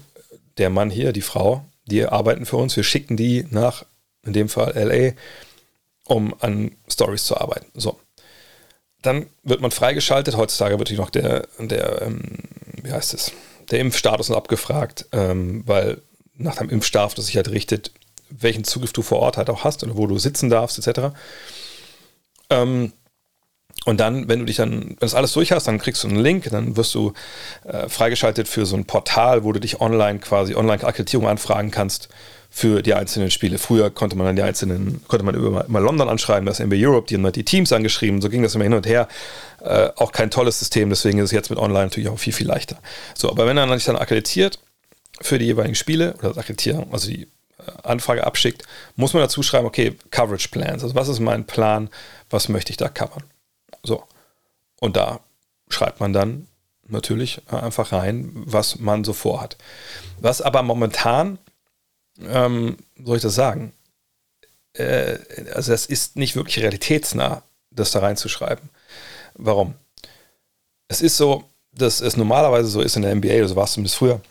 [0.58, 3.86] der Mann hier, die Frau, die arbeiten für uns, wir schicken die nach,
[4.24, 5.14] in dem Fall LA,
[6.06, 7.68] um an Stories zu arbeiten.
[7.74, 8.00] So.
[9.02, 10.38] Dann wird man freigeschaltet.
[10.38, 12.22] Heutzutage wird noch der, der ähm,
[12.82, 13.34] wie heißt es,
[13.72, 16.02] der Impfstatus abgefragt, ähm, weil
[16.36, 17.92] nach dem Impfstatus sich halt richtet,
[18.30, 21.16] welchen Zugriff du vor Ort halt auch hast oder wo du sitzen darfst, etc.
[22.50, 22.94] Ähm,
[23.86, 26.20] und dann, wenn du dich dann, wenn das alles durch hast, dann kriegst du einen
[26.20, 27.14] Link, dann wirst du
[27.66, 32.10] äh, freigeschaltet für so ein Portal, wo du dich online quasi, online Akkreditierung anfragen kannst
[32.50, 33.58] für die einzelnen Spiele.
[33.58, 37.08] Früher konnte man dann die einzelnen, konnte man immer, immer London anschreiben, das NBA Europe,
[37.08, 39.08] die haben halt die Teams angeschrieben, so ging das immer hin und her.
[39.62, 42.48] Äh, auch kein tolles System, deswegen ist es jetzt mit online natürlich auch viel, viel
[42.48, 42.78] leichter.
[43.16, 44.60] So, aber wenn er sich dann akkreditiert
[45.20, 48.64] für die jeweiligen Spiele oder das Akkreditierung, also die äh, Anfrage abschickt,
[48.96, 51.90] muss man dazu schreiben, okay, Coverage Plans, also was ist mein Plan,
[52.30, 53.24] was möchte ich da covern?
[53.84, 54.04] So.
[54.80, 55.20] Und da
[55.70, 56.48] schreibt man dann
[56.88, 59.58] natürlich einfach rein, was man so vorhat.
[60.20, 61.40] Was aber momentan,
[62.22, 63.74] ähm, soll ich das sagen,
[64.74, 65.18] äh,
[65.54, 68.70] also es ist nicht wirklich realitätsnah, das da reinzuschreiben.
[69.36, 69.76] Warum?
[70.88, 73.96] Es ist so, dass es normalerweise so ist in der NBA, also war es zumindest
[73.96, 74.22] früher,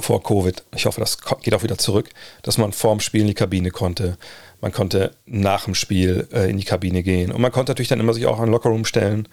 [0.00, 2.08] vor Covid, ich hoffe, das geht auch wieder zurück,
[2.42, 4.16] dass man vorm Spiel in die Kabine konnte,
[4.60, 7.30] man konnte nach dem Spiel äh, in die Kabine gehen.
[7.30, 9.28] Und man konnte natürlich dann immer sich auch an Lockerroom stellen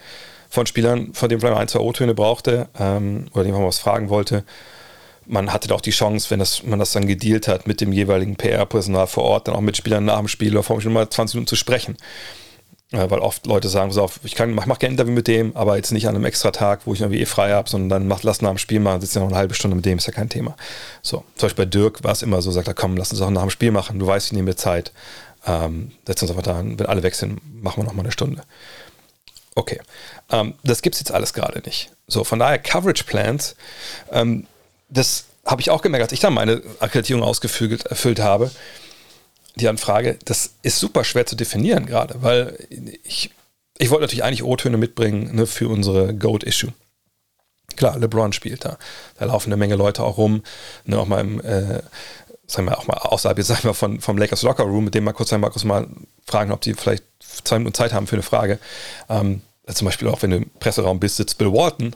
[0.49, 4.09] von Spielern, von denen man ein, zwei O-Töne brauchte ähm, oder denen man was fragen
[4.09, 4.43] wollte.
[5.25, 8.35] Man hatte auch die Chance, wenn das, man das dann gedealt hat mit dem jeweiligen
[8.35, 11.09] PR-Personal vor Ort, dann auch mit Spielern nach dem Spiel oder vor dem Spiel mal
[11.09, 11.97] 20 Minuten zu sprechen.
[12.95, 15.55] Äh, weil oft Leute sagen, so, ich kann, mach, mach gerne ein Interview mit dem,
[15.55, 18.07] aber jetzt nicht an einem extra Tag, wo ich irgendwie eh frei habe, sondern dann
[18.07, 20.07] mach, lass nach dem Spiel machen, sitzen ja noch eine halbe Stunde mit dem, ist
[20.07, 20.55] ja kein Thema.
[21.01, 23.29] So, zum Beispiel bei Dirk war es immer so, sagt er, komm, lass uns auch
[23.29, 24.91] nach dem Spiel machen, du weißt, ich nehme mir Zeit.
[25.47, 28.11] Ähm, setzen uns einfach da an, wenn alle weg sind, machen wir noch mal eine
[28.11, 28.41] Stunde.
[29.53, 29.79] Okay,
[30.31, 31.91] ähm, das gibt es jetzt alles gerade nicht.
[32.07, 33.55] So, von daher Coverage Plans,
[34.11, 34.47] ähm,
[34.89, 38.51] das habe ich auch gemerkt, als ich dann meine Akkreditierung ausgefüllt erfüllt habe.
[39.55, 42.57] Die Anfrage, das ist super schwer zu definieren gerade, weil
[43.03, 43.31] ich,
[43.77, 46.73] ich wollte natürlich eigentlich O-Töne mitbringen ne, für unsere Goat-Issue.
[47.75, 48.77] Klar, LeBron spielt da.
[49.17, 50.43] Da laufen eine Menge Leute auch rum.
[50.85, 51.81] Ne, auch mal im, äh,
[52.47, 55.03] sagen wir auch mal außerhalb jetzt sagen wir von, vom Lakers Locker Room, mit dem
[55.03, 55.87] mal kurz einmal kurz mal
[56.25, 58.59] fragen, ob die vielleicht zwei Minuten Zeit haben für eine Frage.
[59.09, 59.41] Ähm,
[59.73, 61.95] zum Beispiel auch, wenn du im Presseraum bist, sitzt Bill Walton.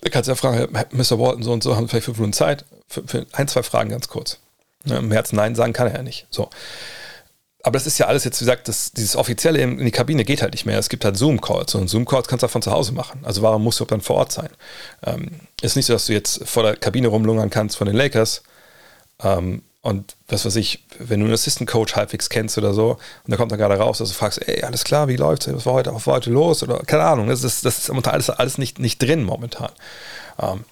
[0.00, 1.18] Da kannst du ja fragen, Mr.
[1.18, 4.08] Walton, so und so, haben vielleicht fünf Minuten Zeit für, für ein, zwei Fragen ganz
[4.08, 4.38] kurz.
[4.84, 6.26] Ne, Im Herzen Nein sagen kann er ja nicht.
[6.30, 6.50] So.
[7.64, 10.24] Aber das ist ja alles jetzt, wie gesagt, das, dieses Offizielle in, in die Kabine
[10.24, 10.78] geht halt nicht mehr.
[10.78, 13.20] Es gibt halt Zoom-Calls und Zoom-Calls kannst du auch von zu Hause machen.
[13.22, 14.48] Also warum musst du dann vor Ort sein?
[15.04, 15.30] Ähm,
[15.60, 18.42] ist nicht so, dass du jetzt vor der Kabine rumlungern kannst von den Lakers
[19.22, 22.92] ähm, und was weiß ich, wenn du einen Assistant Coach halbwegs kennst oder so,
[23.24, 25.52] und da kommt dann gerade raus, dass du fragst, ey, alles klar, wie läuft's?
[25.52, 26.62] Was war heute, was war heute los?
[26.62, 29.72] Oder keine Ahnung, das ist, das ist alles, alles nicht, nicht drin momentan.
[30.38, 30.64] Ähm,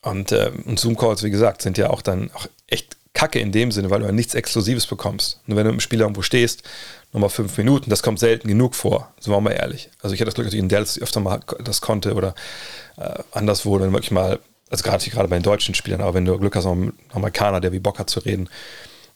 [0.00, 3.72] und, äh, und Zoom-Calls, wie gesagt, sind ja auch dann auch echt kacke in dem
[3.72, 5.40] Sinne, weil du ja nichts Exklusives bekommst.
[5.46, 6.62] Nur wenn du im Spiel irgendwo stehst,
[7.12, 9.90] nochmal fünf Minuten, das kommt selten genug vor, sind wir mal ehrlich.
[10.00, 12.36] Also ich hatte das Glück, dass ich in Dallas öfter mal das konnte oder
[12.96, 14.38] äh, anderswo dann wirklich mal
[14.70, 17.60] also gerade gerade bei den deutschen Spielern, aber wenn du Glück hast, noch einen Amerikaner,
[17.60, 18.48] der wie Bock hat zu reden,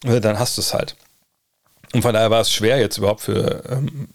[0.05, 0.97] äh, dann hast du es halt.
[1.93, 4.09] Und von daher war es schwer jetzt überhaupt für, ähm,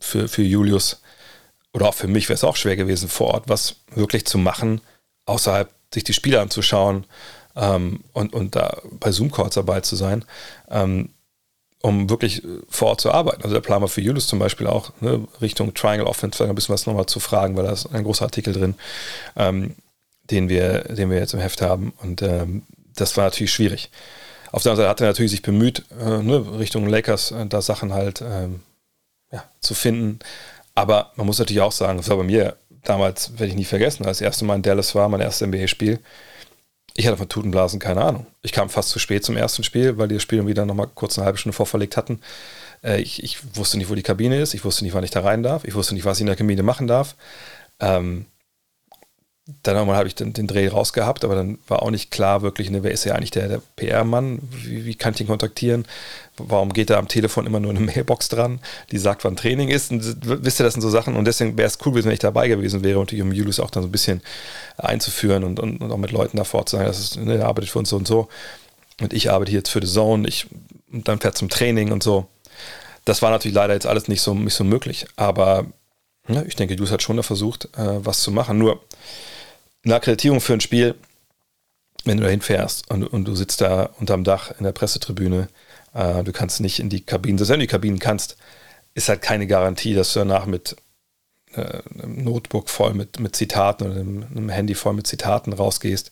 [0.00, 1.00] für, für Julius
[1.72, 4.80] oder auch für mich wäre es auch schwer gewesen, vor Ort was wirklich zu machen,
[5.26, 7.04] außerhalb sich die Spiele anzuschauen
[7.56, 10.24] ähm, und, und da bei dabei zu sein,
[10.70, 11.10] ähm,
[11.82, 13.42] um wirklich vor Ort zu arbeiten.
[13.42, 16.72] Also der Plan war für Julius zum Beispiel auch, ne, Richtung Triangle Offense, ein bisschen
[16.72, 18.74] was nochmal zu fragen, weil da ist ein großer Artikel drin.
[19.36, 19.74] Ähm,
[20.30, 21.92] den wir, den wir jetzt im Heft haben.
[22.02, 22.62] Und ähm,
[22.94, 23.90] das war natürlich schwierig.
[24.50, 27.62] Auf der anderen Seite hat er natürlich sich bemüht, äh, ne, Richtung Lakers äh, da
[27.62, 28.60] Sachen halt ähm,
[29.30, 30.18] ja, zu finden.
[30.74, 34.04] Aber man muss natürlich auch sagen, das war bei mir damals, werde ich nie vergessen,
[34.06, 36.00] als das erste Mal in Dallas war, mein erstes NBA-Spiel.
[36.94, 38.26] Ich hatte von Tutenblasen keine Ahnung.
[38.42, 41.18] Ich kam fast zu spät zum ersten Spiel, weil die das Spiel wieder nochmal kurz
[41.18, 42.20] eine halbe Stunde vorverlegt hatten.
[42.84, 44.54] Äh, ich, ich, wusste nicht, wo die Kabine ist.
[44.54, 45.64] Ich wusste nicht, wann ich da rein darf.
[45.64, 47.14] Ich wusste nicht, was ich in der Kabine machen darf.
[47.80, 48.26] Ähm,
[49.62, 52.70] dann einmal habe ich den, den, Dreh rausgehabt, aber dann war auch nicht klar wirklich,
[52.70, 55.84] ne, wer ist ja eigentlich der, der PR-Mann, wie, wie, kann ich ihn kontaktieren,
[56.36, 58.60] warum geht er am Telefon immer nur eine Mailbox dran,
[58.90, 60.04] die sagt, wann Training ist, und,
[60.44, 61.16] wisst ihr, das sind so Sachen.
[61.16, 63.70] Und deswegen wäre es cool gewesen, wenn ich dabei gewesen wäre und um Julius auch
[63.70, 64.22] dann so ein bisschen
[64.76, 67.70] einzuführen und, und, und auch mit Leuten davor zu sagen, das ist, ne, er arbeitet
[67.70, 68.28] für uns so und so.
[69.00, 70.46] Und ich arbeite jetzt für The Zone, ich,
[70.92, 72.26] und dann fährt zum Training und so.
[73.04, 75.66] Das war natürlich leider jetzt alles nicht so, nicht so möglich, aber
[76.28, 78.80] ja, ich denke, Julius hat schon da versucht, äh, was zu machen, nur
[79.84, 80.94] eine Akkreditierung für ein Spiel,
[82.04, 85.48] wenn du da hinfährst und, und du sitzt da unterm Dach in der Pressetribüne,
[85.94, 88.36] äh, du kannst nicht in die Kabinen, selbst wenn du die Kabinen kannst,
[88.94, 90.76] ist halt keine Garantie, dass du danach mit
[91.54, 96.10] äh, einem Notebook voll mit, mit Zitaten oder einem, einem, Handy voll mit Zitaten rausgehst.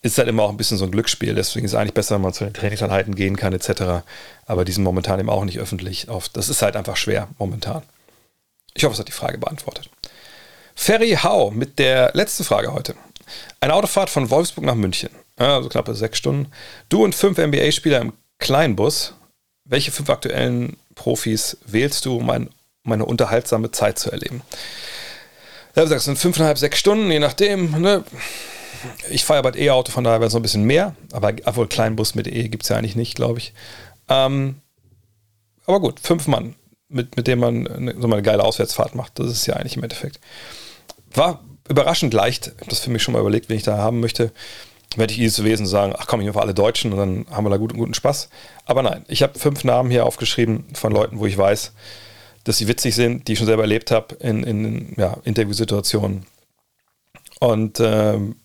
[0.00, 1.34] Ist halt immer auch ein bisschen so ein Glücksspiel.
[1.34, 4.04] Deswegen ist es eigentlich besser, wenn man zu den Trainingseinheiten gehen kann, etc.
[4.46, 6.08] Aber die sind momentan eben auch nicht öffentlich.
[6.08, 7.82] Auf, das ist halt einfach schwer momentan.
[8.74, 9.90] Ich hoffe, es hat die Frage beantwortet.
[10.80, 12.94] Ferry Hau mit der letzten Frage heute.
[13.60, 15.10] Eine Autofahrt von Wolfsburg nach München.
[15.36, 16.52] Also knappe sechs Stunden.
[16.88, 19.12] Du und fünf NBA-Spieler im Kleinbus.
[19.64, 22.48] Welche fünf aktuellen Profis wählst du, um, ein,
[22.84, 24.40] um eine unterhaltsame Zeit zu erleben?
[25.74, 27.72] Ja, wie gesagt, es sind fünfeinhalb, sechs Stunden, je nachdem.
[27.82, 28.04] Ne?
[29.10, 30.94] Ich fahre bald E-Auto, von daher wäre es noch ein bisschen mehr.
[31.12, 33.52] Aber obwohl Kleinbus mit E gibt es ja eigentlich nicht, glaube ich.
[34.08, 34.62] Ähm,
[35.66, 36.54] aber gut, fünf Mann,
[36.88, 39.18] mit, mit dem man eine, so eine geile Auswärtsfahrt macht.
[39.18, 40.20] Das ist ja eigentlich im Endeffekt.
[41.14, 42.48] War überraschend leicht.
[42.48, 44.32] Ich habe das für mich schon mal überlegt, wen ich da haben möchte.
[44.96, 47.50] Werde ich dieses Wesen sagen, ach komm, ich nehme alle Deutschen und dann haben wir
[47.50, 48.30] da guten, guten Spaß.
[48.64, 51.72] Aber nein, ich habe fünf Namen hier aufgeschrieben von Leuten, wo ich weiß,
[52.44, 56.24] dass sie witzig sind, die ich schon selber erlebt habe in, in ja, Interviewsituationen.
[57.40, 58.36] Und ähm,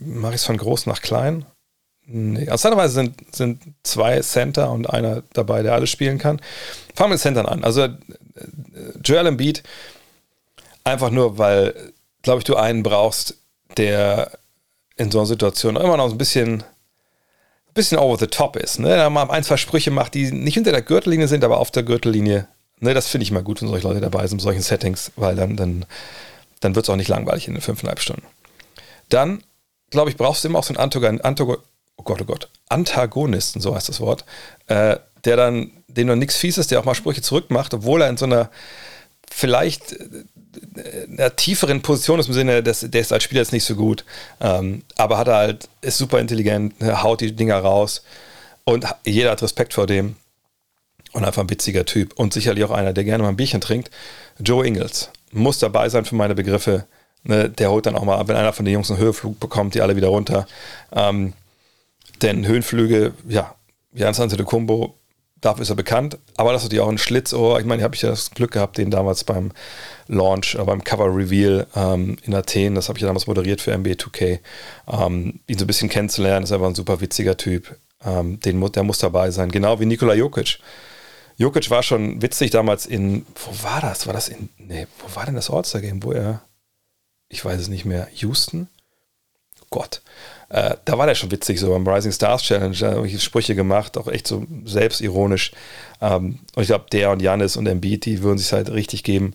[0.00, 1.46] mache ich es von groß nach klein?
[2.06, 2.40] Nee.
[2.40, 6.40] Interessanterweise sind, sind zwei Center und einer dabei, der alles spielen kann.
[6.94, 7.64] Fangen wir mit Centern an.
[7.64, 7.96] Also äh,
[9.02, 9.62] Joel Embiid
[10.84, 11.92] Einfach nur, weil,
[12.22, 13.36] glaube ich, du einen brauchst,
[13.76, 14.38] der
[14.96, 18.78] in so einer Situation immer noch ein bisschen, ein bisschen over the top ist.
[18.78, 18.88] Ne?
[18.88, 21.82] Der mal ein, zwei Sprüche macht, die nicht hinter der Gürtellinie sind, aber auf der
[21.82, 22.48] Gürtellinie.
[22.80, 25.36] Ne, das finde ich mal gut, wenn solche Leute dabei sind in solchen Settings, weil
[25.36, 25.86] dann, dann,
[26.60, 28.26] dann wird es auch nicht langweilig in den fünfeinhalb Stunden.
[29.08, 29.42] Dann,
[29.90, 31.58] glaube ich, brauchst du immer auch so einen Antagon, Antagon,
[31.96, 34.24] oh Gott, oh Gott, Antagonisten, so heißt das Wort,
[34.66, 38.08] äh, der dann, dem noch nichts fies ist, der auch mal Sprüche zurückmacht, obwohl er
[38.08, 38.50] in so einer
[39.30, 39.96] vielleicht
[41.10, 44.04] einer tieferen Position ist im Sinne, dass der ist als Spieler jetzt nicht so gut,
[44.40, 48.02] ähm, aber hat er halt, ist super intelligent, ne, haut die Dinger raus
[48.64, 50.16] und jeder hat Respekt vor dem
[51.12, 53.90] und einfach ein witziger Typ und sicherlich auch einer, der gerne mal ein Bierchen trinkt.
[54.38, 56.86] Joe Ingles muss dabei sein für meine Begriffe.
[57.22, 59.80] Ne, der holt dann auch mal, wenn einer von den Jungs einen Höhenflug bekommt, die
[59.80, 60.46] alle wieder runter.
[60.92, 61.32] Ähm,
[62.20, 63.54] denn Höhenflüge, ja,
[63.92, 64.94] Jans Antetokounmpo
[65.44, 66.18] dafür ist er bekannt.
[66.36, 67.60] Aber das ist natürlich auch ein Schlitzohr.
[67.60, 69.52] Ich meine, habe ich ja das Glück gehabt, den damals beim
[70.08, 73.76] Launch, äh, beim Cover Reveal ähm, in Athen, das habe ich ja damals moderiert für
[73.76, 74.40] NBA 2K,
[74.88, 76.44] ähm, ihn so ein bisschen kennenzulernen.
[76.44, 77.76] Ist einfach ein super witziger Typ.
[78.04, 79.50] Ähm, den, der muss dabei sein.
[79.50, 80.58] Genau wie Nikola Jokic.
[81.36, 84.06] Jokic war schon witzig damals in, wo war das?
[84.06, 86.42] War das in, nee, wo war denn das All-Star-Game, wo er,
[87.28, 88.68] ich weiß es nicht mehr, Houston?
[89.70, 90.02] Gott.
[90.54, 93.56] Äh, da war der schon witzig, so beim Rising Stars Challenge, da habe ich Sprüche
[93.56, 95.50] gemacht, auch echt so selbstironisch.
[96.00, 99.34] Ähm, und ich glaube, der und Janis und Embiid, die würden sich halt richtig geben.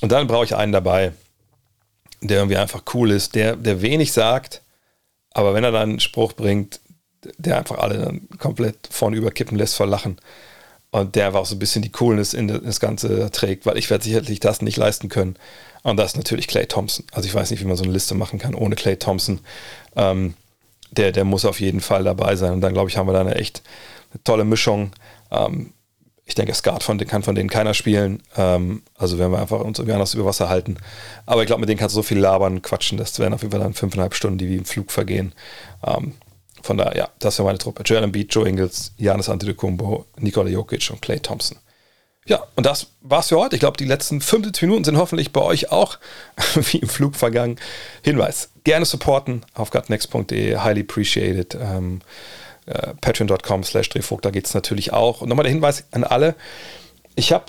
[0.00, 1.10] Und dann brauche ich einen dabei,
[2.20, 4.62] der irgendwie einfach cool ist, der, der wenig sagt,
[5.32, 6.78] aber wenn er dann einen Spruch bringt,
[7.36, 10.18] der einfach alle dann komplett vorne überkippen lässt vor Lachen.
[10.90, 13.90] Und der einfach auch so ein bisschen die Coolness in das Ganze trägt, weil ich
[13.90, 15.36] werde sicherlich das nicht leisten können.
[15.82, 17.04] Und das ist natürlich Clay Thompson.
[17.12, 19.40] Also ich weiß nicht, wie man so eine Liste machen kann ohne Clay Thompson.
[19.96, 20.34] Ähm,
[20.90, 22.52] der, der muss auf jeden Fall dabei sein.
[22.52, 23.62] Und dann, glaube ich, haben wir da eine echt
[24.12, 24.92] eine tolle Mischung.
[25.30, 25.72] Ähm,
[26.24, 28.22] ich denke, Skat von, kann von denen keiner spielen.
[28.36, 30.76] Ähm, also werden wir einfach uns irgendwie anders über Wasser halten.
[31.26, 32.98] Aber ich glaube, mit denen kannst du so viel labern, quatschen.
[32.98, 35.32] Das werden auf jeden Fall dann fünfeinhalb Stunden, die wie im Flug vergehen.
[35.86, 36.14] Ähm,
[36.62, 37.82] von daher, ja, das wäre meine Truppe.
[37.84, 41.58] Joel Embiid, Joe Ingles, Janis Antetokounmpo, Nikola Jokic und Clay Thompson.
[42.26, 43.56] Ja, und das war's für heute.
[43.56, 45.98] Ich glaube, die letzten 50 Minuten sind hoffentlich bei euch auch
[46.54, 47.58] wie im Flug vergangen.
[48.02, 51.54] Hinweis, gerne supporten auf gutnext.de, highly appreciated.
[51.54, 52.00] Ähm,
[52.66, 55.22] äh, Patreon.com slash Drehvogt, da geht es natürlich auch.
[55.22, 56.34] Und nochmal der Hinweis an alle,
[57.14, 57.46] ich habe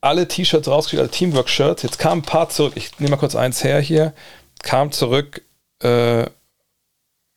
[0.00, 1.82] alle T-Shirts rausgeschickt, alle Teamwork-Shirts.
[1.82, 2.72] Jetzt kamen ein paar zurück.
[2.76, 4.14] Ich nehme mal kurz eins her hier.
[4.62, 5.42] Kam zurück,
[5.82, 6.22] äh,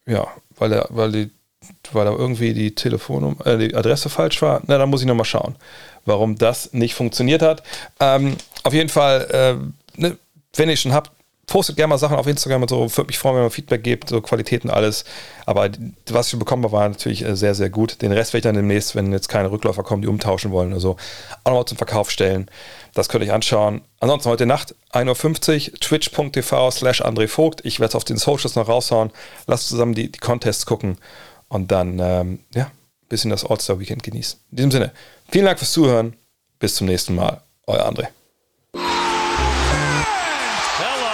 [0.05, 0.27] ja,
[0.57, 1.29] weil, der, weil, die,
[1.91, 4.61] weil da irgendwie die Telefonnummer, äh, die Adresse falsch war.
[4.67, 5.55] Na, da muss ich nochmal schauen
[6.07, 7.61] warum das nicht funktioniert hat.
[7.99, 9.27] Ähm, auf jeden Fall,
[9.95, 10.17] äh, ne,
[10.55, 11.11] wenn ihr schon habt,
[11.45, 12.97] postet gerne mal Sachen auf Instagram und so.
[12.97, 15.05] Würde mich freuen, wenn ihr Feedback gebt, so Qualitäten alles.
[15.45, 15.69] Aber
[16.09, 18.01] was ich schon bekommen habe, war natürlich äh, sehr, sehr gut.
[18.01, 20.81] Den Rest werde ich dann demnächst, wenn jetzt keine Rückläufer kommen, die umtauschen wollen oder
[20.81, 20.97] so,
[21.43, 22.49] auch nochmal zum Verkauf stellen.
[22.93, 23.81] Das könnt ihr euch anschauen.
[23.99, 27.61] Ansonsten heute Nacht 1.50 Uhr, twitch.tv slash André Vogt.
[27.63, 29.11] Ich werde es auf den Socials noch raushauen.
[29.45, 30.97] Lasst zusammen die, die Contests gucken
[31.47, 32.71] und dann, ähm, ja,
[33.09, 34.39] bisschen das All-Star-Weekend genießen.
[34.51, 34.91] In diesem Sinne,
[35.29, 36.15] vielen Dank fürs Zuhören.
[36.59, 37.41] Bis zum nächsten Mal.
[37.67, 38.07] Euer André.
[40.77, 41.07] Hello.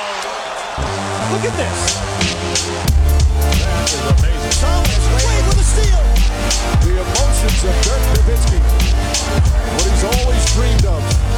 [1.31, 2.02] Look at this.